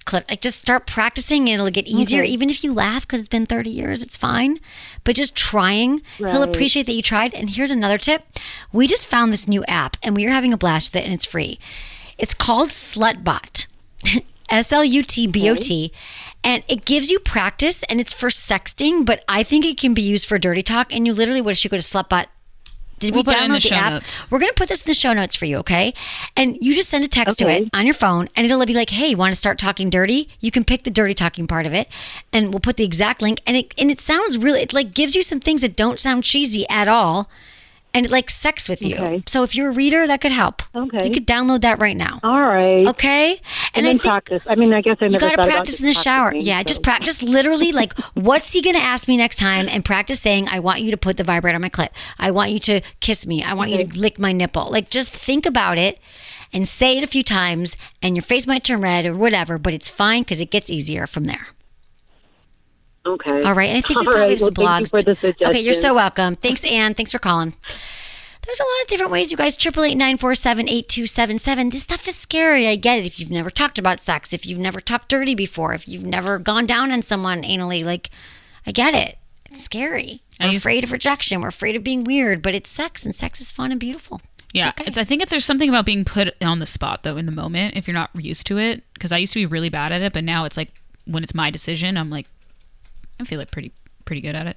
clip. 0.09 0.29
Like 0.29 0.41
just 0.41 0.61
start 0.61 0.87
practicing. 0.87 1.49
And 1.49 1.61
it'll 1.61 1.71
get 1.71 1.87
easier. 1.87 2.23
Okay. 2.23 2.31
Even 2.31 2.51
if 2.51 2.65
you 2.65 2.73
laugh 2.73 3.07
because 3.07 3.21
it's 3.21 3.29
been 3.29 3.47
30 3.47 3.71
years, 3.71 4.03
it's 4.03 4.17
fine. 4.17 4.59
But 5.05 5.17
just 5.17 5.37
trying, 5.37 6.03
he'll 6.17 6.43
appreciate 6.43 6.87
that 6.87 6.93
you 6.93 7.03
tried. 7.03 7.35
And 7.35 7.51
here's 7.51 7.71
another 7.71 7.99
tip. 7.99 8.25
We 8.73 8.87
just 8.87 9.07
found 9.07 9.33
this 9.33 9.47
new 9.47 9.65
app 9.65 9.97
and 10.03 10.17
we 10.17 10.27
are 10.27 10.31
having 10.31 10.53
a 10.53 10.59
blast 10.59 10.93
with 10.93 11.03
it 11.03 11.05
and 11.05 11.15
it's 11.15 11.25
free. 11.25 11.59
It's 12.17 12.35
called 12.35 12.71
Slutbot. 12.71 13.67
S 14.49 14.73
L 14.73 14.85
U 14.85 15.03
T 15.03 15.27
B 15.27 15.51
O 15.51 15.55
T. 15.55 15.93
And 16.43 16.63
it 16.69 16.85
gives 16.85 17.11
you 17.11 17.19
practice 17.19 17.83
and 17.85 18.01
it's 18.01 18.13
for 18.13 18.29
sexting, 18.29 19.05
but 19.05 19.25
I 19.29 19.43
think 19.43 19.67
it 19.67 19.77
can 19.77 19.93
be 19.93 20.03
used 20.03 20.27
for 20.27 20.39
dirty 20.39 20.63
talk. 20.63 20.95
And 20.95 21.07
you 21.07 21.13
literally, 21.13 21.43
what 21.43 21.59
should 21.59 21.71
go 21.71 21.77
to 21.77 21.83
Slutbot? 21.83 22.27
Did 22.99 23.15
We'll 23.15 23.21
we 23.21 23.25
put 23.25 23.35
it 23.35 23.37
download 23.39 23.45
in 23.45 23.49
the 23.51 23.55
the, 23.57 23.61
show 23.61 23.75
app? 23.77 23.93
notes. 23.93 24.31
We're 24.31 24.39
gonna 24.39 24.53
put 24.55 24.69
this 24.69 24.83
in 24.83 24.91
the 24.91 24.95
show 24.95 25.13
notes 25.13 25.37
for 25.37 25.45
you, 25.45 25.59
okay? 25.59 25.95
And 26.37 26.57
you 26.61 26.75
just 26.75 26.89
send 26.89 27.05
a 27.05 27.09
text 27.09 27.39
to 27.39 27.49
it 27.49 27.69
on 27.73 27.85
your 27.87 27.95
phone, 27.95 28.29
and 28.37 28.45
it'll 28.45 28.65
be 28.67 28.75
like, 28.75 28.91
"Hey, 28.91 29.09
you 29.09 29.17
want 29.17 29.33
to 29.33 29.37
start 29.41 29.59
talking 29.59 29.91
dirty?" 29.91 30.29
You 30.41 30.51
can 30.51 30.65
pick 30.65 30.83
the 30.85 30.91
dirty 30.91 31.15
talking 31.15 31.47
part 31.47 31.67
of 31.67 31.73
it, 31.75 31.89
and 32.33 32.53
we'll 32.53 32.61
put 32.61 32.77
the 32.77 32.85
exact 32.85 33.23
link. 33.23 33.41
And 33.47 33.57
it 33.57 33.73
and 33.79 33.91
it 33.91 34.01
sounds 34.01 34.37
really, 34.39 34.61
it 34.63 34.73
like 34.73 34.95
gives 34.95 35.15
you 35.15 35.23
some 35.23 35.41
things 35.41 35.63
that 35.63 35.77
don't 35.77 36.01
sound 36.01 36.25
cheesy 36.25 36.69
at 36.69 36.89
all, 36.89 37.31
and 37.99 38.07
it 38.07 38.13
like 38.13 38.31
sex 38.31 38.69
with 38.69 38.81
you. 38.81 38.95
Okay. 38.97 39.23
So 39.27 39.43
if 39.43 39.55
you're 39.55 39.71
a 39.71 39.73
reader, 39.73 40.07
that 40.07 40.21
could 40.21 40.33
help. 40.33 40.63
Okay. 40.75 41.05
you 41.05 41.11
could 41.11 41.27
download 41.27 41.63
that 41.63 41.81
right 41.81 41.97
now. 41.97 42.21
All 42.23 42.41
right. 42.41 42.87
Okay, 42.87 43.41
And, 43.75 43.85
I 43.85 43.91
then 43.91 43.99
think 43.99 44.03
practice. 44.03 44.43
I 44.47 44.55
mean, 44.55 44.73
I 44.73 44.81
guess 44.81 44.99
I 45.01 45.07
you 45.07 45.11
never 45.11 45.29
got 45.29 45.43
to 45.43 45.49
practice 45.49 45.81
in 45.81 45.87
the 45.87 45.93
shower. 45.93 46.35
Yeah, 46.35 46.61
so- 46.61 46.65
just 46.65 46.83
practice 46.83 47.23
literally 47.23 47.73
like, 47.73 47.99
what's 48.15 48.53
he 48.53 48.63
going 48.63 48.77
to 48.77 48.83
ask 48.83 49.09
me 49.09 49.17
next 49.17 49.37
time? 49.37 49.69
And 49.69 49.85
practice 49.85 50.21
saying, 50.21 50.49
I 50.49 50.61
want 50.61 50.81
you 50.83 50.91
to 50.93 50.97
put 50.97 51.17
the 51.17 51.25
vibrator 51.25 51.57
on 51.57 51.63
my 51.63 51.69
clit. 51.69 51.89
I 52.19 52.31
want 52.31 52.53
you 52.53 52.61
to 52.61 52.81
kiss 53.01 53.27
me. 53.27 53.43
I 53.43 53.55
want 53.55 53.71
you 53.71 53.85
to 53.85 53.99
lick 53.99 54.19
my 54.19 54.33
nipple. 54.33 54.71
Like, 54.71 54.91
just 54.91 55.11
think 55.11 55.45
about 55.45 55.77
it 55.77 55.99
and 56.53 56.67
say 56.67 56.97
it 56.97 57.05
a 57.05 57.09
few 57.09 57.23
times, 57.23 57.77
and 58.01 58.17
your 58.17 58.23
face 58.23 58.47
might 58.47 58.65
turn 58.65 58.81
red 58.81 59.05
or 59.05 59.15
whatever, 59.15 59.59
but 59.59 59.75
it's 59.75 59.89
fine 59.89 60.23
because 60.23 60.41
it 60.41 60.51
gets 60.51 60.71
easier 60.71 61.07
from 61.07 61.25
there. 61.25 61.49
Okay. 63.07 63.43
All 63.43 63.55
right. 63.55 63.69
And 63.71 63.79
I 63.79 63.81
think 63.81 63.99
we 64.01 64.05
probably 64.05 64.21
right. 64.23 64.31
have 64.31 64.39
some 64.41 64.55
Well, 64.57 64.67
thank 64.67 64.81
you 64.81 64.87
blogs. 64.87 64.91
for 64.91 65.03
the 65.43 65.49
okay, 65.51 65.61
you're 65.61 65.73
so 65.75 65.95
welcome. 65.95 66.35
Thanks, 66.37 66.65
Anne. 66.71 66.95
Thanks 66.95 67.13
for 67.13 67.19
calling. 67.19 67.55
There's 68.45 68.61
a 68.61 68.63
lot 68.63 68.83
of 68.83 68.89
different 68.89 69.13
ways, 69.13 69.31
you 69.31 69.37
guys. 69.37 69.57
Triple 69.59 69.85
eight 69.85 69.97
nine 69.97 70.17
four 70.17 70.35
seven 70.35 70.69
eight 70.69 70.89
two 70.89 71.07
seven 71.07 71.39
seven. 71.39 71.69
This 71.71 71.83
stuff 71.83 72.09
is 72.09 72.17
scary. 72.17 72.67
I 72.67 72.77
get 72.77 72.99
it. 72.99 73.05
If 73.07 73.21
you've 73.21 73.31
never 73.31 73.51
talked 73.51 73.79
about 73.79 74.01
sex, 74.01 74.33
if 74.33 74.47
you've 74.47 74.59
never 74.59 74.81
talked 74.81 75.09
dirty 75.11 75.35
before, 75.35 75.75
if 75.75 75.87
you've 75.87 76.07
never 76.07 76.39
gone 76.39 76.65
down 76.67 76.91
on 76.91 77.03
someone 77.03 77.43
anally, 77.43 77.85
like, 77.85 78.09
I 78.67 78.73
get 78.73 78.95
it. 78.95 79.19
It's 79.51 79.63
scary. 79.63 80.23
We're 80.41 80.47
used- 80.49 80.59
afraid 80.63 80.85
of 80.85 80.93
rejection. 80.93 81.41
We're 81.43 81.49
afraid 81.49 81.77
of 81.77 81.85
being 81.85 82.05
weird, 82.05 82.41
but 82.43 82.55
it's 82.55 82.71
sex, 82.71 83.05
and 83.05 83.15
sex 83.15 83.41
is 83.41 83.51
fun 83.51 83.71
and 83.71 83.81
beautiful. 83.81 84.21
Yeah, 84.55 84.71
okay. 84.71 84.85
it's. 84.87 84.97
I 84.97 85.05
think 85.05 85.21
it's 85.21 85.31
there's 85.31 85.45
something 85.45 85.69
about 85.69 85.85
being 85.85 86.07
put 86.07 86.35
on 86.43 86.59
the 86.61 86.67
spot 86.67 87.03
though 87.03 87.19
in 87.19 87.27
the 87.27 87.33
moment 87.33 87.77
if 87.77 87.87
you're 87.87 87.95
not 87.95 88.09
used 88.15 88.47
to 88.47 88.57
it. 88.59 88.83
Because 88.95 89.13
I 89.13 89.19
used 89.19 89.35
to 89.35 89.41
be 89.41 89.47
really 89.47 89.69
bad 89.69 89.93
at 89.93 90.01
it, 90.01 90.15
but 90.15 90.25
now 90.25 90.45
it's 90.47 90.57
like 90.57 90.71
when 91.05 91.23
it's 91.23 91.35
my 91.35 91.51
decision, 91.51 91.99
I'm 91.99 92.09
like, 92.09 92.27
I 93.21 93.25
feel 93.25 93.39
like 93.39 93.51
pretty 93.51 93.73
pretty 94.05 94.21
good 94.23 94.35
at 94.35 94.47
it. 94.47 94.57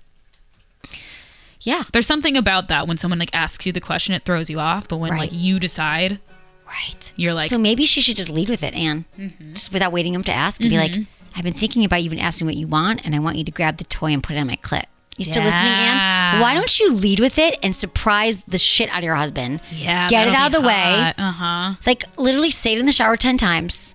Yeah, 1.64 1.84
There's 1.94 2.08
something 2.08 2.36
about 2.38 2.70
that 2.70 2.88
when 2.88 2.98
someone 2.98 3.20
like 3.20 3.30
asks 3.34 3.68
you 3.68 3.72
the 3.72 3.80
question, 3.82 4.16
it 4.16 4.24
throws 4.26 4.50
you 4.50 4.60
off. 4.60 4.88
But 4.88 4.98
when 4.98 5.12
Right. 5.12 5.20
like 5.20 5.32
you 5.32 5.60
decide, 5.60 6.20
right. 6.66 7.12
you're 7.16 7.36
like, 7.36 7.50
so 7.50 7.58
maybe 7.60 7.86
she 7.86 8.02
should 8.02 8.16
just 8.16 8.30
lead 8.30 8.50
with 8.50 8.64
it, 8.64 8.74
Anne, 8.74 9.06
just 9.54 9.72
without 9.72 9.92
waiting 9.92 10.16
him 10.16 10.24
to 10.24 10.32
ask, 10.34 10.60
and 10.60 10.72
be 10.72 10.78
like, 10.78 10.96
"I've 11.36 11.44
been 11.44 11.54
thinking 11.54 11.86
about 11.86 12.02
you 12.02 12.10
and 12.10 12.20
asking 12.20 12.48
what 12.48 12.56
you 12.56 12.66
want, 12.68 13.06
and 13.06 13.14
I 13.16 13.20
want 13.20 13.38
you 13.38 13.44
to 13.44 13.52
grab 13.52 13.78
the 13.78 13.84
toy 13.84 14.08
and 14.12 14.24
put 14.24 14.36
it 14.36 14.40
on 14.40 14.48
my 14.48 14.56
clit." 14.56 14.86
You 15.18 15.26
still 15.26 15.44
listening, 15.44 15.68
Anne? 15.72 15.98
Yeah. 15.98 16.42
Why 16.42 16.56
don't 16.56 16.80
you 16.80 16.94
lead 16.96 17.20
with 17.20 17.38
it 17.38 17.60
and 17.62 17.76
surprise 17.76 18.42
the 18.48 18.58
shit 18.58 18.90
out 18.90 19.00
of 19.00 19.04
your 19.04 19.14
husband? 19.16 19.62
yeah, 19.72 20.08
get 20.08 20.28
it 20.28 20.34
out 20.34 20.48
of 20.48 20.62
the 20.62 20.68
way. 20.68 21.14
Uh 21.16 21.32
huh. 21.32 21.74
Like 21.86 22.06
literally 22.18 22.50
say 22.50 22.74
it 22.74 22.80
in 22.80 22.88
the 22.88 22.92
shower 22.92 23.18
ten 23.18 23.38
times, 23.38 23.94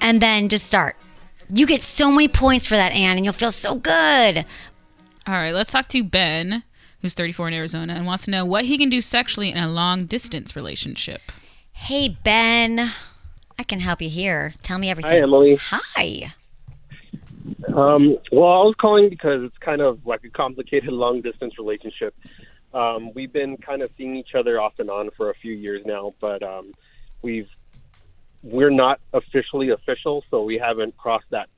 and 0.00 0.22
then 0.22 0.48
just 0.48 0.66
start. 0.66 0.96
You 1.52 1.66
get 1.66 1.82
so 1.82 2.10
many 2.10 2.28
points 2.28 2.66
for 2.66 2.74
that, 2.74 2.92
Anne, 2.92 3.16
and 3.16 3.24
you'll 3.24 3.32
feel 3.32 3.52
so 3.52 3.76
good. 3.76 4.44
All 5.26 5.34
right, 5.34 5.52
let's 5.52 5.70
talk 5.70 5.88
to 5.88 6.02
Ben, 6.02 6.64
who's 7.02 7.14
34 7.14 7.48
in 7.48 7.54
Arizona, 7.54 7.94
and 7.94 8.06
wants 8.06 8.24
to 8.24 8.30
know 8.30 8.44
what 8.44 8.64
he 8.64 8.78
can 8.78 8.88
do 8.88 9.00
sexually 9.00 9.50
in 9.50 9.58
a 9.58 9.68
long 9.68 10.06
distance 10.06 10.56
relationship. 10.56 11.32
Hey 11.72 12.08
Ben, 12.08 12.90
I 13.58 13.62
can 13.62 13.80
help 13.80 14.02
you 14.02 14.08
here. 14.08 14.54
Tell 14.62 14.78
me 14.78 14.90
everything. 14.90 15.12
Hi, 15.12 15.18
Emily. 15.18 15.56
Hi. 15.60 16.32
Um, 17.68 18.18
well, 18.32 18.50
I 18.50 18.64
was 18.64 18.74
calling 18.80 19.08
because 19.08 19.42
it's 19.42 19.58
kind 19.58 19.80
of 19.80 20.04
like 20.06 20.24
a 20.24 20.30
complicated 20.30 20.90
long 20.92 21.20
distance 21.20 21.58
relationship. 21.58 22.14
Um, 22.74 23.12
we've 23.14 23.32
been 23.32 23.56
kind 23.56 23.82
of 23.82 23.90
seeing 23.96 24.16
each 24.16 24.34
other 24.34 24.60
off 24.60 24.74
and 24.78 24.90
on 24.90 25.10
for 25.16 25.30
a 25.30 25.34
few 25.34 25.52
years 25.52 25.82
now, 25.86 26.14
but 26.20 26.42
um, 26.42 26.72
we've 27.22 27.48
we're 28.46 28.70
not 28.70 29.00
officially 29.12 29.70
official, 29.70 30.24
so 30.30 30.42
we 30.42 30.56
haven't 30.58 30.96
crossed 30.96 31.30
that 31.30 31.48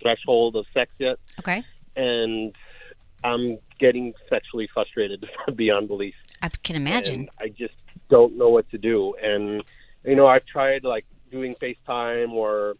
threshold 0.00 0.56
of 0.56 0.66
sex 0.72 0.90
yet. 0.98 1.18
Okay. 1.38 1.62
And 1.96 2.54
I'm 3.22 3.58
getting 3.78 4.14
sexually 4.28 4.68
frustrated 4.72 5.24
beyond 5.54 5.88
belief. 5.88 6.14
I 6.40 6.48
can 6.48 6.76
imagine. 6.76 7.14
and 7.14 7.30
I 7.40 7.48
just 7.48 7.74
don't 8.08 8.36
know 8.36 8.48
what 8.48 8.68
to 8.70 8.78
do. 8.78 9.14
And 9.22 9.62
you 10.04 10.16
know, 10.16 10.26
I've 10.26 10.46
tried 10.46 10.84
like 10.84 11.06
doing 11.30 11.54
FaceTime 11.54 12.32
or 12.32 12.74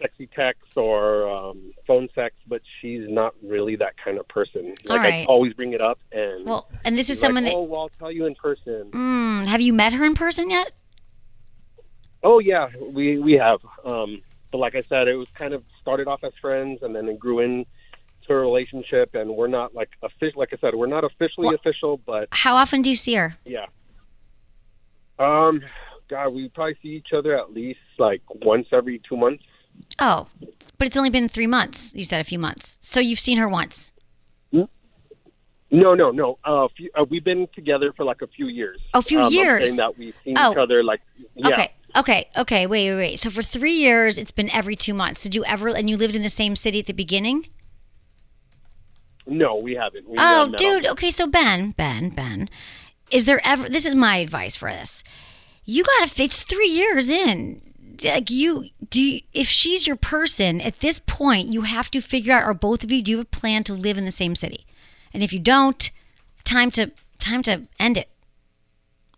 sexy 0.00 0.26
text 0.26 0.76
or 0.76 1.28
um, 1.30 1.72
phone 1.86 2.08
sex, 2.14 2.34
but 2.48 2.60
she's 2.80 3.08
not 3.08 3.34
really 3.42 3.76
that 3.76 3.94
kind 4.02 4.18
of 4.18 4.26
person. 4.28 4.74
Like 4.84 5.00
I 5.00 5.24
always 5.26 5.52
bring 5.52 5.72
it 5.74 5.80
up, 5.82 5.98
and 6.10 6.44
Well, 6.46 6.68
and 6.84 6.96
this 6.96 7.08
is 7.10 7.16
she's 7.16 7.22
like, 7.22 7.28
someone 7.28 7.44
that. 7.44 7.54
oh, 7.54 7.62
well, 7.62 7.80
I'll 7.82 7.88
tell 7.98 8.10
you 8.10 8.26
in 8.26 8.34
person. 8.34 8.90
Mm, 8.90 9.46
have 9.46 9.60
you 9.60 9.72
met 9.72 9.92
her 9.92 10.04
in 10.04 10.14
person 10.14 10.50
yet? 10.50 10.72
Oh 12.22 12.38
yeah, 12.38 12.68
we 12.80 13.18
we 13.18 13.32
have. 13.34 13.60
Um, 13.84 14.22
but 14.50 14.58
like 14.58 14.74
I 14.74 14.82
said, 14.82 15.08
it 15.08 15.14
was 15.16 15.28
kind 15.30 15.54
of 15.54 15.62
started 15.80 16.06
off 16.08 16.22
as 16.24 16.32
friends, 16.40 16.82
and 16.82 16.94
then 16.94 17.08
it 17.08 17.18
grew 17.18 17.40
into 17.40 17.66
a 18.28 18.34
relationship. 18.34 19.14
And 19.14 19.30
we're 19.36 19.48
not 19.48 19.74
like 19.74 19.90
official. 20.02 20.38
Like 20.40 20.50
I 20.52 20.56
said, 20.60 20.74
we're 20.74 20.86
not 20.86 21.04
officially 21.04 21.46
Well- 21.46 21.54
official, 21.56 21.96
but 21.98 22.28
How 22.30 22.56
often 22.56 22.82
do 22.82 22.90
you 22.90 22.96
see 22.96 23.14
her? 23.14 23.36
yeah. 23.44 23.66
Um, 25.18 25.62
God, 26.08 26.30
we 26.30 26.48
probably 26.48 26.76
see 26.82 26.88
each 26.90 27.12
other 27.12 27.38
at 27.38 27.52
least 27.52 27.80
like 27.98 28.22
once 28.44 28.66
every 28.72 29.00
two 29.08 29.16
months. 29.16 29.44
Oh, 29.98 30.28
but 30.78 30.86
it's 30.86 30.96
only 30.96 31.10
been 31.10 31.28
three 31.28 31.46
months. 31.46 31.92
You 31.94 32.04
said 32.04 32.20
a 32.20 32.24
few 32.24 32.38
months. 32.38 32.76
So 32.80 33.00
you've 33.00 33.20
seen 33.20 33.38
her 33.38 33.48
once. 33.48 33.90
No, 35.74 35.94
no, 35.94 36.10
no. 36.10 36.38
Uh, 36.44 36.68
few, 36.76 36.90
uh, 36.94 37.06
we've 37.08 37.24
been 37.24 37.48
together 37.54 37.94
for 37.96 38.04
like 38.04 38.20
a 38.20 38.26
few 38.26 38.46
years. 38.48 38.78
A 38.92 39.00
few 39.00 39.20
Um, 39.22 39.32
years? 39.32 39.74
that 39.76 39.96
we've 39.96 40.14
seen 40.22 40.34
Oh. 40.38 40.52
each 40.52 40.58
other 40.58 40.84
like 40.84 41.00
yeah. 41.34 41.48
Okay. 41.48 41.72
Okay. 41.94 42.28
Okay. 42.36 42.66
Wait, 42.66 42.90
wait, 42.90 42.96
wait. 42.96 43.20
So 43.20 43.30
for 43.30 43.42
three 43.42 43.74
years, 43.74 44.18
it's 44.18 44.30
been 44.30 44.50
every 44.50 44.76
two 44.76 44.94
months. 44.94 45.22
Did 45.22 45.34
you 45.34 45.44
ever, 45.44 45.68
and 45.68 45.88
you 45.90 45.96
lived 45.96 46.14
in 46.14 46.22
the 46.22 46.28
same 46.28 46.56
city 46.56 46.80
at 46.80 46.86
the 46.86 46.92
beginning? 46.92 47.48
No, 49.26 49.56
we 49.56 49.74
haven't. 49.74 50.08
We 50.08 50.16
Oh, 50.18 50.20
haven't 50.20 50.58
dude. 50.58 50.86
Okay. 50.86 51.10
So 51.10 51.26
Ben, 51.26 51.72
Ben, 51.72 52.10
Ben, 52.10 52.48
is 53.10 53.24
there 53.24 53.40
ever, 53.44 53.68
this 53.68 53.86
is 53.86 53.94
my 53.94 54.16
advice 54.16 54.56
for 54.56 54.70
this. 54.70 55.04
You 55.64 55.84
got 55.84 56.08
to, 56.08 56.22
it's 56.22 56.42
three 56.42 56.68
years 56.68 57.08
in. 57.10 57.60
Like 58.02 58.30
you, 58.30 58.70
do 58.90 59.00
you, 59.00 59.20
if 59.32 59.46
she's 59.46 59.86
your 59.86 59.94
person 59.96 60.60
at 60.60 60.80
this 60.80 60.98
point, 61.06 61.48
you 61.48 61.62
have 61.62 61.90
to 61.92 62.00
figure 62.00 62.32
out, 62.32 62.42
are 62.42 62.54
both 62.54 62.82
of 62.82 62.90
you, 62.90 63.00
do 63.02 63.10
you 63.12 63.18
have 63.18 63.26
a 63.26 63.36
plan 63.36 63.62
to 63.64 63.74
live 63.74 63.96
in 63.96 64.04
the 64.04 64.10
same 64.10 64.34
city? 64.34 64.66
And 65.14 65.22
if 65.22 65.32
you 65.32 65.38
don't, 65.38 65.88
time 66.42 66.70
to, 66.72 66.90
time 67.20 67.42
to 67.44 67.68
end 67.78 67.96
it. 67.98 68.08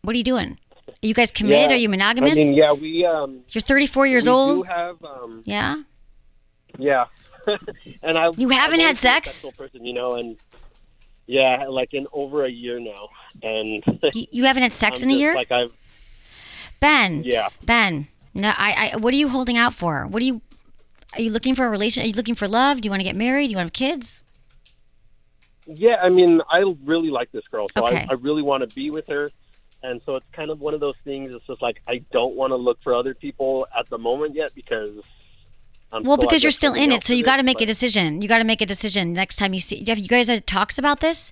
What 0.03 0.15
are 0.15 0.19
you 0.19 0.25
doing? 0.25 0.59
Are 1.05 1.07
you 1.07 1.13
guys 1.13 1.31
committed? 1.31 1.69
Yeah. 1.71 1.77
Are 1.77 1.79
you 1.79 1.91
monogamous? 1.91 2.39
I 2.39 2.43
mean, 2.43 2.55
yeah, 2.55 2.73
we 2.73 3.05
um. 3.05 3.41
You're 3.51 3.61
34 3.61 4.07
years 4.07 4.27
old. 4.27 4.67
have 4.67 5.05
um. 5.05 5.43
Yeah. 5.45 5.83
Yeah. 6.79 7.05
and 8.03 8.17
I. 8.17 8.31
You 8.39 8.49
haven't 8.49 8.81
had 8.81 8.87
always 8.87 9.03
been 9.03 9.13
a 9.13 9.23
sex? 9.23 9.47
Person, 9.59 9.85
you 9.85 9.93
know, 9.93 10.15
and 10.15 10.39
yeah, 11.27 11.67
like 11.69 11.93
in 11.93 12.07
over 12.15 12.47
a 12.47 12.51
year 12.51 12.81
now, 12.81 13.11
and 13.43 13.85
You, 14.15 14.27
you 14.31 14.45
haven't 14.45 14.63
had 14.63 14.73
sex 14.73 15.03
I'm 15.03 15.11
in 15.11 15.17
a 15.17 15.19
year? 15.19 15.35
Like 15.35 15.53
I've. 15.53 15.73
ben. 16.81 17.23
Yeah. 17.23 17.51
Ben. 17.63 18.09
No, 18.33 18.49
I, 18.57 18.93
I. 18.95 18.97
What 18.97 19.13
are 19.13 19.19
you 19.19 19.29
holding 19.29 19.59
out 19.59 19.75
for? 19.75 20.07
What 20.07 20.23
are 20.23 20.25
you? 20.25 20.41
Are 21.13 21.21
you 21.21 21.31
looking 21.31 21.55
for 21.55 21.67
a 21.67 21.71
relation? 21.71 22.03
Are 22.03 22.07
you 22.07 22.15
looking 22.15 22.35
for 22.35 22.49
love? 22.49 22.81
Do 22.81 22.87
you 22.87 22.91
want 22.91 23.01
to 23.01 23.05
get 23.05 23.15
married? 23.15 23.49
Do 23.49 23.51
you 23.51 23.57
want 23.59 23.75
to 23.75 23.85
have 23.85 23.93
kids? 23.93 24.23
Yeah, 25.67 25.97
I 26.03 26.09
mean, 26.09 26.41
I 26.51 26.65
really 26.85 27.11
like 27.11 27.31
this 27.31 27.45
girl, 27.51 27.67
so 27.75 27.87
Okay. 27.87 28.07
I, 28.09 28.13
I 28.13 28.15
really 28.15 28.43
want 28.43 28.69
to 28.69 28.75
be 28.75 28.89
with 28.91 29.07
her. 29.09 29.31
And 29.85 30.01
so 30.07 30.17
it's 30.17 30.27
kind 30.33 30.51
of 30.51 30.61
one 30.61 30.73
of 30.73 30.81
those 30.81 30.95
things. 31.05 31.31
It's 31.35 31.47
just 31.47 31.61
like 31.61 31.77
I 31.87 31.97
don't 32.11 32.35
want 32.35 32.53
to 32.53 32.57
look 32.57 32.79
for 32.83 32.95
other 32.95 33.15
people 33.15 33.67
at 33.79 33.89
the 33.91 33.99
moment 33.99 34.35
yet 34.35 34.51
because. 34.55 34.93
I'm 35.93 36.03
Well, 36.03 36.17
still, 36.17 36.27
because 36.27 36.43
you're 36.43 36.53
still 36.63 36.75
in 36.75 36.91
it, 36.91 37.05
so 37.05 37.13
you 37.13 37.23
got 37.23 37.37
to 37.37 37.43
make 37.45 37.61
a 37.61 37.67
decision. 37.67 38.21
You 38.23 38.27
got 38.27 38.39
to 38.39 38.45
make 38.53 38.61
a 38.63 38.67
decision 38.67 39.13
next 39.13 39.37
time 39.37 39.53
you 39.55 39.61
see. 39.61 39.85
Have 39.87 39.99
you 39.99 40.09
guys 40.09 40.27
had 40.29 40.45
talks 40.47 40.79
about 40.79 40.99
this? 41.01 41.31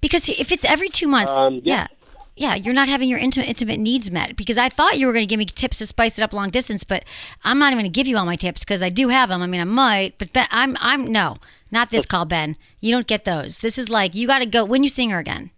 Because 0.00 0.28
if 0.28 0.52
it's 0.52 0.64
every 0.64 0.88
two 0.88 1.08
months, 1.08 1.32
Um, 1.32 1.60
yeah. 1.64 1.88
yeah. 2.36 2.52
yeah, 2.52 2.54
you're 2.54 2.74
not 2.74 2.88
having 2.88 3.08
your 3.08 3.18
intimate 3.18 3.48
intimate 3.48 3.80
needs 3.80 4.10
met. 4.10 4.36
Because 4.36 4.58
I 4.58 4.68
thought 4.68 4.98
you 4.98 5.06
were 5.06 5.12
going 5.12 5.26
to 5.26 5.32
give 5.32 5.38
me 5.38 5.46
tips 5.46 5.78
to 5.78 5.86
spice 5.86 6.18
it 6.18 6.22
up 6.22 6.32
long 6.32 6.50
distance, 6.50 6.84
but 6.84 7.04
I'm 7.42 7.58
not 7.58 7.72
even 7.72 7.82
going 7.82 7.92
to 7.92 7.98
give 7.98 8.06
you 8.06 8.16
all 8.16 8.26
my 8.26 8.36
tips 8.36 8.60
because 8.60 8.82
I 8.82 8.90
do 8.90 9.08
have 9.08 9.30
them. 9.30 9.42
I 9.42 9.46
mean, 9.48 9.60
I 9.60 9.64
might, 9.64 10.18
but 10.18 10.32
ben, 10.34 10.46
I'm 10.50 10.76
I'm 10.80 11.10
no, 11.10 11.38
not 11.72 11.90
this 11.90 12.06
call, 12.12 12.26
Ben. 12.26 12.56
You 12.80 12.92
don't 12.92 13.06
get 13.06 13.24
those. 13.24 13.58
This 13.58 13.76
is 13.78 13.88
like 13.88 14.14
you 14.14 14.26
got 14.26 14.38
to 14.40 14.46
go 14.46 14.64
when 14.64 14.82
you 14.84 14.88
seeing 14.90 15.10
her 15.10 15.18
again. 15.18 15.50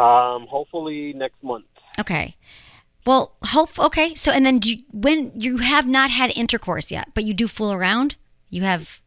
Um, 0.00 0.46
hopefully 0.46 1.12
next 1.12 1.42
month. 1.42 1.66
Okay. 1.98 2.36
Well, 3.06 3.34
hope 3.42 3.78
okay. 3.78 4.14
So 4.14 4.32
and 4.32 4.44
then 4.46 4.58
do 4.58 4.70
you, 4.70 4.82
when 4.92 5.32
you 5.34 5.58
have 5.58 5.86
not 5.86 6.10
had 6.10 6.32
intercourse 6.36 6.90
yet, 6.90 7.08
but 7.14 7.24
you 7.24 7.34
do 7.34 7.48
fool 7.48 7.72
around, 7.72 8.16
you 8.48 8.62
have 8.62 9.02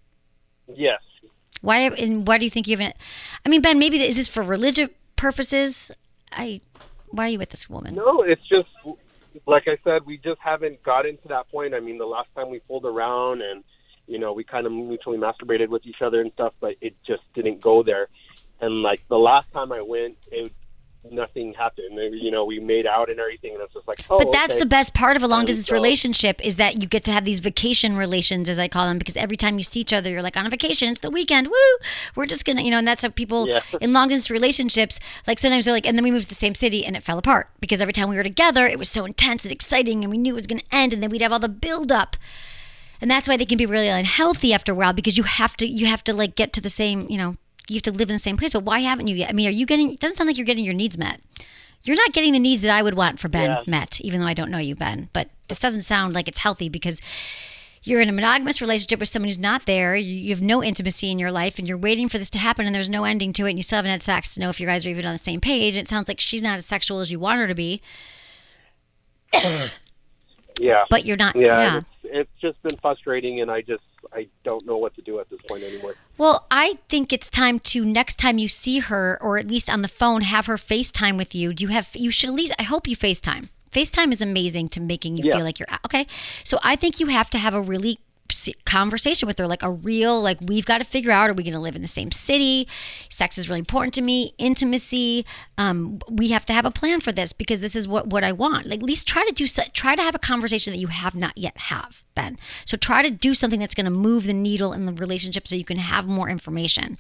Yes. 0.68 1.02
why 1.62 1.80
and 1.80 2.28
why 2.28 2.38
do 2.38 2.46
you 2.46 2.52
think 2.52 2.68
you 2.68 2.78
haven't? 2.78 2.96
I 3.46 3.50
mean, 3.50 3.62
Ben, 3.62 3.80
maybe 3.80 4.02
is 4.02 4.18
this 4.18 4.28
for 4.28 4.44
religious 4.44 4.90
purposes? 5.16 5.92
I 6.32 6.62
why 7.10 7.26
are 7.26 7.30
you 7.30 7.40
with 7.40 7.50
this 7.50 7.70
woman? 7.70 7.96
No, 7.96 8.22
it's 8.22 8.42
just 8.48 8.70
like 9.48 9.68
I 9.68 9.78
said, 9.84 10.06
we 10.06 10.18
just 10.18 10.40
haven't 10.42 10.84
gotten 10.84 11.18
to 11.18 11.28
that 11.30 11.50
point. 11.50 11.74
I 11.74 11.80
mean, 11.80 11.98
the 11.98 12.06
last 12.06 12.30
time 12.36 12.50
we 12.50 12.60
fooled 12.68 12.86
around 12.86 13.42
and 13.42 13.64
you 14.08 14.20
know 14.20 14.34
we 14.34 14.44
kind 14.44 14.66
of 14.68 14.72
mutually 14.72 15.18
masturbated 15.18 15.70
with 15.70 15.86
each 15.86 16.02
other 16.02 16.22
and 16.22 16.32
stuff, 16.34 16.54
but 16.60 16.76
it 16.82 16.96
just 17.06 17.24
didn't 17.34 17.62
go 17.62 17.84
there. 17.84 18.08
And 18.62 18.82
like 18.82 19.08
the 19.08 19.18
last 19.20 19.52
time 19.52 19.72
I 19.72 19.82
went, 19.82 20.18
it 20.32 20.52
nothing 21.12 21.54
happened. 21.54 21.98
You 22.14 22.32
know, 22.32 22.46
we 22.46 22.60
made 22.60 22.86
out 22.86 23.10
and 23.10 23.20
everything, 23.20 23.54
and 23.54 23.62
it's 23.62 23.74
just 23.74 23.88
like, 23.88 24.00
oh, 24.10 24.18
But 24.18 24.32
that's 24.32 24.52
okay. 24.54 24.60
the 24.60 24.66
best 24.66 24.94
part 24.94 25.16
of 25.16 25.24
a 25.24 25.28
long 25.28 25.46
distance 25.46 25.68
so- 25.68 25.74
relationship 25.74 26.44
is 26.46 26.56
that 26.56 26.82
you 26.82 26.88
get 26.88 27.04
to 27.06 27.12
have 27.12 27.26
these 27.26 27.40
vacation 27.40 27.96
relations, 27.98 28.50
as 28.50 28.58
I 28.58 28.68
call 28.68 28.88
them, 28.88 28.98
because 28.98 29.16
every 29.18 29.38
time 29.38 29.58
you 29.58 29.64
see 29.64 29.80
each 29.82 29.94
other, 29.94 30.10
you're 30.10 30.22
like 30.22 30.38
on 30.38 30.46
a 30.46 30.50
vacation. 30.50 30.90
It's 30.90 31.02
the 31.02 31.10
weekend. 31.12 31.48
Woo! 31.48 31.56
We're 32.16 32.26
just 32.26 32.46
gonna, 32.46 32.62
you 32.62 32.72
know, 32.72 32.78
and 32.78 32.88
that's 32.88 33.04
how 33.04 33.10
people 33.10 33.48
Yeah. 33.48 33.62
in 33.82 33.94
long 33.94 34.08
distance 34.08 34.30
relationships, 34.30 35.00
like 35.28 35.40
sometimes 35.40 35.66
they're 35.66 35.74
like, 35.74 35.88
and 35.88 35.98
then 35.98 36.04
we 36.04 36.12
moved 36.12 36.24
to 36.24 36.30
the 36.30 36.36
same 36.36 36.56
city 36.56 36.86
and 36.86 36.96
it 36.96 37.04
fell 37.04 37.18
apart 37.18 37.50
because 37.60 37.82
every 37.82 37.94
time 37.94 38.10
we 38.10 38.16
were 38.16 38.24
together, 38.24 38.66
it 38.68 38.80
was 38.80 38.90
so 38.90 39.06
intense 39.06 39.44
and 39.46 39.52
exciting, 39.52 40.04
and 40.04 40.12
we 40.12 40.18
knew 40.18 40.34
it 40.34 40.36
was 40.36 40.48
gonna 40.48 40.62
end, 40.72 40.94
and 40.94 41.04
then 41.04 41.10
we'd 41.10 41.22
have 41.22 41.32
all 41.32 41.40
the 41.40 41.50
build 41.50 41.92
up. 41.92 42.18
And 43.02 43.12
that's 43.12 43.28
why 43.28 43.36
they 43.36 43.46
can 43.46 43.58
be 43.58 43.66
really 43.66 43.90
unhealthy 43.90 44.54
after 44.54 44.72
a 44.72 44.76
while 44.76 44.94
because 44.94 45.18
you 45.18 45.24
have 45.24 45.58
to, 45.58 45.68
you 45.68 45.88
have 45.88 46.04
to 46.06 46.14
like 46.14 46.36
get 46.36 46.54
to 46.54 46.62
the 46.62 46.70
same, 46.70 47.06
you 47.10 47.18
know, 47.18 47.36
you 47.70 47.76
have 47.76 47.84
to 47.84 47.92
live 47.92 48.10
in 48.10 48.16
the 48.16 48.20
same 48.20 48.38
place. 48.38 48.54
But 48.54 48.64
why 48.64 48.80
haven't 48.80 49.08
you 49.08 49.16
yet? 49.16 49.30
I 49.30 49.34
mean, 49.34 49.48
are 49.48 49.52
you 49.52 49.66
getting? 49.66 49.92
It 49.94 50.00
doesn't 50.00 50.18
sound 50.18 50.28
like 50.28 50.38
you're 50.38 50.46
getting 50.46 50.66
your 50.66 50.74
needs 50.74 50.98
met. 50.98 51.22
You're 51.84 51.98
not 51.98 52.14
getting 52.14 52.32
the 52.34 52.40
needs 52.40 52.62
that 52.62 52.72
I 52.72 52.82
would 52.82 52.94
want 52.94 53.20
for 53.20 53.28
Ben 53.28 53.50
Yeah. 53.50 53.64
met, 53.68 54.00
even 54.02 54.22
though 54.22 54.28
I 54.28 54.34
don't 54.34 54.50
know 54.50 54.58
you, 54.58 54.76
Ben. 54.76 55.10
But 55.12 55.30
this 55.50 55.60
doesn't 55.60 55.82
sound 55.82 56.14
like 56.14 56.28
it's 56.30 56.40
healthy 56.40 56.70
because 56.70 57.02
you're 57.84 58.00
in 58.00 58.08
a 58.08 58.14
monogamous 58.14 58.62
relationship 58.62 59.02
with 59.02 59.10
someone 59.10 59.28
who's 59.28 59.38
not 59.38 59.66
there. 59.66 59.94
You, 59.94 60.16
you 60.16 60.30
have 60.30 60.42
no 60.42 60.64
intimacy 60.64 61.12
in 61.12 61.20
your 61.20 61.32
life, 61.32 61.60
and 61.60 61.68
you're 61.68 61.78
waiting 61.78 62.08
for 62.08 62.18
this 62.18 62.30
to 62.30 62.38
happen, 62.38 62.66
and 62.66 62.74
there's 62.74 62.88
no 62.88 63.04
ending 63.04 63.34
to 63.34 63.46
it, 63.46 63.50
and 63.50 63.60
you 63.60 63.64
still 63.64 63.76
haven't 63.78 63.92
had 63.92 64.02
sex 64.02 64.34
to 64.36 64.40
know 64.40 64.50
if 64.50 64.62
you 64.62 64.66
guys 64.66 64.86
are 64.86 64.90
even 64.90 65.06
on 65.06 65.12
the 65.12 65.18
same 65.20 65.42
page. 65.42 65.76
It 65.76 65.90
sounds 65.90 66.08
like 66.08 66.22
she's 66.22 66.42
not 66.44 66.58
as 66.58 66.66
sexual 66.66 67.02
as 67.02 67.12
you 67.12 67.20
want 67.20 67.40
her 67.42 67.48
to 67.48 67.56
be, 67.56 67.82
yeah, 70.60 70.86
but 70.90 71.06
you're 71.06 71.18
not. 71.18 71.36
yeah. 71.36 71.48
yeah. 71.48 71.78
It's, 71.78 71.88
it's 72.04 72.42
just 72.42 72.62
been 72.64 72.78
frustrating, 72.80 73.42
and 73.42 73.52
I 73.52 73.62
just 73.62 73.84
I 74.14 74.28
don't 74.44 74.66
know 74.66 74.78
what 74.78 74.96
to 74.96 75.02
do 75.02 75.20
at 75.20 75.30
this 75.30 75.40
point 75.48 75.64
anymore. 75.64 75.96
Well, 76.18 76.46
I 76.52 76.78
think 76.90 77.12
it's 77.12 77.30
time 77.30 77.60
to 77.60 77.84
next 77.84 78.20
time 78.20 78.38
you 78.38 78.48
see 78.48 78.80
her, 78.80 79.18
or 79.22 79.38
at 79.38 79.48
least 79.48 79.70
on 79.70 79.82
the 79.82 79.88
phone, 79.88 80.22
have 80.22 80.46
her 80.46 80.58
FaceTime 80.58 81.18
with 81.18 81.34
you. 81.34 81.54
Do 81.54 81.64
you 81.64 81.70
have? 81.70 81.90
You 81.96 82.12
should 82.12 82.30
at 82.30 82.36
least. 82.36 82.54
I 82.60 82.64
hope 82.64 82.88
you 82.88 82.96
FaceTime. 82.96 83.50
FaceTime 83.72 84.14
is 84.14 84.22
amazing 84.22 84.70
to 84.70 84.80
making 84.80 85.18
you 85.18 85.24
Yeah. 85.26 85.38
feel 85.38 85.44
like 85.44 85.58
you're 85.60 85.68
okay. 85.86 86.06
So 86.44 86.60
I 86.64 86.76
think 86.76 87.00
you 87.00 87.08
have 87.08 87.30
to 87.32 87.40
have 87.40 87.56
a 87.56 87.62
really 87.62 88.00
conversation 88.66 89.28
with 89.28 89.38
her, 89.38 89.48
like 89.48 89.64
a 89.64 89.72
real, 89.72 90.22
like 90.22 90.40
we've 90.42 90.66
got 90.66 90.80
to 90.80 90.84
figure 90.84 91.12
out: 91.12 91.30
are 91.30 91.34
we 91.34 91.44
going 91.44 91.54
to 91.54 91.60
live 91.60 91.76
in 91.76 91.82
the 91.82 91.88
same 91.88 92.12
city? 92.12 92.68
Sex 93.10 93.38
is 93.38 93.48
really 93.50 93.60
important 93.60 93.94
to 93.96 94.02
me. 94.02 94.34
Intimacy. 94.38 95.26
Um, 95.58 96.00
we 96.10 96.30
have 96.30 96.46
to 96.48 96.54
have 96.54 96.66
a 96.66 96.72
plan 96.72 97.00
for 97.00 97.12
this 97.12 97.34
because 97.34 97.60
this 97.60 97.76
is 97.76 97.88
what 97.88 98.08
what 98.08 98.24
I 98.24 98.32
want. 98.32 98.66
Like 98.68 98.80
at 98.80 98.86
least 98.86 99.08
try 99.08 99.24
to 99.26 99.34
do. 99.34 99.46
so- 99.48 99.64
Try 99.74 99.96
to 99.96 100.02
have 100.02 100.16
a 100.16 100.20
conversation 100.20 100.74
that 100.74 100.80
you 100.80 100.88
have 100.88 101.16
not 101.16 101.38
yet 101.38 101.58
have, 101.58 102.04
Ben. 102.16 102.38
So 102.66 102.78
try 102.78 103.02
to 103.04 103.10
do 103.12 103.34
something 103.36 103.60
that's 103.60 103.76
going 103.76 103.86
to 103.86 103.92
move 103.92 104.26
the 104.26 104.34
needle 104.34 104.74
in 104.74 104.86
the 104.86 104.94
relationship 104.94 105.48
so 105.48 105.56
you 105.56 105.66
can 105.66 105.78
have 105.78 106.06
more 106.08 106.30
information. 106.30 106.98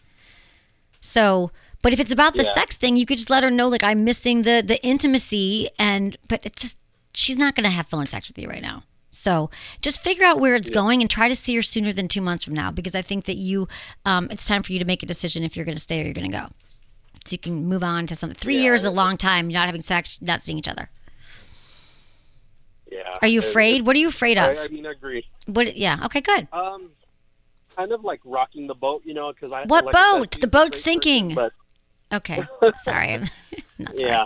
So, 1.01 1.51
but 1.81 1.93
if 1.93 1.99
it's 1.99 2.11
about 2.11 2.33
the 2.35 2.43
Yeah. 2.43 2.53
sex 2.53 2.75
thing, 2.75 2.95
you 2.97 3.05
could 3.05 3.17
just 3.17 3.29
let 3.29 3.43
her 3.43 3.51
know 3.51 3.67
like 3.67 3.83
I'm 3.83 4.03
missing 4.03 4.43
the 4.43 4.63
the 4.65 4.83
intimacy 4.85 5.69
and 5.79 6.17
but 6.27 6.41
it's 6.45 6.61
just 6.61 6.77
she's 7.13 7.37
not 7.37 7.55
going 7.55 7.65
to 7.65 7.69
have 7.69 7.87
phone 7.87 8.05
sex 8.07 8.27
with 8.27 8.37
you 8.37 8.47
right 8.47 8.61
now. 8.61 8.83
So 9.15 9.49
just 9.81 10.01
figure 10.01 10.25
out 10.25 10.39
where 10.39 10.55
it's 10.55 10.69
going 10.69 11.01
and 11.01 11.09
try 11.09 11.29
to 11.29 11.35
see 11.35 11.55
her 11.55 11.61
sooner 11.61 11.93
than 11.93 12.07
two 12.07 12.21
months 12.21 12.43
from 12.43 12.53
now 12.55 12.71
because 12.71 12.95
I 12.95 13.01
think 13.01 13.25
that 13.25 13.37
you, 13.37 13.67
um, 14.05 14.27
it's 14.31 14.47
time 14.47 14.63
for 14.63 14.73
you 14.73 14.79
to 14.79 14.85
make 14.85 15.03
a 15.03 15.05
decision 15.05 15.43
if 15.43 15.55
you're 15.55 15.65
going 15.65 15.75
to 15.77 15.81
stay 15.81 16.01
or 16.01 16.05
you're 16.05 16.13
going 16.13 16.31
to 16.31 16.37
go. 16.37 16.47
So 17.25 17.31
you 17.33 17.37
can 17.37 17.65
move 17.67 17.83
on 17.83 18.07
to 18.07 18.15
something. 18.15 18.35
Three 18.35 18.57
years 18.57 18.81
is 18.81 18.85
a 18.85 18.91
long 18.91 19.15
time. 19.17 19.49
You're 19.49 19.59
not 19.59 19.67
having 19.67 19.83
sex, 19.83 20.19
not 20.21 20.41
seeing 20.43 20.57
each 20.57 20.67
other. 20.67 20.89
Yeah. 22.91 23.17
Are 23.21 23.27
you 23.27 23.39
afraid? 23.39 23.85
What 23.85 23.95
are 23.95 23.99
you 23.99 24.07
afraid 24.09 24.37
of? 24.37 24.57
I, 24.57 24.63
I 24.63 24.67
mean, 24.67 24.85
I 24.85 24.91
agree. 24.91 25.25
What? 25.45 25.75
Yeah. 25.77 26.05
Okay. 26.05 26.21
Good. 26.21 26.47
Um, 26.51 26.89
kind 27.75 27.91
of 27.91 28.03
like 28.03 28.19
rocking 28.25 28.67
the 28.67 28.75
boat, 28.75 29.03
you 29.05 29.13
know, 29.13 29.31
because 29.31 29.51
I 29.51 29.63
What 29.65 29.85
like 29.85 29.93
boat? 29.93 30.31
The 30.41 30.47
boat's 30.47 30.71
great 30.71 30.71
person, 30.71 30.83
sinking. 30.83 31.35
but 31.35 31.53
Okay. 32.11 32.43
Sorry. 32.83 33.17
Not 33.79 33.97
sorry. 33.97 34.11
yeah, 34.11 34.25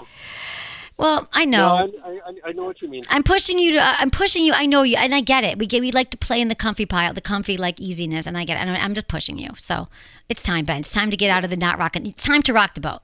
Well, 0.98 1.30
I 1.32 1.46
no, 1.46 1.58
know. 1.58 1.94
I, 2.04 2.10
I, 2.10 2.34
I 2.46 2.52
know 2.54 2.64
what 2.64 2.82
you 2.82 2.88
mean. 2.88 3.04
I'm 3.10 3.22
pushing 3.22 3.60
you 3.60 3.74
to. 3.74 3.78
uh, 3.78 3.96
I'm 4.00 4.10
pushing 4.10 4.44
you. 4.44 4.54
I 4.54 4.66
know 4.66 4.82
you, 4.82 4.96
and 4.98 5.14
I 5.14 5.22
get 5.22 5.44
it. 5.44 5.60
We 5.60 5.68
get. 5.68 5.82
We 5.82 5.92
like 5.92 6.10
to 6.10 6.18
play 6.18 6.42
in 6.42 6.48
the 6.48 6.56
comfy 6.56 6.88
pile, 6.88 7.14
the 7.14 7.22
comfy 7.22 7.56
like 7.56 7.80
easiness, 7.80 8.26
and 8.26 8.36
I 8.36 8.46
get 8.46 8.58
it. 8.58 8.62
And 8.62 8.72
I'm 8.72 8.96
just 8.96 9.08
pushing 9.08 9.38
you. 9.38 9.52
So 9.58 9.88
it's 10.28 10.42
time, 10.42 10.66
Ben. 10.66 10.80
It's 10.80 10.92
time 10.92 11.12
to 11.12 11.18
get 11.18 11.30
out 11.30 11.44
of 11.44 11.52
the 11.52 11.58
not 11.58 11.78
rocking. 11.78 12.08
It's 12.08 12.26
time 12.26 12.42
to 12.44 12.54
rock 12.54 12.74
the 12.74 12.82
boat. 12.82 13.02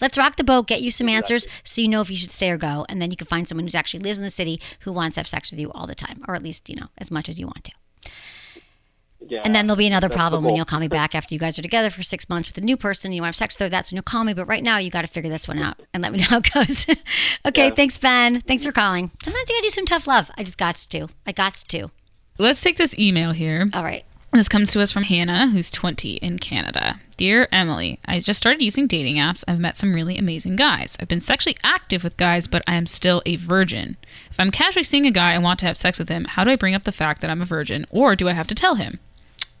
Let's 0.00 0.18
rock 0.18 0.36
the 0.36 0.44
boat. 0.44 0.66
Get 0.66 0.80
you 0.80 0.90
some 0.90 1.08
answers, 1.08 1.46
so 1.64 1.80
you 1.80 1.88
know 1.88 2.00
if 2.00 2.10
you 2.10 2.16
should 2.16 2.30
stay 2.30 2.50
or 2.50 2.56
go, 2.56 2.84
and 2.88 3.00
then 3.00 3.10
you 3.10 3.16
can 3.16 3.26
find 3.26 3.46
someone 3.46 3.66
who 3.66 3.76
actually 3.78 4.00
lives 4.00 4.18
in 4.18 4.24
the 4.24 4.30
city 4.30 4.60
who 4.80 4.92
wants 4.92 5.14
to 5.14 5.20
have 5.20 5.28
sex 5.28 5.50
with 5.52 5.60
you 5.60 5.70
all 5.72 5.86
the 5.86 5.94
time, 5.94 6.22
or 6.26 6.34
at 6.34 6.42
least 6.42 6.68
you 6.68 6.76
know 6.76 6.88
as 6.98 7.10
much 7.10 7.28
as 7.28 7.38
you 7.38 7.46
want 7.46 7.64
to. 7.64 7.72
Yeah, 9.26 9.42
And 9.44 9.54
then 9.54 9.66
there'll 9.66 9.76
be 9.76 9.86
another 9.86 10.08
that's 10.08 10.16
problem 10.16 10.44
when 10.44 10.54
you'll 10.54 10.64
call 10.64 10.80
me 10.80 10.88
back 10.88 11.14
after 11.14 11.34
you 11.34 11.40
guys 11.40 11.58
are 11.58 11.62
together 11.62 11.90
for 11.90 12.02
six 12.02 12.28
months 12.28 12.48
with 12.48 12.58
a 12.58 12.60
new 12.60 12.76
person. 12.76 13.12
You 13.12 13.22
want 13.22 13.34
to 13.34 13.38
have 13.42 13.50
sex 13.50 13.58
with. 13.58 13.70
That's 13.70 13.90
when 13.90 13.96
you'll 13.96 14.02
call 14.04 14.24
me. 14.24 14.32
But 14.32 14.46
right 14.46 14.62
now, 14.62 14.78
you 14.78 14.90
got 14.90 15.02
to 15.02 15.08
figure 15.08 15.30
this 15.30 15.48
one 15.48 15.58
out 15.58 15.80
and 15.92 16.02
let 16.02 16.12
me 16.12 16.18
know 16.18 16.24
how 16.24 16.38
it 16.38 16.52
goes. 16.52 16.86
okay. 17.46 17.68
Yeah. 17.68 17.74
Thanks, 17.74 17.98
Ben. 17.98 18.40
Thanks 18.42 18.64
for 18.64 18.72
calling. 18.72 19.10
Sometimes 19.22 19.48
you 19.48 19.56
got 19.56 19.60
to 19.62 19.66
do 19.66 19.70
some 19.70 19.86
tough 19.86 20.06
love. 20.06 20.30
I 20.38 20.44
just 20.44 20.58
got 20.58 20.76
to. 20.76 21.08
I 21.26 21.32
got 21.32 21.54
to. 21.54 21.90
Let's 22.38 22.60
take 22.60 22.76
this 22.76 22.96
email 22.98 23.32
here. 23.32 23.68
All 23.74 23.82
right. 23.82 24.04
This 24.32 24.48
comes 24.48 24.70
to 24.72 24.82
us 24.82 24.92
from 24.92 25.04
Hannah, 25.04 25.48
who's 25.48 25.70
20 25.70 26.16
in 26.16 26.38
Canada. 26.38 27.00
Dear 27.16 27.48
Emily, 27.50 27.98
I 28.04 28.18
just 28.18 28.36
started 28.36 28.62
using 28.62 28.86
dating 28.86 29.16
apps. 29.16 29.42
I've 29.48 29.58
met 29.58 29.78
some 29.78 29.94
really 29.94 30.18
amazing 30.18 30.54
guys. 30.56 30.96
I've 31.00 31.08
been 31.08 31.22
sexually 31.22 31.56
active 31.64 32.04
with 32.04 32.18
guys, 32.18 32.46
but 32.46 32.62
I 32.66 32.74
am 32.74 32.86
still 32.86 33.22
a 33.24 33.36
virgin. 33.36 33.96
If 34.30 34.38
I'm 34.38 34.50
casually 34.50 34.82
seeing 34.82 35.06
a 35.06 35.10
guy 35.10 35.32
and 35.32 35.42
want 35.42 35.58
to 35.60 35.66
have 35.66 35.78
sex 35.78 35.98
with 35.98 36.10
him, 36.10 36.26
how 36.26 36.44
do 36.44 36.50
I 36.50 36.56
bring 36.56 36.74
up 36.74 36.84
the 36.84 36.92
fact 36.92 37.22
that 37.22 37.30
I'm 37.30 37.40
a 37.40 37.46
virgin, 37.46 37.86
or 37.90 38.14
do 38.14 38.28
I 38.28 38.32
have 38.32 38.46
to 38.48 38.54
tell 38.54 38.74
him? 38.74 39.00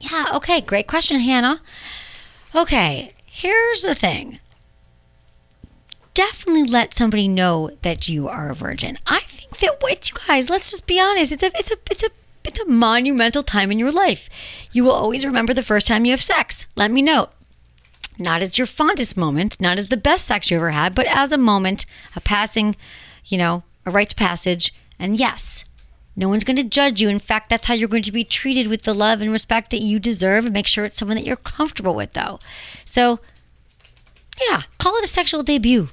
Yeah. 0.00 0.26
Okay. 0.34 0.60
Great 0.60 0.86
question, 0.86 1.20
Hannah. 1.20 1.60
Okay. 2.54 3.12
Here's 3.26 3.82
the 3.82 3.94
thing. 3.94 4.40
Definitely 6.14 6.64
let 6.64 6.94
somebody 6.94 7.28
know 7.28 7.70
that 7.82 8.08
you 8.08 8.26
are 8.28 8.50
a 8.50 8.54
virgin. 8.54 8.98
I 9.06 9.20
think 9.20 9.58
that 9.58 9.80
wait, 9.82 10.10
you 10.10 10.16
guys, 10.26 10.50
let's 10.50 10.70
just 10.70 10.86
be 10.86 10.98
honest. 11.00 11.32
It's 11.32 11.42
a 11.42 11.50
it's 11.56 11.70
a 11.70 11.76
it's 11.90 12.02
a 12.02 12.10
it's 12.44 12.60
a 12.60 12.66
monumental 12.66 13.42
time 13.42 13.70
in 13.70 13.78
your 13.78 13.92
life. 13.92 14.28
You 14.72 14.82
will 14.82 14.92
always 14.92 15.24
remember 15.24 15.54
the 15.54 15.62
first 15.62 15.86
time 15.86 16.04
you 16.04 16.12
have 16.12 16.22
sex. 16.22 16.66
Let 16.74 16.90
me 16.90 17.02
know. 17.02 17.28
Not 18.18 18.42
as 18.42 18.58
your 18.58 18.66
fondest 18.66 19.16
moment, 19.16 19.60
not 19.60 19.78
as 19.78 19.88
the 19.88 19.96
best 19.96 20.26
sex 20.26 20.50
you 20.50 20.56
ever 20.56 20.70
had, 20.72 20.94
but 20.94 21.06
as 21.06 21.30
a 21.30 21.38
moment, 21.38 21.86
a 22.16 22.20
passing, 22.20 22.74
you 23.24 23.38
know, 23.38 23.62
a 23.86 23.92
rite 23.92 24.12
of 24.12 24.16
passage. 24.16 24.74
And 24.98 25.14
yes, 25.16 25.64
no 26.18 26.28
one's 26.28 26.42
going 26.42 26.56
to 26.56 26.64
judge 26.64 27.00
you. 27.00 27.08
In 27.08 27.20
fact, 27.20 27.48
that's 27.48 27.68
how 27.68 27.74
you're 27.74 27.88
going 27.88 28.02
to 28.02 28.10
be 28.10 28.24
treated 28.24 28.66
with 28.66 28.82
the 28.82 28.92
love 28.92 29.22
and 29.22 29.30
respect 29.30 29.70
that 29.70 29.82
you 29.82 30.00
deserve. 30.00 30.46
And 30.46 30.52
make 30.52 30.66
sure 30.66 30.84
it's 30.84 30.96
someone 30.96 31.16
that 31.16 31.24
you're 31.24 31.36
comfortable 31.36 31.94
with, 31.94 32.12
though. 32.14 32.40
So, 32.84 33.20
yeah, 34.50 34.62
call 34.78 34.96
it 34.96 35.04
a 35.04 35.06
sexual 35.06 35.44
debut. 35.44 35.90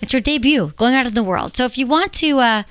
It's 0.00 0.12
your 0.12 0.22
debut 0.22 0.72
going 0.76 0.94
out 0.94 1.06
in 1.06 1.14
the 1.14 1.24
world. 1.24 1.56
So 1.56 1.64
if 1.64 1.76
you 1.76 1.88
want 1.88 2.12
to, 2.12 2.38
uh, 2.38 2.62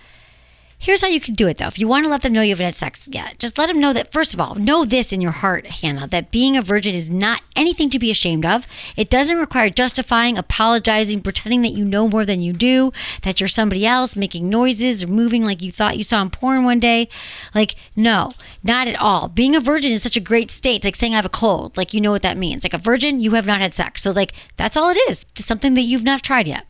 here's 0.80 1.02
how 1.02 1.08
you 1.08 1.20
can 1.20 1.34
do 1.34 1.48
it 1.48 1.58
though. 1.58 1.68
If 1.68 1.78
you 1.78 1.88
want 1.88 2.06
to 2.06 2.10
let 2.10 2.22
them 2.22 2.34
know 2.34 2.42
you 2.42 2.52
haven't 2.52 2.66
had 2.66 2.76
sex 2.76 3.08
yet, 3.12 3.38
just 3.38 3.58
let 3.58 3.68
them 3.68 3.80
know 3.80 3.94
that, 3.94 4.12
first 4.12 4.34
of 4.34 4.40
all, 4.40 4.56
know 4.56 4.86
this 4.86 5.12
in 5.12 5.22
your 5.22 5.32
heart, 5.32 5.68
Hannah, 5.68 6.08
that 6.08 6.32
being 6.32 6.56
a 6.56 6.62
virgin 6.62 6.96
is 6.96 7.10
not 7.10 7.42
anything 7.56 7.90
to 7.92 8.00
be 8.00 8.10
ashamed 8.10 8.46
of. 8.46 8.66
It 8.96 9.10
doesn't 9.10 9.38
require 9.38 9.70
justifying, 9.70 10.38
apologizing, 10.38 11.22
pretending 11.22 11.62
that 11.64 11.74
you 11.74 11.84
know 11.84 12.08
more 12.08 12.26
than 12.26 12.42
you 12.42 12.54
do, 12.54 12.92
that 13.24 13.40
you're 13.40 13.50
somebody 13.50 13.86
else, 13.86 14.16
making 14.16 14.50
noises 14.50 15.04
or 15.04 15.08
moving 15.08 15.44
like 15.44 15.62
you 15.62 15.72
thought 15.72 15.98
you 15.98 16.04
saw 16.04 16.22
in 16.22 16.30
porn 16.30 16.64
one 16.64 16.80
day. 16.80 17.10
Like, 17.54 17.76
no, 17.96 18.32
not 18.64 18.88
at 18.88 19.00
all. 19.00 19.28
Being 19.28 19.56
a 19.56 19.60
virgin 19.60 19.92
is 19.92 20.02
such 20.02 20.16
a 20.16 20.22
great 20.22 20.50
state. 20.50 20.78
It's 20.78 20.86
like 20.86 20.96
saying 20.96 21.14
I 21.14 21.18
have 21.18 21.26
a 21.26 21.30
cold. 21.30 21.76
Like, 21.76 21.94
you 21.94 22.00
know 22.00 22.12
what 22.12 22.22
that 22.22 22.38
means. 22.38 22.64
Like, 22.64 22.74
a 22.74 22.78
virgin, 22.78 23.20
you 23.20 23.32
have 23.32 23.46
not 23.46 23.60
had 23.60 23.74
sex. 23.74 24.02
So, 24.02 24.12
like, 24.12 24.34
that's 24.56 24.78
all 24.78 24.90
it 24.90 24.98
is. 25.10 25.26
Just 25.36 25.48
something 25.48 25.74
that 25.74 25.82
you've 25.82 26.04
not 26.04 26.24
tried 26.24 26.48
yet. 26.48 26.66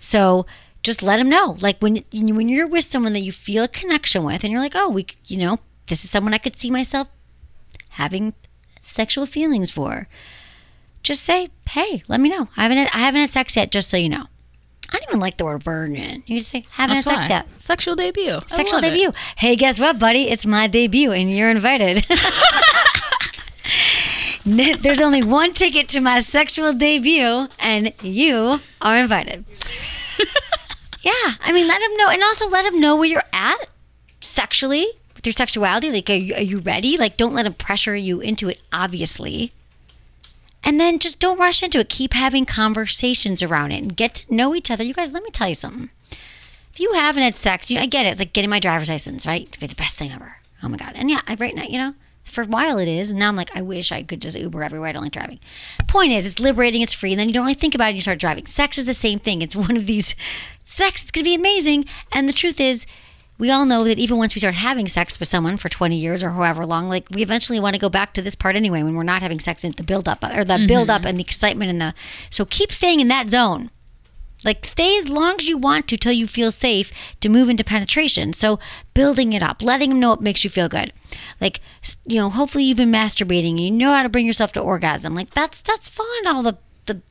So 0.00 0.46
just 0.82 1.02
let 1.02 1.18
them 1.18 1.28
know. 1.28 1.56
Like 1.60 1.78
when 1.80 2.04
when 2.12 2.48
you're 2.48 2.66
with 2.66 2.84
someone 2.84 3.12
that 3.12 3.20
you 3.20 3.32
feel 3.32 3.64
a 3.64 3.68
connection 3.68 4.24
with, 4.24 4.42
and 4.44 4.52
you're 4.52 4.60
like, 4.60 4.74
oh, 4.74 4.88
we, 4.88 5.06
you 5.26 5.38
know, 5.38 5.58
this 5.86 6.04
is 6.04 6.10
someone 6.10 6.34
I 6.34 6.38
could 6.38 6.56
see 6.56 6.70
myself 6.70 7.08
having 7.90 8.34
sexual 8.80 9.26
feelings 9.26 9.70
for. 9.70 10.08
Just 11.02 11.24
say, 11.24 11.48
hey, 11.70 12.02
let 12.06 12.20
me 12.20 12.28
know. 12.28 12.48
I 12.56 12.62
haven't 12.62 12.78
had, 12.78 12.90
I 12.92 12.98
haven't 12.98 13.20
had 13.22 13.30
sex 13.30 13.56
yet. 13.56 13.72
Just 13.72 13.90
so 13.90 13.96
you 13.96 14.08
know. 14.08 14.26
I 14.92 14.98
don't 14.98 15.08
even 15.08 15.20
like 15.20 15.38
the 15.38 15.44
word 15.46 15.62
virgin. 15.62 16.22
You 16.26 16.38
just 16.38 16.50
say 16.50 16.66
haven't 16.70 16.96
That's 16.96 17.08
had 17.08 17.20
sex 17.20 17.30
why. 17.30 17.36
yet. 17.36 17.62
Sexual 17.62 17.96
debut. 17.96 18.38
Sexual 18.46 18.80
love 18.80 18.84
it. 18.84 18.90
debut. 18.90 19.12
Hey, 19.36 19.56
guess 19.56 19.80
what, 19.80 19.98
buddy? 19.98 20.28
It's 20.28 20.44
my 20.44 20.66
debut, 20.66 21.12
and 21.12 21.34
you're 21.34 21.50
invited. 21.50 22.04
There's 24.44 25.00
only 25.00 25.22
one 25.22 25.54
ticket 25.54 25.88
to 25.90 26.00
my 26.00 26.20
sexual 26.20 26.72
debut, 26.72 27.48
and 27.58 27.92
you 28.02 28.60
are 28.82 28.98
invited. 28.98 29.44
Yeah, 31.02 31.34
I 31.40 31.52
mean, 31.52 31.68
let 31.68 31.80
them 31.80 31.96
know, 31.96 32.08
and 32.08 32.22
also 32.22 32.48
let 32.48 32.64
them 32.64 32.80
know 32.80 32.96
where 32.96 33.08
you're 33.08 33.22
at 33.32 33.70
sexually 34.20 34.86
with 35.14 35.26
your 35.26 35.32
sexuality. 35.32 35.90
Like, 35.90 36.08
are 36.08 36.14
you, 36.14 36.34
are 36.34 36.42
you 36.42 36.58
ready? 36.60 36.96
Like, 36.96 37.16
don't 37.16 37.34
let 37.34 37.42
them 37.42 37.54
pressure 37.54 37.94
you 37.94 38.20
into 38.20 38.48
it. 38.48 38.60
Obviously. 38.72 39.52
And 40.64 40.78
then 40.78 41.00
just 41.00 41.18
don't 41.18 41.40
rush 41.40 41.62
into 41.62 41.80
it. 41.80 41.88
Keep 41.88 42.14
having 42.14 42.46
conversations 42.46 43.42
around 43.42 43.72
it 43.72 43.82
and 43.82 43.96
get 43.96 44.14
to 44.14 44.34
know 44.34 44.54
each 44.54 44.70
other. 44.70 44.84
You 44.84 44.94
guys, 44.94 45.10
let 45.10 45.24
me 45.24 45.30
tell 45.30 45.48
you 45.48 45.56
something. 45.56 45.90
If 46.72 46.78
you 46.78 46.92
haven't 46.94 47.24
had 47.24 47.34
sex, 47.36 47.70
you, 47.70 47.78
I 47.78 47.86
get 47.86 48.06
it. 48.06 48.10
It's 48.10 48.20
like 48.20 48.32
getting 48.32 48.48
my 48.48 48.60
driver's 48.60 48.88
license, 48.88 49.26
right? 49.26 49.42
It's 49.42 49.58
the 49.58 49.74
best 49.74 49.98
thing 49.98 50.12
ever. 50.12 50.36
Oh 50.62 50.68
my 50.68 50.76
god! 50.76 50.92
And 50.94 51.10
yeah, 51.10 51.20
I've 51.26 51.40
right 51.40 51.54
now, 51.54 51.64
you 51.64 51.76
know, 51.76 51.94
for 52.32 52.42
a 52.42 52.46
while 52.46 52.78
it 52.78 52.88
is, 52.88 53.10
and 53.10 53.18
now 53.18 53.28
I'm 53.28 53.36
like, 53.36 53.54
I 53.54 53.62
wish 53.62 53.92
I 53.92 54.02
could 54.02 54.22
just 54.22 54.36
Uber 54.36 54.62
everywhere. 54.62 54.88
I 54.88 54.92
don't 54.92 55.02
like 55.02 55.12
driving. 55.12 55.38
Point 55.86 56.12
is, 56.12 56.26
it's 56.26 56.40
liberating. 56.40 56.82
It's 56.82 56.92
free, 56.92 57.12
and 57.12 57.20
then 57.20 57.28
you 57.28 57.34
don't 57.34 57.44
really 57.44 57.54
think 57.54 57.74
about 57.74 57.86
it. 57.86 57.88
and 57.88 57.96
You 57.96 58.02
start 58.02 58.18
driving. 58.18 58.46
Sex 58.46 58.78
is 58.78 58.86
the 58.86 58.94
same 58.94 59.18
thing. 59.18 59.42
It's 59.42 59.54
one 59.68 59.76
of 59.76 59.86
these. 59.86 60.14
Sex. 60.64 61.02
It's 61.02 61.10
gonna 61.10 61.24
be 61.24 61.34
amazing. 61.34 61.84
And 62.12 62.28
the 62.28 62.32
truth 62.32 62.60
is, 62.60 62.86
we 63.38 63.50
all 63.50 63.66
know 63.66 63.84
that 63.84 63.98
even 63.98 64.18
once 64.18 64.34
we 64.34 64.38
start 64.38 64.54
having 64.54 64.88
sex 64.88 65.18
with 65.18 65.28
someone 65.28 65.56
for 65.56 65.68
20 65.68 65.96
years 65.96 66.22
or 66.22 66.30
however 66.30 66.64
long, 66.64 66.88
like 66.88 67.06
we 67.10 67.22
eventually 67.22 67.58
want 67.60 67.74
to 67.74 67.80
go 67.80 67.88
back 67.88 68.14
to 68.14 68.22
this 68.22 68.34
part 68.34 68.56
anyway 68.56 68.82
when 68.82 68.94
we're 68.94 69.02
not 69.02 69.22
having 69.22 69.40
sex 69.40 69.64
and 69.64 69.74
the 69.74 69.82
build 69.82 70.08
up 70.08 70.22
or 70.22 70.44
the 70.44 70.54
mm-hmm. 70.54 70.66
build 70.66 70.88
up 70.88 71.04
and 71.04 71.18
the 71.18 71.22
excitement 71.22 71.70
and 71.70 71.80
the. 71.80 71.94
So 72.30 72.44
keep 72.44 72.72
staying 72.72 73.00
in 73.00 73.08
that 73.08 73.30
zone. 73.30 73.70
Like 74.44 74.64
stay 74.64 74.96
as 74.98 75.08
long 75.08 75.36
as 75.38 75.48
you 75.48 75.56
want 75.56 75.88
to 75.88 75.96
till 75.96 76.12
you 76.12 76.26
feel 76.26 76.50
safe 76.50 76.90
to 77.20 77.28
move 77.28 77.48
into 77.48 77.64
penetration. 77.64 78.32
So 78.32 78.58
building 78.94 79.32
it 79.32 79.42
up, 79.42 79.62
letting 79.62 79.90
them 79.90 80.00
know 80.00 80.10
what 80.10 80.20
makes 80.20 80.44
you 80.44 80.50
feel 80.50 80.68
good. 80.68 80.92
Like 81.40 81.60
you 82.06 82.16
know, 82.18 82.30
hopefully 82.30 82.64
you've 82.64 82.76
been 82.76 82.92
masturbating 82.92 83.50
and 83.50 83.60
you 83.60 83.70
know 83.70 83.92
how 83.92 84.02
to 84.02 84.08
bring 84.08 84.26
yourself 84.26 84.52
to 84.52 84.60
orgasm. 84.60 85.14
Like 85.14 85.30
that's 85.30 85.62
that's 85.62 85.88
fun. 85.88 86.26
All 86.26 86.42
the 86.42 86.58
the 86.86 87.02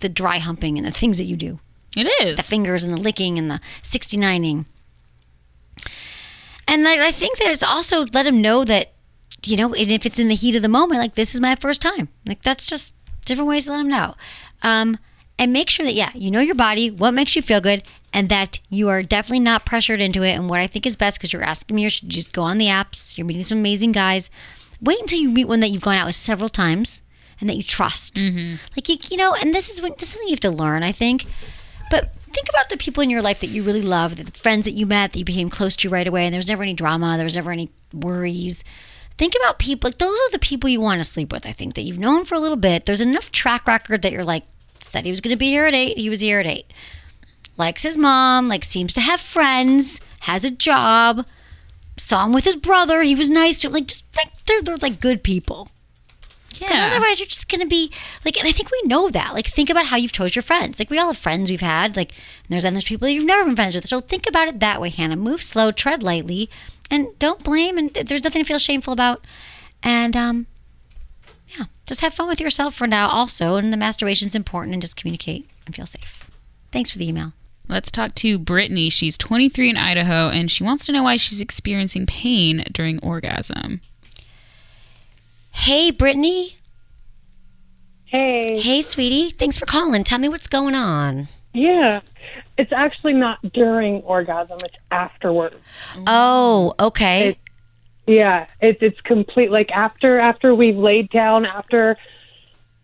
the 0.00 0.08
dry 0.08 0.38
humping 0.38 0.78
and 0.78 0.86
the 0.86 0.90
things 0.92 1.18
that 1.18 1.24
you 1.24 1.36
do. 1.36 1.58
It 1.96 2.06
is 2.22 2.36
the 2.36 2.42
fingers 2.42 2.84
and 2.84 2.92
the 2.92 3.00
licking 3.00 3.38
and 3.38 3.50
the 3.50 3.60
69ing. 3.82 4.64
And 6.68 6.84
like, 6.84 7.00
I 7.00 7.10
think 7.10 7.38
that 7.38 7.48
it's 7.48 7.64
also 7.64 8.06
let 8.12 8.22
them 8.22 8.40
know 8.40 8.64
that 8.64 8.92
you 9.44 9.56
know, 9.56 9.74
and 9.74 9.90
if 9.90 10.04
it's 10.04 10.18
in 10.18 10.28
the 10.28 10.34
heat 10.34 10.54
of 10.54 10.62
the 10.62 10.68
moment, 10.68 11.00
like 11.00 11.14
this 11.14 11.34
is 11.34 11.40
my 11.40 11.56
first 11.56 11.82
time. 11.82 12.08
Like 12.26 12.42
that's 12.42 12.66
just 12.66 12.94
different 13.24 13.48
ways 13.48 13.64
to 13.64 13.72
let 13.72 13.78
them 13.78 13.88
know. 13.88 14.14
Um, 14.62 14.98
and 15.40 15.54
make 15.54 15.70
sure 15.70 15.86
that 15.86 15.94
yeah, 15.94 16.10
you 16.14 16.30
know 16.30 16.38
your 16.38 16.54
body, 16.54 16.90
what 16.90 17.14
makes 17.14 17.34
you 17.34 17.40
feel 17.40 17.62
good, 17.62 17.82
and 18.12 18.28
that 18.28 18.60
you 18.68 18.90
are 18.90 19.02
definitely 19.02 19.40
not 19.40 19.64
pressured 19.64 20.00
into 20.00 20.22
it. 20.22 20.32
And 20.32 20.50
what 20.50 20.60
I 20.60 20.66
think 20.66 20.86
is 20.86 20.96
best, 20.96 21.18
because 21.18 21.32
you're 21.32 21.42
asking 21.42 21.74
me, 21.74 21.82
you 21.82 21.90
should 21.90 22.10
just 22.10 22.34
go 22.34 22.42
on 22.42 22.58
the 22.58 22.66
apps. 22.66 23.16
You're 23.16 23.26
meeting 23.26 23.44
some 23.44 23.58
amazing 23.58 23.92
guys. 23.92 24.28
Wait 24.82 25.00
until 25.00 25.18
you 25.18 25.30
meet 25.30 25.48
one 25.48 25.60
that 25.60 25.68
you've 25.68 25.82
gone 25.82 25.96
out 25.96 26.06
with 26.06 26.14
several 26.14 26.50
times 26.50 27.00
and 27.40 27.48
that 27.48 27.56
you 27.56 27.62
trust. 27.62 28.16
Mm-hmm. 28.16 28.56
Like 28.76 28.88
you, 28.90 28.96
you 29.10 29.16
know, 29.16 29.34
and 29.34 29.54
this 29.54 29.70
is 29.70 29.80
when 29.80 29.92
this 29.92 30.08
is 30.08 30.08
something 30.10 30.28
you 30.28 30.34
have 30.34 30.40
to 30.40 30.50
learn. 30.50 30.82
I 30.82 30.92
think, 30.92 31.24
but 31.90 32.12
think 32.34 32.48
about 32.50 32.68
the 32.68 32.76
people 32.76 33.02
in 33.02 33.08
your 33.08 33.22
life 33.22 33.40
that 33.40 33.48
you 33.48 33.62
really 33.62 33.82
love, 33.82 34.16
the 34.16 34.30
friends 34.38 34.66
that 34.66 34.72
you 34.72 34.84
met 34.84 35.12
that 35.12 35.18
you 35.18 35.24
became 35.24 35.48
close 35.48 35.74
to 35.76 35.88
right 35.88 36.06
away, 36.06 36.26
and 36.26 36.34
there 36.34 36.38
was 36.38 36.48
never 36.48 36.62
any 36.62 36.74
drama, 36.74 37.16
there 37.16 37.24
was 37.24 37.36
never 37.36 37.50
any 37.50 37.70
worries. 37.94 38.62
Think 39.16 39.34
about 39.40 39.58
people. 39.58 39.88
Like 39.88 39.98
those 39.98 40.18
are 40.18 40.32
the 40.32 40.38
people 40.38 40.68
you 40.68 40.82
want 40.82 41.00
to 41.00 41.04
sleep 41.04 41.32
with. 41.32 41.46
I 41.46 41.52
think 41.52 41.76
that 41.76 41.82
you've 41.82 41.98
known 41.98 42.26
for 42.26 42.34
a 42.34 42.40
little 42.40 42.58
bit. 42.58 42.84
There's 42.84 43.00
enough 43.00 43.32
track 43.32 43.66
record 43.66 44.02
that 44.02 44.12
you're 44.12 44.22
like, 44.22 44.44
said 44.90 45.04
he 45.04 45.10
was 45.10 45.20
going 45.20 45.34
to 45.34 45.38
be 45.38 45.50
here 45.50 45.66
at 45.66 45.74
eight. 45.74 45.96
He 45.96 46.10
was 46.10 46.20
here 46.20 46.40
at 46.40 46.46
eight. 46.46 46.72
Likes 47.56 47.82
his 47.82 47.96
mom. 47.96 48.48
Like 48.48 48.64
seems 48.64 48.92
to 48.94 49.00
have 49.00 49.20
friends. 49.20 50.00
Has 50.20 50.44
a 50.44 50.50
job. 50.50 51.26
Saw 51.96 52.26
him 52.26 52.32
with 52.32 52.44
his 52.44 52.56
brother. 52.56 53.02
He 53.02 53.14
was 53.14 53.28
nice 53.28 53.60
to 53.60 53.70
like. 53.70 53.86
Just 53.86 54.04
like 54.16 54.32
they're, 54.46 54.62
they're 54.62 54.76
like 54.76 55.00
good 55.00 55.22
people. 55.22 55.68
Yeah. 56.60 56.90
otherwise, 56.92 57.18
you're 57.18 57.26
just 57.26 57.48
gonna 57.48 57.66
be 57.66 57.90
like, 58.24 58.38
and 58.38 58.46
I 58.46 58.52
think 58.52 58.70
we 58.70 58.82
know 58.84 59.08
that. 59.08 59.32
Like, 59.32 59.46
think 59.46 59.70
about 59.70 59.86
how 59.86 59.96
you've 59.96 60.12
chose 60.12 60.36
your 60.36 60.42
friends. 60.42 60.78
Like, 60.78 60.90
we 60.90 60.98
all 60.98 61.06
have 61.08 61.16
friends 61.16 61.50
we've 61.50 61.60
had. 61.60 61.96
Like, 61.96 62.12
and 62.12 62.50
there's 62.50 62.62
there's 62.62 62.84
people 62.84 63.08
you've 63.08 63.24
never 63.24 63.44
been 63.44 63.56
friends 63.56 63.74
with. 63.74 63.86
So 63.86 64.00
think 64.00 64.26
about 64.28 64.48
it 64.48 64.60
that 64.60 64.80
way, 64.80 64.90
Hannah. 64.90 65.16
Move 65.16 65.42
slow, 65.42 65.72
tread 65.72 66.02
lightly, 66.02 66.50
and 66.90 67.18
don't 67.18 67.42
blame. 67.42 67.78
And 67.78 67.90
there's 67.90 68.24
nothing 68.24 68.42
to 68.42 68.48
feel 68.48 68.58
shameful 68.58 68.92
about. 68.92 69.24
And 69.82 70.14
um, 70.16 70.46
just 71.90 72.02
have 72.02 72.14
fun 72.14 72.28
with 72.28 72.40
yourself 72.40 72.74
for 72.74 72.86
now, 72.86 73.08
also. 73.08 73.56
And 73.56 73.72
the 73.72 73.76
masturbation 73.76 74.26
is 74.26 74.36
important, 74.36 74.72
and 74.72 74.80
just 74.80 74.96
communicate 74.96 75.50
and 75.66 75.74
feel 75.74 75.86
safe. 75.86 76.30
Thanks 76.70 76.92
for 76.92 76.98
the 76.98 77.08
email. 77.08 77.32
Let's 77.68 77.90
talk 77.90 78.14
to 78.16 78.38
Brittany. 78.38 78.90
She's 78.90 79.18
23 79.18 79.70
in 79.70 79.76
Idaho 79.76 80.28
and 80.28 80.50
she 80.50 80.64
wants 80.64 80.86
to 80.86 80.92
know 80.92 81.04
why 81.04 81.14
she's 81.14 81.40
experiencing 81.40 82.04
pain 82.04 82.64
during 82.72 82.98
orgasm. 82.98 83.80
Hey, 85.52 85.92
Brittany. 85.92 86.56
Hey. 88.06 88.58
Hey, 88.58 88.82
sweetie. 88.82 89.30
Thanks 89.30 89.56
for 89.56 89.66
calling. 89.66 90.02
Tell 90.02 90.18
me 90.18 90.28
what's 90.28 90.48
going 90.48 90.74
on. 90.74 91.28
Yeah. 91.54 92.00
It's 92.58 92.72
actually 92.72 93.12
not 93.12 93.38
during 93.52 94.02
orgasm, 94.02 94.58
it's 94.64 94.76
afterwards. 94.90 95.56
Oh, 96.08 96.74
okay. 96.78 97.38
Yeah, 98.06 98.46
it's 98.60 98.82
it's 98.82 99.00
complete 99.02 99.50
like 99.50 99.70
after 99.70 100.18
after 100.18 100.54
we've 100.54 100.76
laid 100.76 101.10
down 101.10 101.46
after 101.46 101.96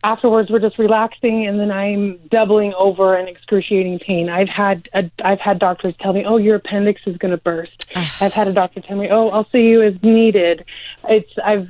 afterwards 0.05 0.51
we're 0.51 0.61
just 0.61 0.79
relaxing 0.79 1.47
and 1.47 1.59
then 1.59 1.73
I'm 1.73 2.19
doubling 2.31 2.73
over 2.75 3.17
in 3.17 3.27
excruciating 3.27 3.99
pain. 3.99 4.29
I've 4.29 4.49
had 4.49 4.89
a, 4.93 5.11
I've 5.25 5.41
had 5.41 5.59
doctors 5.59 5.95
tell 6.01 6.13
me, 6.13 6.25
"Oh, 6.25 6.37
your 6.37 6.57
appendix 6.57 7.01
is 7.07 7.17
going 7.17 7.33
to 7.33 7.39
burst." 7.39 7.87
I've 8.21 8.33
had 8.33 8.47
a 8.47 8.53
doctor 8.53 8.81
tell 8.81 8.97
me, 8.97 9.09
"Oh, 9.11 9.31
I'll 9.31 9.49
see 9.51 9.63
you 9.63 9.83
as 9.83 10.01
needed." 10.03 10.65
It's 11.09 11.33
I've 11.43 11.69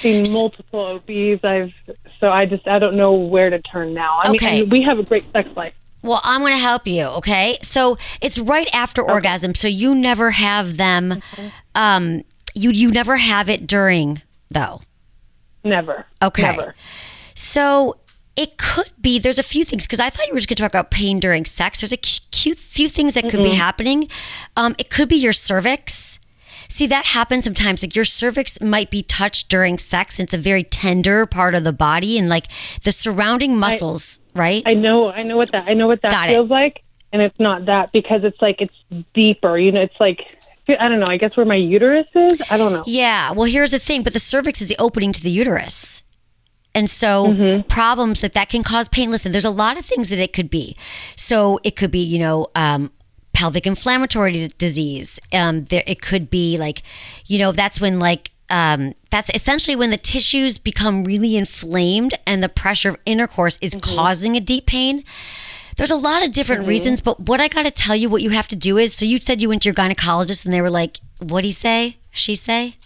seen 0.00 0.22
multiple 0.32 0.80
OBs. 1.08 1.42
I've 1.42 1.72
so 2.20 2.30
I 2.30 2.46
just 2.46 2.68
I 2.68 2.78
don't 2.78 2.96
know 2.96 3.14
where 3.14 3.50
to 3.50 3.60
turn 3.60 3.92
now. 3.94 4.20
I 4.22 4.30
Okay. 4.30 4.60
mean, 4.60 4.70
we 4.70 4.82
have 4.82 4.98
a 4.98 5.02
great 5.04 5.24
sex 5.32 5.48
life. 5.56 5.74
Well, 6.02 6.20
I'm 6.22 6.42
going 6.42 6.52
to 6.52 6.58
help 6.58 6.86
you, 6.86 7.04
okay? 7.04 7.58
So 7.62 7.96
it's 8.20 8.38
right 8.38 8.68
after 8.74 9.00
orgasm, 9.02 9.54
so 9.54 9.68
you 9.68 9.94
never 9.94 10.32
have 10.32 10.76
them. 10.76 11.22
Um, 11.74 12.24
you 12.54 12.70
you 12.70 12.90
never 12.90 13.16
have 13.16 13.48
it 13.50 13.66
during 13.66 14.22
though. 14.50 14.80
Never. 15.64 16.06
Okay. 16.22 16.42
Never. 16.42 16.74
So 17.34 17.96
it 18.36 18.58
could 18.58 18.90
be 19.00 19.18
there's 19.18 19.38
a 19.38 19.44
few 19.44 19.64
things 19.64 19.86
because 19.86 20.00
I 20.00 20.10
thought 20.10 20.26
you 20.26 20.32
were 20.34 20.40
just 20.40 20.48
going 20.48 20.56
to 20.56 20.62
talk 20.62 20.72
about 20.72 20.90
pain 20.90 21.20
during 21.20 21.44
sex. 21.44 21.80
There's 21.80 21.92
a 21.92 21.96
cute 21.96 22.58
few 22.58 22.88
things 22.88 23.14
that 23.14 23.28
could 23.30 23.42
be 23.42 23.50
Mm-mm. 23.50 23.56
happening. 23.56 24.08
Um, 24.56 24.74
it 24.78 24.90
could 24.90 25.08
be 25.08 25.16
your 25.16 25.32
cervix. 25.32 26.18
See 26.68 26.86
that 26.86 27.06
happens 27.06 27.44
sometimes. 27.44 27.82
Like 27.82 27.94
your 27.94 28.04
cervix 28.04 28.60
might 28.60 28.90
be 28.90 29.02
touched 29.02 29.48
during 29.48 29.78
sex, 29.78 30.18
and 30.18 30.26
it's 30.26 30.34
a 30.34 30.38
very 30.38 30.64
tender 30.64 31.26
part 31.26 31.54
of 31.54 31.62
the 31.62 31.72
body, 31.72 32.18
and 32.18 32.28
like 32.28 32.46
the 32.82 32.90
surrounding 32.90 33.56
muscles, 33.58 34.20
right? 34.34 34.62
I 34.66 34.74
know. 34.74 35.10
I 35.10 35.22
know 35.22 35.36
what 35.36 35.52
that. 35.52 35.68
I 35.68 35.74
know 35.74 35.86
what 35.86 36.02
that 36.02 36.10
Got 36.10 36.30
it. 36.30 36.32
feels 36.32 36.50
like, 36.50 36.82
and 37.12 37.20
it's 37.22 37.38
not 37.38 37.66
that 37.66 37.92
because 37.92 38.24
it's 38.24 38.40
like 38.40 38.60
it's 38.60 39.04
deeper. 39.12 39.58
You 39.58 39.72
know, 39.72 39.82
it's 39.82 40.00
like 40.00 40.20
I 40.68 40.88
don't 40.88 41.00
know. 41.00 41.06
I 41.06 41.16
guess 41.16 41.36
where 41.36 41.46
my 41.46 41.56
uterus 41.56 42.06
is. 42.14 42.40
I 42.50 42.56
don't 42.56 42.72
know. 42.72 42.84
Yeah. 42.86 43.32
Well, 43.32 43.44
here's 43.44 43.72
the 43.72 43.78
thing, 43.78 44.02
but 44.02 44.12
the 44.12 44.18
cervix 44.18 44.62
is 44.62 44.68
the 44.68 44.76
opening 44.78 45.12
to 45.12 45.22
the 45.22 45.30
uterus. 45.30 46.02
And 46.74 46.88
so 46.90 47.28
Mm-hmm. 47.28 47.68
problems 47.68 48.20
that 48.22 48.32
that 48.32 48.48
can 48.48 48.62
cause 48.62 48.88
pain. 48.88 49.10
Listen, 49.10 49.30
there's 49.32 49.44
a 49.44 49.50
lot 49.50 49.78
of 49.78 49.84
things 49.84 50.08
that 50.10 50.18
it 50.18 50.32
could 50.32 50.50
be. 50.50 50.74
So 51.16 51.60
it 51.62 51.76
could 51.76 51.90
be, 51.90 52.02
you 52.02 52.18
know, 52.18 52.48
um, 52.54 52.90
pelvic 53.32 53.66
inflammatory 53.66 54.48
disease. 54.58 55.20
Um, 55.32 55.64
there, 55.66 55.82
it 55.86 56.00
could 56.00 56.30
be 56.30 56.56
like, 56.58 56.82
you 57.26 57.38
know, 57.38 57.52
that's 57.52 57.80
when 57.80 57.98
like 57.98 58.30
um, 58.50 58.94
that's 59.10 59.30
essentially 59.34 59.74
when 59.76 59.90
the 59.90 59.96
tissues 59.96 60.58
become 60.58 61.04
really 61.04 61.36
inflamed 61.36 62.14
and 62.26 62.42
the 62.42 62.48
pressure 62.48 62.90
of 62.90 62.98
intercourse 63.06 63.58
is 63.62 63.74
Mm-hmm. 63.74 63.96
causing 63.96 64.36
a 64.36 64.40
deep 64.40 64.66
pain. 64.66 65.04
There's 65.76 65.90
a 65.90 65.96
lot 65.96 66.24
of 66.24 66.32
different 66.32 66.62
mm-hmm. 66.62 66.70
reasons, 66.70 67.00
but 67.00 67.20
what 67.20 67.40
I 67.40 67.48
got 67.48 67.64
to 67.64 67.70
tell 67.70 67.96
you, 67.96 68.08
what 68.08 68.22
you 68.22 68.30
have 68.30 68.48
to 68.48 68.56
do 68.56 68.78
is, 68.78 68.94
so 68.94 69.04
you 69.04 69.18
said 69.18 69.42
you 69.42 69.48
went 69.48 69.62
to 69.62 69.68
your 69.68 69.74
gynecologist 69.74 70.44
and 70.44 70.54
they 70.54 70.60
were 70.60 70.70
like, 70.70 71.00
"What'd 71.18 71.44
he 71.44 71.52
say? 71.52 71.96
She 72.10 72.34
say? 72.34 72.76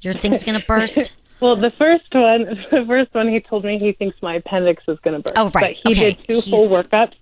Your 0.00 0.14
thing's 0.14 0.44
gonna 0.44 0.64
burst." 0.66 1.14
Well, 1.42 1.56
the 1.56 1.70
first 1.70 2.04
one, 2.12 2.44
the 2.70 2.84
first 2.86 3.12
one, 3.12 3.26
he 3.26 3.40
told 3.40 3.64
me 3.64 3.76
he 3.76 3.90
thinks 3.90 4.16
my 4.22 4.36
appendix 4.36 4.84
is 4.86 4.96
going 5.00 5.20
to 5.20 5.22
burst. 5.24 5.34
Oh, 5.36 5.50
right. 5.52 5.76
But 5.82 5.96
he 5.96 6.00
Okay. 6.00 6.12
did 6.14 6.26
two 6.28 6.34
He's- 6.34 6.48
full 6.48 6.68
workups. 6.70 7.14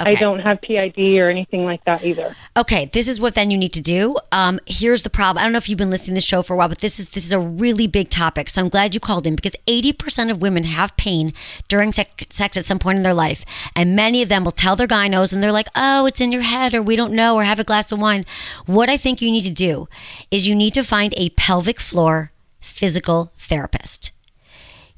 I 0.00 0.16
don't 0.16 0.40
have 0.40 0.60
PID 0.60 0.98
or 1.18 1.30
anything 1.30 1.64
like 1.64 1.84
that 1.84 2.04
either. 2.04 2.34
Okay, 2.56 2.90
this 2.92 3.06
is 3.06 3.20
what 3.20 3.34
then 3.34 3.50
you 3.50 3.56
need 3.56 3.72
to 3.74 3.80
do. 3.80 4.16
Um, 4.32 4.58
here's 4.66 5.02
the 5.02 5.10
problem. 5.10 5.40
I 5.40 5.44
don't 5.46 5.52
know 5.52 5.58
if 5.58 5.68
you've 5.68 5.78
been 5.78 5.90
listening 5.90 6.14
to 6.14 6.16
this 6.16 6.24
show 6.24 6.42
for 6.42 6.54
a 6.54 6.56
while, 6.56 6.68
but 6.68 6.80
this 6.80 6.98
is 6.98 7.10
this 7.10 7.24
is 7.24 7.32
a 7.32 7.38
really 7.38 7.86
big 7.86 8.10
topic. 8.10 8.50
So 8.50 8.60
I'm 8.60 8.68
glad 8.68 8.94
you 8.94 9.00
called 9.00 9.26
in 9.26 9.36
because 9.36 9.54
80% 9.66 10.30
of 10.30 10.42
women 10.42 10.64
have 10.64 10.96
pain 10.96 11.32
during 11.68 11.92
sex 11.92 12.56
at 12.56 12.64
some 12.64 12.78
point 12.78 12.96
in 12.96 13.02
their 13.02 13.14
life, 13.14 13.44
and 13.76 13.94
many 13.94 14.22
of 14.22 14.28
them 14.28 14.44
will 14.44 14.52
tell 14.52 14.74
their 14.74 14.88
gynos, 14.88 15.32
and 15.32 15.42
they're 15.42 15.52
like, 15.52 15.68
"Oh, 15.76 16.06
it's 16.06 16.20
in 16.20 16.32
your 16.32 16.42
head," 16.42 16.74
or 16.74 16.82
"We 16.82 16.96
don't 16.96 17.12
know," 17.12 17.36
or 17.36 17.44
"Have 17.44 17.60
a 17.60 17.64
glass 17.64 17.92
of 17.92 18.00
wine." 18.00 18.26
What 18.66 18.90
I 18.90 18.96
think 18.96 19.22
you 19.22 19.30
need 19.30 19.44
to 19.44 19.50
do 19.50 19.88
is 20.30 20.48
you 20.48 20.54
need 20.54 20.74
to 20.74 20.82
find 20.82 21.14
a 21.16 21.30
pelvic 21.30 21.80
floor 21.80 22.32
physical 22.60 23.32
therapist. 23.38 24.10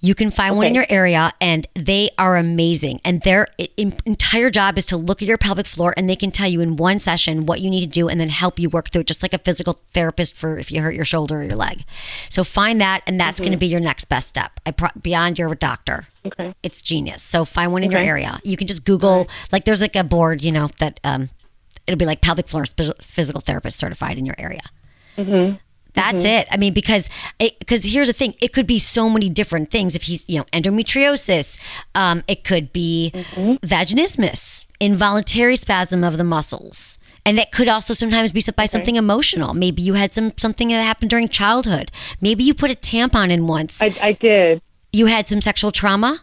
You 0.00 0.14
can 0.14 0.30
find 0.30 0.56
one 0.56 0.66
in 0.66 0.74
your 0.74 0.86
area, 0.90 1.32
and 1.40 1.66
they 1.74 2.10
are 2.18 2.36
amazing. 2.36 3.00
And 3.02 3.22
their 3.22 3.48
entire 3.78 4.50
job 4.50 4.76
is 4.76 4.84
to 4.86 4.96
look 4.96 5.22
at 5.22 5.28
your 5.28 5.38
pelvic 5.38 5.66
floor, 5.66 5.94
and 5.96 6.08
they 6.08 6.16
can 6.16 6.30
tell 6.30 6.46
you 6.46 6.60
in 6.60 6.76
one 6.76 6.98
session 6.98 7.46
what 7.46 7.60
you 7.60 7.70
need 7.70 7.80
to 7.80 7.86
do, 7.86 8.06
and 8.08 8.20
then 8.20 8.28
help 8.28 8.58
you 8.58 8.68
work 8.68 8.90
through 8.90 9.00
it, 9.00 9.06
just 9.06 9.22
like 9.22 9.32
a 9.32 9.38
physical 9.38 9.80
therapist 9.94 10.34
for 10.34 10.58
if 10.58 10.70
you 10.70 10.82
hurt 10.82 10.94
your 10.94 11.06
shoulder 11.06 11.40
or 11.40 11.44
your 11.44 11.56
leg. 11.56 11.84
So 12.28 12.44
find 12.44 12.80
that, 12.80 13.02
and 13.06 13.18
that's 13.18 13.40
going 13.40 13.52
to 13.52 13.58
be 13.58 13.66
your 13.66 13.80
next 13.80 14.04
best 14.04 14.28
step. 14.28 14.60
I 14.66 14.72
pro- 14.72 14.90
beyond 15.00 15.38
your 15.38 15.54
doctor. 15.54 16.06
Okay. 16.26 16.54
It's 16.62 16.82
genius. 16.82 17.22
So 17.22 17.44
find 17.44 17.72
one 17.72 17.82
in 17.82 17.90
your 17.90 18.00
area. 18.00 18.38
You 18.44 18.56
can 18.56 18.66
just 18.66 18.84
Google 18.84 19.28
like 19.50 19.64
there's 19.64 19.80
like 19.80 19.96
a 19.96 20.04
board, 20.04 20.42
you 20.42 20.52
know, 20.52 20.68
that 20.78 21.00
um, 21.04 21.30
it'll 21.86 21.98
be 21.98 22.04
like 22.04 22.20
pelvic 22.20 22.48
floor 22.48 22.64
physical 23.00 23.40
therapist 23.40 23.78
certified 23.78 24.18
in 24.18 24.26
your 24.26 24.36
area. 24.38 24.62
Mm-hmm. 25.16 25.56
That's 25.96 26.24
it. 26.24 26.46
I 26.50 26.56
mean, 26.56 26.72
because 26.74 27.08
because 27.38 27.84
here's 27.84 28.06
the 28.06 28.12
thing, 28.12 28.34
it 28.40 28.52
could 28.52 28.66
be 28.66 28.78
so 28.78 29.08
many 29.08 29.28
different 29.28 29.70
things. 29.70 29.96
If 29.96 30.04
he's 30.04 30.28
you 30.28 30.38
know 30.38 30.44
endometriosis, 30.52 31.58
um, 31.94 32.22
it 32.28 32.44
could 32.44 32.72
be 32.72 33.12
vaginismus, 33.14 34.66
involuntary 34.78 35.56
spasm 35.56 36.04
of 36.04 36.18
the 36.18 36.24
muscles. 36.24 36.98
And 37.24 37.36
that 37.38 37.50
could 37.50 37.66
also 37.66 37.92
sometimes 37.92 38.30
be 38.30 38.40
by 38.54 38.66
something 38.66 38.94
emotional. 38.94 39.52
Maybe 39.52 39.82
you 39.82 39.94
had 39.94 40.14
some 40.14 40.32
something 40.36 40.68
that 40.68 40.82
happened 40.84 41.10
during 41.10 41.28
childhood. 41.28 41.90
Maybe 42.20 42.44
you 42.44 42.54
put 42.54 42.70
a 42.70 42.74
tampon 42.74 43.30
in 43.30 43.48
once. 43.48 43.82
I, 43.82 43.92
I 44.00 44.12
did. 44.12 44.62
You 44.92 45.06
had 45.06 45.26
some 45.26 45.40
sexual 45.40 45.72
trauma. 45.72 46.20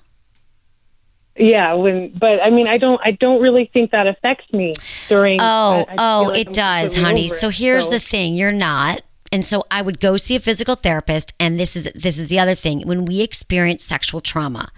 Yeah, 1.36 1.74
when 1.74 2.14
but 2.18 2.42
I 2.42 2.52
mean 2.52 2.68
I 2.68 2.78
don't 2.78 3.02
I 3.04 3.12
don't 3.12 3.42
really 3.42 3.70
think 3.74 3.92
that 3.92 4.08
affects 4.08 4.52
me 4.54 4.74
during. 5.10 5.42
Oh, 5.42 5.44
I- 5.44 5.86
I 5.90 5.96
oh, 5.98 6.24
like 6.28 6.40
it 6.40 6.48
I'm 6.48 6.54
does, 6.54 6.96
honey. 6.96 7.28
So 7.28 7.50
here's 7.50 7.86
so- 7.86 7.92
the 7.92 8.00
thing: 8.00 8.36
you're 8.36 8.52
not. 8.52 9.02
And 9.34 9.44
so 9.44 9.66
I 9.72 9.82
would 9.82 10.00
go 10.00 10.16
see 10.16 10.36
a 10.36 10.40
physical 10.40 10.76
therapist. 10.76 11.34
And 11.40 11.60
this 11.60 11.76
is 11.76 11.90
this 11.96 12.20
is 12.20 12.28
the 12.28 12.40
other 12.40 12.54
thing: 12.54 12.84
when 12.86 13.06
we 13.06 13.22
experience 13.22 13.84
sexual 13.84 14.22
trauma, 14.22 14.72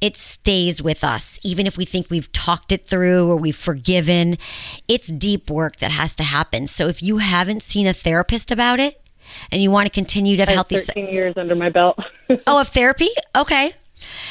it 0.00 0.16
stays 0.16 0.82
with 0.82 1.04
us, 1.04 1.38
even 1.42 1.66
if 1.66 1.76
we 1.76 1.84
think 1.84 2.06
we've 2.08 2.32
talked 2.32 2.72
it 2.72 2.86
through 2.86 3.30
or 3.30 3.36
we've 3.36 3.54
forgiven. 3.54 4.38
It's 4.88 5.08
deep 5.08 5.50
work 5.50 5.76
that 5.76 5.90
has 5.90 6.16
to 6.16 6.22
happen. 6.22 6.66
So 6.66 6.88
if 6.88 7.02
you 7.02 7.18
haven't 7.18 7.62
seen 7.62 7.86
a 7.86 7.92
therapist 7.92 8.50
about 8.50 8.80
it, 8.80 8.98
and 9.52 9.62
you 9.62 9.70
want 9.70 9.86
to 9.86 9.92
continue 9.92 10.36
to 10.36 10.42
have 10.42 10.48
I 10.48 10.52
have 10.52 10.56
healthy, 10.56 10.78
se- 10.78 10.94
13 10.94 11.12
years 11.12 11.34
under 11.36 11.54
my 11.54 11.68
belt. 11.68 11.98
oh, 12.46 12.60
of 12.60 12.68
therapy, 12.68 13.10
okay. 13.36 13.74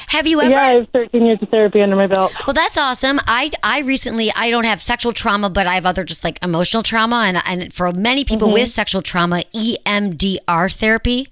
Have 0.07 0.26
you 0.28 0.41
ever? 0.41 0.49
yeah, 0.51 0.61
I 0.61 0.72
have 0.76 0.89
13 0.93 1.26
years 1.26 1.39
of 1.41 1.49
therapy 1.49 1.82
under 1.82 1.95
my 1.95 2.07
belt. 2.07 2.34
Well, 2.45 2.53
that's 2.53 2.78
awesome. 2.78 3.20
I 3.28 3.51
I 3.63 3.80
recently 3.80 4.32
I 4.36 4.49
don't 4.49 4.63
have 4.65 4.82
sexual 4.82 5.13
trauma, 5.13 5.49
but 5.49 5.68
I 5.68 5.76
have 5.76 5.86
other 5.86 6.03
just 6.03 6.24
like 6.24 6.39
emotional 6.43 6.84
trauma, 6.84 7.24
and 7.28 7.41
and 7.45 7.74
for 7.74 7.91
many 7.91 8.24
people 8.24 8.49
Mhm. 8.49 8.53
with 8.53 8.70
sexual 8.70 9.01
trauma, 9.01 9.43
EMDR 9.53 10.70
therapy. 10.70 11.30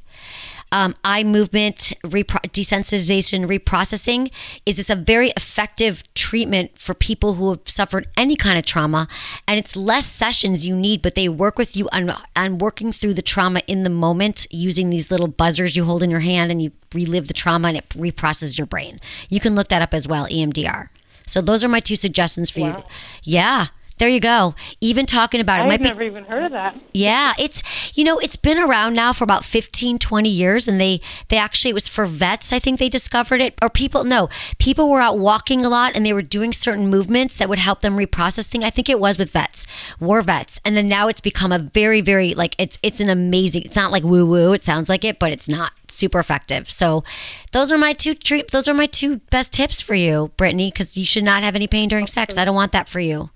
Um, 0.72 0.94
eye 1.06 1.24
movement 1.24 1.94
repro- 2.04 2.42
desensitization 2.52 3.46
reprocessing 3.48 4.30
is 4.66 4.76
this 4.78 4.90
a 4.90 4.96
very 4.96 5.30
effective 5.38 6.04
treatment 6.30 6.78
for 6.78 6.94
people 6.94 7.36
who 7.36 7.50
have 7.50 7.62
suffered 7.66 8.08
any 8.18 8.36
kind 8.36 8.58
of 8.58 8.66
trauma. 8.66 9.08
And 9.48 9.60
it's 9.60 9.76
less 9.76 10.08
sessions 10.08 10.66
you 10.68 10.76
need 10.76 11.02
but 11.02 11.16
they 11.16 11.30
work 11.30 11.58
with 11.58 11.78
you 11.78 11.88
on, 11.92 12.14
on 12.36 12.58
working 12.58 12.92
through 12.92 13.14
the 13.14 13.22
trauma 13.22 13.62
in 13.68 13.84
the 13.84 13.90
moment 13.90 14.48
using 14.50 14.90
these 14.90 15.12
little 15.12 15.28
buzzers 15.28 15.76
you 15.76 15.86
hold 15.86 16.02
in 16.04 16.10
your 16.10 16.26
hand 16.32 16.52
and 16.52 16.62
you 16.62 16.72
relive 16.94 17.28
the 17.28 17.34
trauma 17.34 17.68
and 17.68 17.78
it 17.78 17.90
reprocesses 17.90 18.58
your 18.58 18.68
brain. 18.68 19.00
You 19.30 19.40
can 19.40 19.56
look 19.56 19.68
that 19.68 19.82
up 19.82 19.94
as 19.94 20.08
well 20.08 20.26
emdr 20.28 20.90
so 21.28 21.42
those 21.42 21.64
are 21.64 21.70
my 21.70 21.80
two 21.80 21.96
suggestions 21.96 22.50
for 22.50 22.60
you. 22.60 22.84
Yeah 23.24 23.68
there 23.98 24.10
you 24.10 24.20
go 24.20 24.54
even 24.82 25.06
talking 25.06 25.40
about 25.42 25.60
it 25.60 25.64
I've 25.64 25.68
might 25.70 25.80
be 25.80 25.86
never 25.86 26.04
even 26.04 26.26
heard 26.26 26.44
of 26.44 26.52
that. 26.52 26.76
yeah, 26.94 27.34
it's 27.38 27.64
you 27.98 28.04
know, 28.04 28.18
it's 28.20 28.36
been 28.36 28.58
around 28.58 28.94
now 28.94 29.14
for 29.14 29.24
about 29.24 29.46
15 29.46 30.00
20 30.00 30.30
years 30.30 30.68
and 30.68 30.80
they 30.82 31.02
they 31.30 31.38
actually 31.38 31.72
it 31.72 31.74
was 31.74 31.88
for 31.88 32.06
vets, 32.06 32.52
I 32.52 32.60
think 32.60 32.80
they 32.80 32.90
discovered 32.90 33.42
it 33.42 33.56
or 33.62 33.70
people 33.70 34.04
no, 34.04 34.30
people 34.60 34.90
were 34.90 35.00
out 35.00 35.18
walking 35.18 35.66
a 35.66 35.70
lot 35.70 35.94
and 35.96 36.06
they 36.06 36.14
were 36.14 36.22
doing 36.22 36.52
certain 36.54 36.88
movements 36.90 37.38
that 37.38 37.50
would 37.50 37.60
help 37.60 37.82
them 37.82 37.98
reprocess 37.98 38.48
things. 38.48 38.64
I 38.64 38.70
think 38.70 38.90
it 38.90 39.00
was 39.00 39.18
with 39.18 39.32
vets, 39.32 39.66
war 40.00 40.22
vets. 40.22 40.60
And 40.66 40.76
then 40.76 40.88
now 40.88 41.08
it's 41.08 41.22
become 41.22 41.52
a 41.52 41.60
very 41.60 42.02
very 42.02 42.34
like 42.34 42.56
it's 42.58 42.78
it's 42.84 43.00
an 43.00 43.10
amazing. 43.10 43.64
It's 43.64 43.76
not 43.76 43.92
like 43.92 44.04
woo 44.04 44.26
woo, 44.26 44.54
it 44.54 44.64
sounds 44.64 44.90
like 44.90 45.04
it, 45.04 45.20
but 45.20 45.32
it's 45.32 45.48
not 45.48 45.72
super 45.88 46.20
effective. 46.20 46.70
So 46.70 47.04
those 47.52 47.72
are 47.72 47.78
my 47.78 47.94
two 47.94 48.16
treat 48.16 48.52
those 48.52 48.68
are 48.68 48.74
my 48.74 48.88
two 48.88 49.18
best 49.32 49.54
tips 49.54 49.82
for 49.82 49.96
you, 49.96 50.32
Brittany, 50.38 50.72
cuz 50.72 50.98
you 50.98 51.06
should 51.06 51.24
not 51.24 51.44
have 51.44 51.56
any 51.56 51.68
pain 51.68 51.88
during 51.88 52.08
sex. 52.08 52.38
I 52.38 52.46
don't 52.46 52.56
want 52.56 52.72
that 52.74 52.90
for 52.90 53.00
you. 53.00 53.30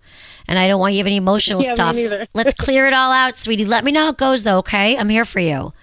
And 0.49 0.57
I 0.57 0.67
don't 0.67 0.79
want 0.79 0.95
you 0.95 0.97
to 0.97 1.01
have 1.01 1.07
any 1.07 1.17
emotional 1.17 1.61
Yeah, 1.61 1.69
me 1.69 1.75
stuff. 1.75 1.95
neither. 1.95 2.27
Let's 2.33 2.55
clear 2.55 2.87
it 2.87 2.93
all 2.93 3.11
out, 3.11 3.37
sweetie. 3.37 3.65
Let 3.65 3.83
me 3.85 3.91
know 3.91 4.05
how 4.05 4.09
it 4.09 4.17
goes, 4.17 4.43
though, 4.43 4.57
okay? 4.57 4.97
I'm 4.97 5.07
here 5.07 5.23
for 5.23 5.39
you. 5.39 5.53
All 5.55 5.73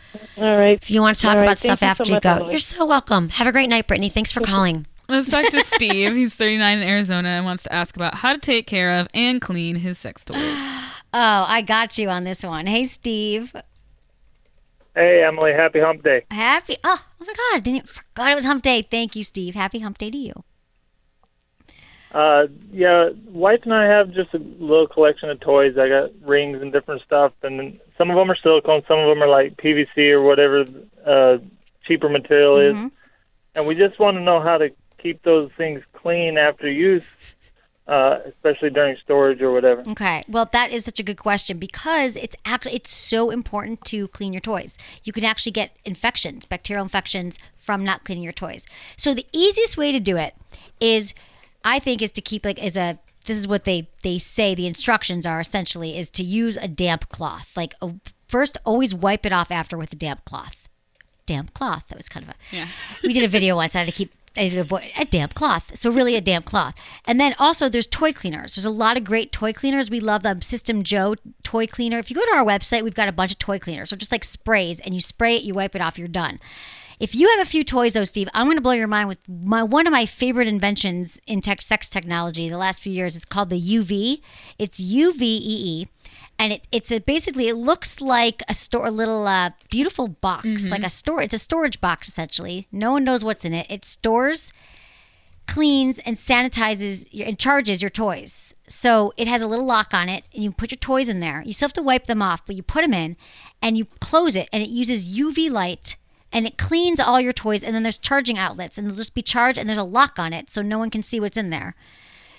right. 0.59 0.77
If 0.83 0.91
you 0.91 1.01
want 1.01 1.17
to 1.17 1.23
talk 1.23 1.31
All 1.31 1.37
right, 1.37 1.45
about 1.45 1.59
thank 1.59 1.79
stuff 1.79 1.81
you 1.83 1.87
so 1.87 1.91
after 2.03 2.13
you 2.15 2.21
go, 2.21 2.31
Emily. 2.43 2.51
you're 2.51 2.59
so 2.59 2.85
welcome. 2.85 3.29
Have 3.29 3.47
a 3.47 3.53
great 3.53 3.69
night, 3.69 3.87
Brittany. 3.87 4.09
Thanks 4.09 4.33
for 4.33 4.41
calling. 4.41 4.87
Let's 5.09 5.31
talk 5.31 5.49
to 5.53 5.63
Steve. 5.63 6.17
He's 6.17 6.35
39 6.35 6.79
in 6.79 6.83
Arizona 6.89 7.29
and 7.29 7.45
wants 7.45 7.63
to 7.63 7.73
ask 7.73 7.95
about 7.95 8.17
how 8.17 8.33
to 8.33 8.41
take 8.41 8.67
care 8.67 8.91
of 8.99 9.07
and 9.15 9.41
clean 9.41 9.77
his 9.77 9.99
sex 9.99 10.25
toys. 10.25 10.37
Oh, 11.19 11.45
I 11.49 11.63
got 11.63 11.97
you 11.97 12.11
on 12.11 12.25
this 12.25 12.43
one. 12.43 12.67
Hey, 12.67 12.85
Steve. 12.87 13.55
Hey, 14.95 15.25
Emily, 15.27 15.53
happy 15.53 15.81
hump 15.81 16.03
day. 16.03 16.25
Happy. 16.31 16.77
Oh, 16.85 17.01
oh 17.21 17.25
my 17.25 17.33
God. 17.53 17.63
Didn't 17.65 17.89
forgot 17.89 18.33
it 18.33 18.35
was 18.35 18.45
hump 18.45 18.63
day. 18.63 18.83
Thank 18.83 19.17
you, 19.17 19.25
Steve. 19.25 19.55
Happy 19.55 19.79
hump 19.79 19.97
day 19.97 20.11
to 20.11 20.19
you. 20.19 20.45
Uh, 22.17 22.47
yeah, 22.73 23.11
wife 23.27 23.61
and 23.65 23.75
I 23.75 23.85
have 23.85 24.11
just 24.11 24.33
a 24.33 24.39
little 24.39 24.87
collection 24.87 25.29
of 25.29 25.39
toys. 25.39 25.77
I 25.77 25.87
got 25.87 26.13
rings 26.23 26.63
and 26.63 26.73
different 26.73 27.03
stuff, 27.03 27.35
and 27.43 27.79
some 27.99 28.09
of 28.09 28.17
them 28.17 28.31
are 28.31 28.37
silicone, 28.43 28.81
some 28.89 29.01
of 29.01 29.09
them 29.11 29.23
are 29.23 29.29
like 29.29 29.59
PVC 29.59 30.13
or 30.19 30.23
whatever 30.23 30.65
uh, 31.05 31.37
cheaper 31.87 32.09
material 32.09 32.57
is. 32.57 32.91
And 33.55 33.67
we 33.67 33.75
just 33.75 33.99
want 33.99 34.17
to 34.17 34.23
know 34.23 34.41
how 34.41 34.57
to 34.57 34.71
keep 34.97 35.23
those 35.25 35.53
things 35.53 35.83
clean 35.93 36.39
after 36.39 36.71
use. 36.71 37.05
uh, 37.87 38.19
especially 38.27 38.71
during 38.71 38.97
storage 38.97 39.41
or 39.41 39.53
whatever. 39.53 39.83
Okay. 39.89 40.25
Well, 40.29 40.49
that 40.53 40.73
is 40.73 40.85
such 40.85 40.99
a 40.99 41.05
good 41.05 41.19
question 41.19 41.59
because 41.59 42.17
it's 42.17 42.35
actually 42.45 42.75
it's 42.75 42.91
so 42.91 43.31
important 43.31 43.85
to 43.85 44.09
clean 44.09 44.33
your 44.33 44.41
toys. 44.41 44.77
You 45.05 45.13
can 45.13 45.23
actually 45.23 45.53
get 45.53 45.77
infections, 45.85 46.47
bacterial 46.47 46.83
infections 46.83 47.39
from 47.61 47.85
not 47.85 48.03
cleaning 48.03 48.25
your 48.25 48.33
toys. 48.33 48.67
So 48.97 49.15
the 49.15 49.27
easiest 49.33 49.77
way 49.77 49.93
to 49.93 50.01
do 50.01 50.17
it 50.17 50.35
is 50.81 51.15
I 51.67 51.81
think 51.81 52.01
is 52.01 52.13
to 52.13 52.21
keep 52.23 52.47
like 52.47 52.63
is 52.63 52.77
a 52.77 52.99
this 53.27 53.37
is 53.37 53.47
what 53.49 53.65
they 53.65 53.91
they 54.05 54.19
say 54.19 54.55
the 54.55 54.69
instructions 54.69 55.27
are 55.27 55.41
essentially 55.41 55.99
is 55.99 56.11
to 56.13 56.23
use 56.23 56.57
a 56.57 56.69
damp 56.69 57.09
cloth. 57.09 57.51
Like 57.57 57.75
a, 57.83 57.95
first 58.29 58.57
always 58.65 58.95
wipe 58.95 59.27
it 59.27 59.33
off 59.33 59.51
after 59.51 59.77
with 59.77 59.93
a 59.93 59.97
damp 59.97 60.25
cloth. 60.25 60.69
Damp 61.27 61.53
cloth. 61.53 61.85
That 61.89 61.99
was 61.99 62.09
kind 62.09 62.25
of 62.25 62.31
a 62.31 62.35
Yeah. 62.57 62.69
we 63.03 63.13
did 63.13 63.25
a 63.25 63.29
video 63.29 63.57
once. 63.57 63.75
I 63.75 63.81
had 63.81 63.87
to 63.87 63.93
keep 63.93 64.13
I 64.37 64.43
had 64.43 64.53
to 64.53 64.61
avoid 64.61 64.93
a 64.97 65.05
damp 65.05 65.35
cloth. 65.35 65.77
So 65.77 65.91
really 65.91 66.15
a 66.15 66.21
damp 66.21 66.45
cloth. 66.45 66.75
And 67.05 67.19
then 67.19 67.35
also 67.37 67.69
there's 67.69 67.89
toy 67.89 68.13
cleaners. 68.13 68.55
There's 68.55 68.65
a 68.65 68.71
lot 68.71 68.97
of 68.97 69.03
great 69.03 69.33
toy 69.33 69.53
cleaners. 69.53 69.91
We 69.91 69.99
love 69.99 70.23
the 70.23 70.39
System 70.43 70.85
JO 70.85 71.17
toy 71.43 71.67
cleaner. 71.67 71.99
If 71.99 72.11
you 72.11 72.17
go 72.17 72.25
to 72.25 72.37
our 72.37 72.45
website, 72.45 72.85
we've 72.85 72.95
got 72.95 73.09
a 73.09 73.13
bunch 73.13 73.33
of 73.33 73.39
toy 73.39 73.59
cleaners. 73.59 73.91
So 73.91 73.97
just 73.97 74.13
like 74.13 74.23
sprays 74.23 74.79
and 74.79 74.95
you 74.95 75.01
spray 75.01 75.37
it, 75.37 75.43
you 75.43 75.55
wipe 75.55 75.75
it 75.75 75.81
off, 75.81 75.99
you're 75.99 76.07
done. 76.07 76.39
If 76.99 77.15
you 77.15 77.29
have 77.31 77.47
a 77.47 77.51
few 77.51 77.63
toys 77.63 77.93
though, 77.93 78.05
Steve, 78.05 78.29
I'm 78.33 78.47
going 78.47 78.57
to 78.57 78.63
blow 78.63 78.73
your 78.73 78.87
mind 78.87 79.09
with 79.09 79.19
my 79.29 79.63
one 79.63 79.87
of 79.87 79.93
my 79.93 80.07
favorite 80.07 80.49
inventions 80.49 81.21
in 81.27 81.41
tech 81.41 81.61
sex 81.61 81.89
technology 81.89 82.49
the 82.49 82.57
last 82.57 82.83
few 82.83 82.93
years. 82.93 83.17
It's 83.17 83.25
called 83.25 83.51
the 83.51 83.61
UVee. 83.61 84.23
It's 84.59 84.81
UVEE 84.83 85.89
and 86.39 86.53
it, 86.53 86.67
it's 86.73 86.91
a 86.91 87.01
basically 87.01 87.49
it 87.49 87.57
looks 87.57 88.01
like 88.01 88.43
a 88.49 88.55
store 88.55 88.87
a 88.87 88.91
little 88.91 89.27
uh, 89.27 89.51
beautiful 89.71 90.09
box 90.09 90.71
like 90.71 90.83
a 90.83 90.89
store 90.89 91.23
it's 91.23 91.35
a 91.35 91.39
storage 91.39 91.81
box 91.81 92.09
essentially 92.09 92.67
no 92.71 92.93
one 92.93 93.05
knows 93.05 93.25
what's 93.25 93.45
in 93.45 93.55
it 93.55 93.67
it 93.71 93.85
stores 93.85 94.53
cleans 95.47 95.99
and 96.01 96.17
sanitizes 96.17 97.07
your, 97.11 97.27
and 97.27 97.39
charges 97.39 97.81
your 97.81 97.91
toys 97.91 98.55
so 98.69 99.13
it 99.17 99.29
has 99.29 99.41
a 99.41 99.47
little 99.47 99.65
lock 99.65 99.95
on 99.95 100.09
it 100.09 100.25
and 100.35 100.43
you 100.43 100.51
put 100.51 100.71
your 100.71 100.79
toys 100.79 101.09
in 101.09 101.21
there 101.21 101.43
you 101.47 101.53
still 101.53 101.69
have 101.69 101.73
to 101.73 101.83
wipe 101.83 102.07
them 102.07 102.23
off 102.23 102.45
but 102.45 102.57
you 102.57 102.63
put 102.63 102.83
them 102.83 102.95
in 102.95 103.17
and 103.63 103.79
you 103.79 103.87
close 104.01 104.37
it 104.37 104.49
and 104.53 104.63
it 104.63 104.69
uses 104.69 105.17
uv 105.19 105.51
light 105.51 105.97
and 106.37 106.47
it 106.47 106.59
cleans 106.59 107.01
all 107.01 107.21
your 107.21 107.33
toys 107.33 107.63
and 107.65 107.75
then 107.75 107.83
there's 107.83 107.99
charging 107.99 108.37
outlets 108.39 108.77
and 108.79 108.87
they'll 108.87 108.95
just 108.97 109.15
be 109.15 109.23
charged 109.23 109.59
and 109.59 109.69
there's 109.69 109.79
a 109.79 109.83
lock 109.85 110.19
on 110.19 110.33
it 110.33 110.51
so 110.51 110.61
no 110.63 110.79
one 110.79 110.91
can 110.91 111.03
see 111.03 111.19
what's 111.19 111.37
in 111.37 111.51
there 111.51 111.75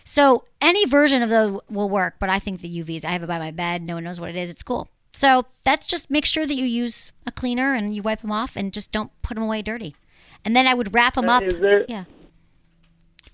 so 0.05 0.45
any 0.61 0.85
version 0.85 1.21
of 1.21 1.27
the 1.29 1.59
will 1.69 1.89
work, 1.89 2.15
but 2.17 2.29
I 2.29 2.39
think 2.39 2.61
the 2.61 2.81
UVees. 2.81 3.03
I 3.03 3.09
have 3.09 3.23
it 3.23 3.27
by 3.27 3.39
my 3.39 3.51
bed. 3.51 3.81
No 3.81 3.95
one 3.95 4.05
knows 4.05 4.21
what 4.21 4.29
it 4.29 4.37
is. 4.37 4.49
It's 4.49 4.63
cool. 4.63 4.87
So 5.11 5.47
that's 5.65 5.85
just 5.85 6.09
make 6.09 6.23
sure 6.23 6.45
that 6.45 6.55
you 6.55 6.63
use 6.63 7.11
a 7.25 7.31
cleaner 7.31 7.73
and 7.73 7.93
you 7.93 8.01
wipe 8.01 8.21
them 8.21 8.31
off 8.31 8.55
and 8.55 8.71
just 8.71 8.93
don't 8.93 9.11
put 9.21 9.33
them 9.35 9.43
away 9.43 9.61
dirty. 9.61 9.97
And 10.45 10.55
then 10.55 10.65
I 10.65 10.75
would 10.75 10.93
wrap 10.93 11.15
them 11.15 11.27
Uh, 11.27 11.33
up. 11.39 11.43
is 11.43 11.59
there- 11.59 11.85
yeah. 11.89 12.05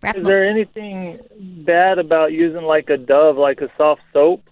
Wrap 0.02 0.16
Is 0.16 0.22
'em 0.22 0.26
up. 0.26 0.30
there 0.30 0.50
anything 0.50 1.20
bad 1.64 2.00
about 2.00 2.32
using 2.32 2.64
like 2.64 2.90
a 2.90 2.98
Dove, 2.98 3.38
like 3.38 3.62
a 3.62 3.70
soft 3.78 4.02
soap? 4.12 4.50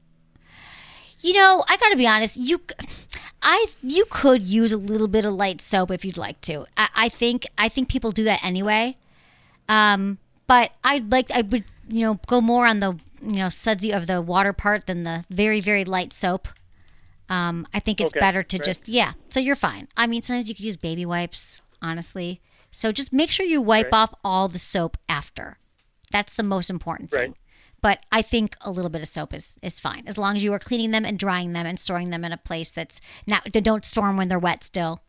You 1.22 1.34
know, 1.34 1.66
I 1.68 1.78
got 1.78 1.90
to 1.90 1.96
be 1.98 2.06
honest. 2.06 2.38
You, 2.38 2.62
I, 3.44 3.68
you 3.82 4.06
could 4.10 4.44
use 4.44 4.72
a 4.72 4.78
little 4.78 5.08
bit 5.08 5.26
of 5.26 5.34
light 5.34 5.62
soap 5.62 5.92
if 5.92 6.06
you'd 6.06 6.18
like 6.18 6.40
to. 6.42 6.66
I, 6.78 6.90
I 6.96 7.10
think, 7.10 7.46
I 7.58 7.70
think 7.70 7.90
people 7.90 8.12
do 8.12 8.24
that 8.26 8.40
anyway. 8.44 8.98
Um, 9.68 10.20
but 10.48 10.72
I'd 10.84 11.12
like, 11.12 11.32
I 11.32 11.42
would, 11.42 11.66
you 11.88 12.06
know, 12.06 12.20
go 12.28 12.42
more 12.42 12.66
on 12.68 12.80
the, 12.82 12.94
you 13.22 13.38
know, 13.38 13.50
sudsy 13.50 13.92
of 13.92 14.08
the 14.08 14.22
water 14.22 14.54
part 14.54 14.86
than 14.86 15.04
the 15.04 15.26
very, 15.30 15.62
very 15.62 15.86
light 15.86 16.14
soap. 16.14 16.48
Um, 17.30 17.66
I 17.74 17.80
think 17.80 18.02
it's 18.02 18.12
Okay, 18.12 18.20
better 18.20 18.44
to 18.44 18.58
great. 18.58 18.66
just, 18.66 18.90
yeah. 18.90 19.14
So 19.30 19.40
you're 19.40 19.56
fine. 19.56 19.88
I 19.96 20.06
mean, 20.08 20.22
sometimes 20.22 20.50
you 20.50 20.56
could 20.56 20.66
use 20.66 20.76
baby 20.78 21.06
wipes, 21.06 21.62
honestly. 21.82 22.42
So 22.72 22.92
just 22.92 23.12
make 23.14 23.32
sure 23.32 23.46
you 23.46 23.62
wipe 23.62 23.86
Right. 23.86 23.94
off 23.94 24.14
all 24.24 24.48
the 24.50 24.60
soap 24.60 24.98
after. 25.08 25.58
That's 26.12 26.34
the 26.34 26.44
most 26.44 26.70
important 26.70 27.10
thing. 27.12 27.36
But 27.82 28.00
I 28.12 28.22
think 28.22 28.56
a 28.62 28.72
little 28.72 28.90
bit 28.90 29.02
of 29.02 29.08
soap 29.08 29.34
is, 29.34 29.58
is 29.62 29.80
fine 29.80 30.04
as 30.06 30.18
long 30.18 30.36
as 30.38 30.44
you 30.44 30.54
are 30.54 30.60
cleaning 30.60 30.92
them 30.92 31.04
and 31.04 31.18
drying 31.18 31.54
them 31.54 31.66
and 31.66 31.80
storing 31.80 32.12
them 32.12 32.24
in 32.24 32.32
a 32.32 32.38
place 32.38 32.72
that's 32.72 33.02
not. 33.26 33.52
Don't 33.52 33.86
store 33.86 34.08
them 34.08 34.18
when 34.18 34.28
they're 34.28 34.40
wet 34.40 34.64
still. 34.64 35.02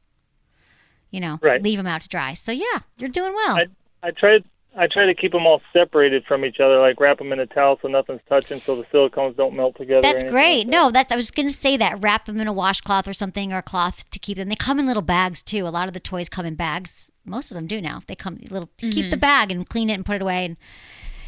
You 1.11 1.21
know, 1.21 1.39
Right. 1.43 1.63
leave 1.63 1.77
them 1.77 1.87
out 1.87 2.01
to 2.01 2.09
dry. 2.09 2.33
So 2.33 2.53
yeah, 2.53 2.81
you're 2.97 3.11
doing 3.11 3.35
well. 3.35 3.57
I 3.59 3.67
I 4.03 4.11
tried 4.11 4.45
I 4.75 4.87
try 4.87 5.05
to 5.05 5.15
keep 5.15 5.33
them 5.33 5.47
all 5.47 5.61
separated 5.73 6.25
from 6.25 6.47
each 6.47 6.59
other, 6.59 6.81
like 6.81 6.99
wrap 6.99 7.19
them 7.19 7.33
in 7.33 7.39
a 7.39 7.47
towel 7.47 7.79
so 7.83 7.89
nothing's 7.89 8.23
touching, 8.27 8.59
so 8.61 8.75
the 8.77 8.85
silicones 8.85 9.37
don't 9.37 9.55
melt 9.55 9.77
together. 9.77 10.01
That's 10.01 10.23
great. 10.23 10.61
like 10.61 10.67
that. 10.67 10.73
no, 10.73 10.91
that's 10.91 11.13
I 11.13 11.17
was 11.17 11.31
going 11.31 11.49
to 11.49 11.55
say 11.55 11.77
that. 11.77 12.03
Wrap 12.03 12.25
them 12.25 12.41
in 12.41 12.49
a 12.49 12.53
washcloth 12.55 13.07
or 13.07 13.13
something 13.13 13.53
or 13.53 13.59
a 13.59 13.63
cloth 13.63 14.09
to 14.11 14.19
keep 14.19 14.39
them. 14.39 14.49
They 14.49 14.57
come 14.57 14.79
in 14.79 14.87
little 14.87 15.03
bags 15.03 15.43
too. 15.43 15.67
A 15.67 15.69
lot 15.69 15.89
of 15.89 15.95
the 15.95 16.01
toys 16.01 16.31
come 16.31 16.47
in 16.47 16.55
bags. 16.55 17.11
Most 17.27 17.51
of 17.51 17.57
them 17.57 17.67
do 17.67 17.83
now. 17.83 18.03
They 18.07 18.15
come 18.15 18.39
little 18.51 18.71
keep 18.79 18.95
the 18.95 19.17
mm-hmm. 19.17 19.19
bag 19.19 19.51
and 19.51 19.69
clean 19.69 19.91
it 19.91 19.95
and 19.95 20.07
put 20.07 20.17
it 20.17 20.23
away 20.23 20.47
and 20.47 20.57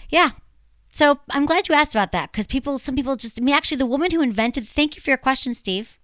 yeah. 0.09 0.31
So 0.95 1.19
I'm 1.31 1.45
glad 1.45 1.69
you 1.69 1.75
asked 1.75 1.95
about 1.95 2.13
that 2.13 2.31
because 2.31 2.47
people, 2.47 2.79
some 2.79 2.95
people 2.95 3.17
just. 3.17 3.41
I 3.41 3.43
mean, 3.43 3.55
actually, 3.55 3.79
the 3.79 3.87
woman 3.87 4.13
who 4.13 4.23
invented. 4.23 4.69
Thank 4.69 4.95
you 4.95 5.03
for 5.03 5.11
your 5.11 5.19
question, 5.19 5.53
Steve. 5.53 5.99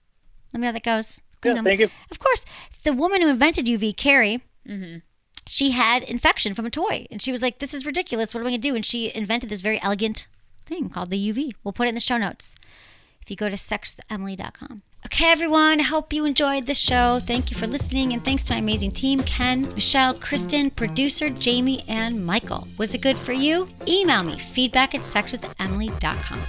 Let 0.52 0.58
me 0.58 0.62
know 0.62 0.68
how 0.68 0.72
that 0.72 0.82
goes. 0.82 1.20
Yeah, 1.44 1.54
them. 1.54 1.64
thank 1.64 1.78
you. 1.78 1.88
Of 2.10 2.18
course, 2.18 2.44
the 2.82 2.92
woman 2.92 3.22
who 3.22 3.28
invented 3.28 3.66
UVee, 3.66 3.96
Carrie. 3.96 4.42
Mm-hmm. 4.68 4.98
She 5.46 5.70
had 5.70 6.02
infection 6.02 6.54
from 6.54 6.66
a 6.66 6.70
toy, 6.70 7.06
and 7.08 7.22
she 7.22 7.30
was 7.30 7.40
like, 7.40 7.60
"This 7.60 7.72
is 7.72 7.86
ridiculous. 7.86 8.34
What 8.34 8.40
am 8.40 8.48
I 8.48 8.50
going 8.50 8.60
to 8.60 8.68
do?" 8.68 8.74
And 8.74 8.84
she 8.84 9.14
invented 9.14 9.48
this 9.48 9.60
very 9.60 9.80
elegant 9.80 10.26
thing 10.66 10.90
called 10.90 11.10
the 11.10 11.32
UVee. 11.32 11.52
We'll 11.62 11.72
put 11.72 11.86
it 11.86 11.90
in 11.90 11.94
the 11.94 12.00
show 12.00 12.18
notes 12.18 12.56
if 13.22 13.30
you 13.30 13.36
go 13.36 13.48
to 13.48 13.54
sexwithemily.com. 13.54 14.82
Okay, 15.06 15.30
everyone, 15.32 15.80
I 15.80 15.84
hope 15.84 16.12
you 16.12 16.26
enjoyed 16.26 16.66
the 16.66 16.74
show. 16.74 17.20
Thank 17.20 17.50
you 17.50 17.56
for 17.56 17.66
listening, 17.66 18.12
and 18.12 18.22
thanks 18.22 18.42
to 18.44 18.52
my 18.52 18.58
amazing 18.58 18.90
team 18.90 19.20
Ken, 19.20 19.72
Michelle, 19.74 20.12
Kristen, 20.12 20.70
producer 20.70 21.30
Jamie, 21.30 21.84
and 21.88 22.24
Michael. 22.24 22.68
Was 22.76 22.94
it 22.94 23.00
good 23.00 23.16
for 23.16 23.32
you? 23.32 23.66
Email 23.88 24.22
me 24.22 24.38
feedback 24.38 24.94
at 24.94 25.00
sexwithemily.com. 25.00 26.42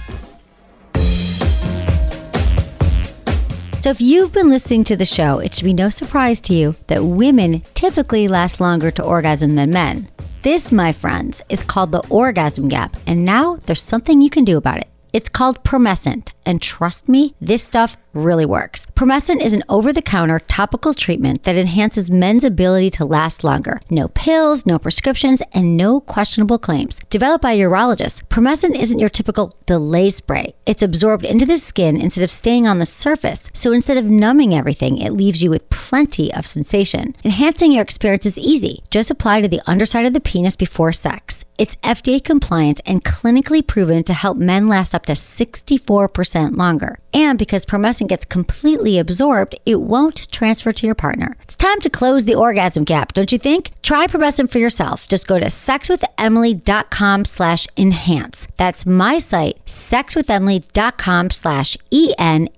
So, 3.80 3.90
if 3.90 4.00
you've 4.02 4.32
been 4.32 4.50
listening 4.50 4.84
to 4.84 4.96
the 4.96 5.06
show, 5.06 5.38
it 5.38 5.54
should 5.54 5.64
be 5.64 5.74
no 5.74 5.88
surprise 5.88 6.40
to 6.42 6.54
you 6.54 6.74
that 6.88 7.02
women 7.04 7.62
typically 7.72 8.28
last 8.28 8.60
longer 8.60 8.90
to 8.92 9.02
orgasm 9.02 9.54
than 9.54 9.70
men. 9.70 10.10
This, 10.42 10.70
my 10.70 10.92
friends, 10.92 11.40
is 11.48 11.62
called 11.62 11.90
the 11.90 12.06
orgasm 12.08 12.68
gap, 12.68 12.94
and 13.06 13.24
now 13.24 13.56
there's 13.64 13.82
something 13.82 14.20
you 14.20 14.30
can 14.30 14.44
do 14.44 14.58
about 14.58 14.78
it. 14.78 14.91
It's 15.12 15.28
called 15.28 15.62
Promescent, 15.62 16.32
and 16.46 16.62
trust 16.62 17.08
me, 17.08 17.34
this 17.40 17.62
stuff 17.62 17.96
really 18.14 18.46
works. 18.46 18.86
Promescent 18.94 19.42
is 19.42 19.54
an 19.54 19.64
over 19.68 19.92
the 19.92 20.02
counter 20.02 20.38
topical 20.38 20.92
treatment 20.92 21.44
that 21.44 21.56
enhances 21.56 22.10
men's 22.10 22.44
ability 22.44 22.90
to 22.90 23.04
last 23.04 23.42
longer. 23.42 23.80
No 23.90 24.08
pills, 24.08 24.66
no 24.66 24.78
prescriptions, 24.78 25.42
and 25.52 25.76
no 25.76 26.00
questionable 26.00 26.58
claims. 26.58 26.98
Developed 27.10 27.42
by 27.42 27.56
urologists, 27.56 27.92
urologist, 27.92 28.22
Promescent 28.28 28.80
isn't 28.80 28.98
your 28.98 29.08
typical 29.08 29.54
delay 29.66 30.10
spray. 30.10 30.54
It's 30.66 30.82
absorbed 30.82 31.24
into 31.24 31.46
the 31.46 31.58
skin 31.58 31.96
instead 31.96 32.24
of 32.24 32.30
staying 32.30 32.66
on 32.66 32.78
the 32.78 32.86
surface. 32.86 33.50
So 33.54 33.72
instead 33.72 33.96
of 33.96 34.04
numbing 34.04 34.54
everything, 34.54 34.98
it 34.98 35.12
leaves 35.12 35.42
you 35.42 35.50
with 35.50 35.68
plenty 35.70 36.32
of 36.32 36.46
sensation. 36.46 37.14
Enhancing 37.24 37.72
your 37.72 37.82
experience 37.82 38.26
is 38.26 38.38
easy. 38.38 38.82
Just 38.90 39.10
apply 39.10 39.40
to 39.40 39.48
the 39.48 39.62
underside 39.66 40.06
of 40.06 40.12
the 40.12 40.20
penis 40.20 40.56
before 40.56 40.92
sex. 40.92 41.44
It's 41.62 41.76
FDA 41.76 42.18
compliant 42.20 42.80
and 42.84 43.04
clinically 43.04 43.64
proven 43.64 44.02
to 44.04 44.14
help 44.14 44.36
men 44.36 44.66
last 44.66 44.96
up 44.96 45.06
to 45.06 45.12
64% 45.12 46.56
longer. 46.56 46.98
And 47.14 47.38
because 47.38 47.64
Promescent 47.64 48.08
gets 48.08 48.24
completely 48.24 48.98
absorbed, 48.98 49.54
it 49.64 49.80
won't 49.80 50.28
transfer 50.32 50.72
to 50.72 50.86
your 50.86 50.96
partner. 50.96 51.36
It's 51.42 51.54
time 51.54 51.80
to 51.82 51.88
close 51.88 52.24
the 52.24 52.34
orgasm 52.34 52.82
gap, 52.82 53.12
don't 53.12 53.30
you 53.30 53.38
think? 53.38 53.70
Try 53.80 54.08
Promescent 54.08 54.50
for 54.50 54.58
yourself. 54.58 55.06
Just 55.06 55.28
go 55.28 55.38
to 55.38 55.46
sexwithemily.com 55.46 57.24
slash 57.26 57.68
enhance. 57.76 58.48
That's 58.56 58.84
my 58.84 59.18
site, 59.18 59.64
sexwithemily.com 59.64 61.30
slash 61.30 61.76
E-N-H-A-N-C-E 61.92 62.48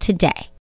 today. 0.00 0.49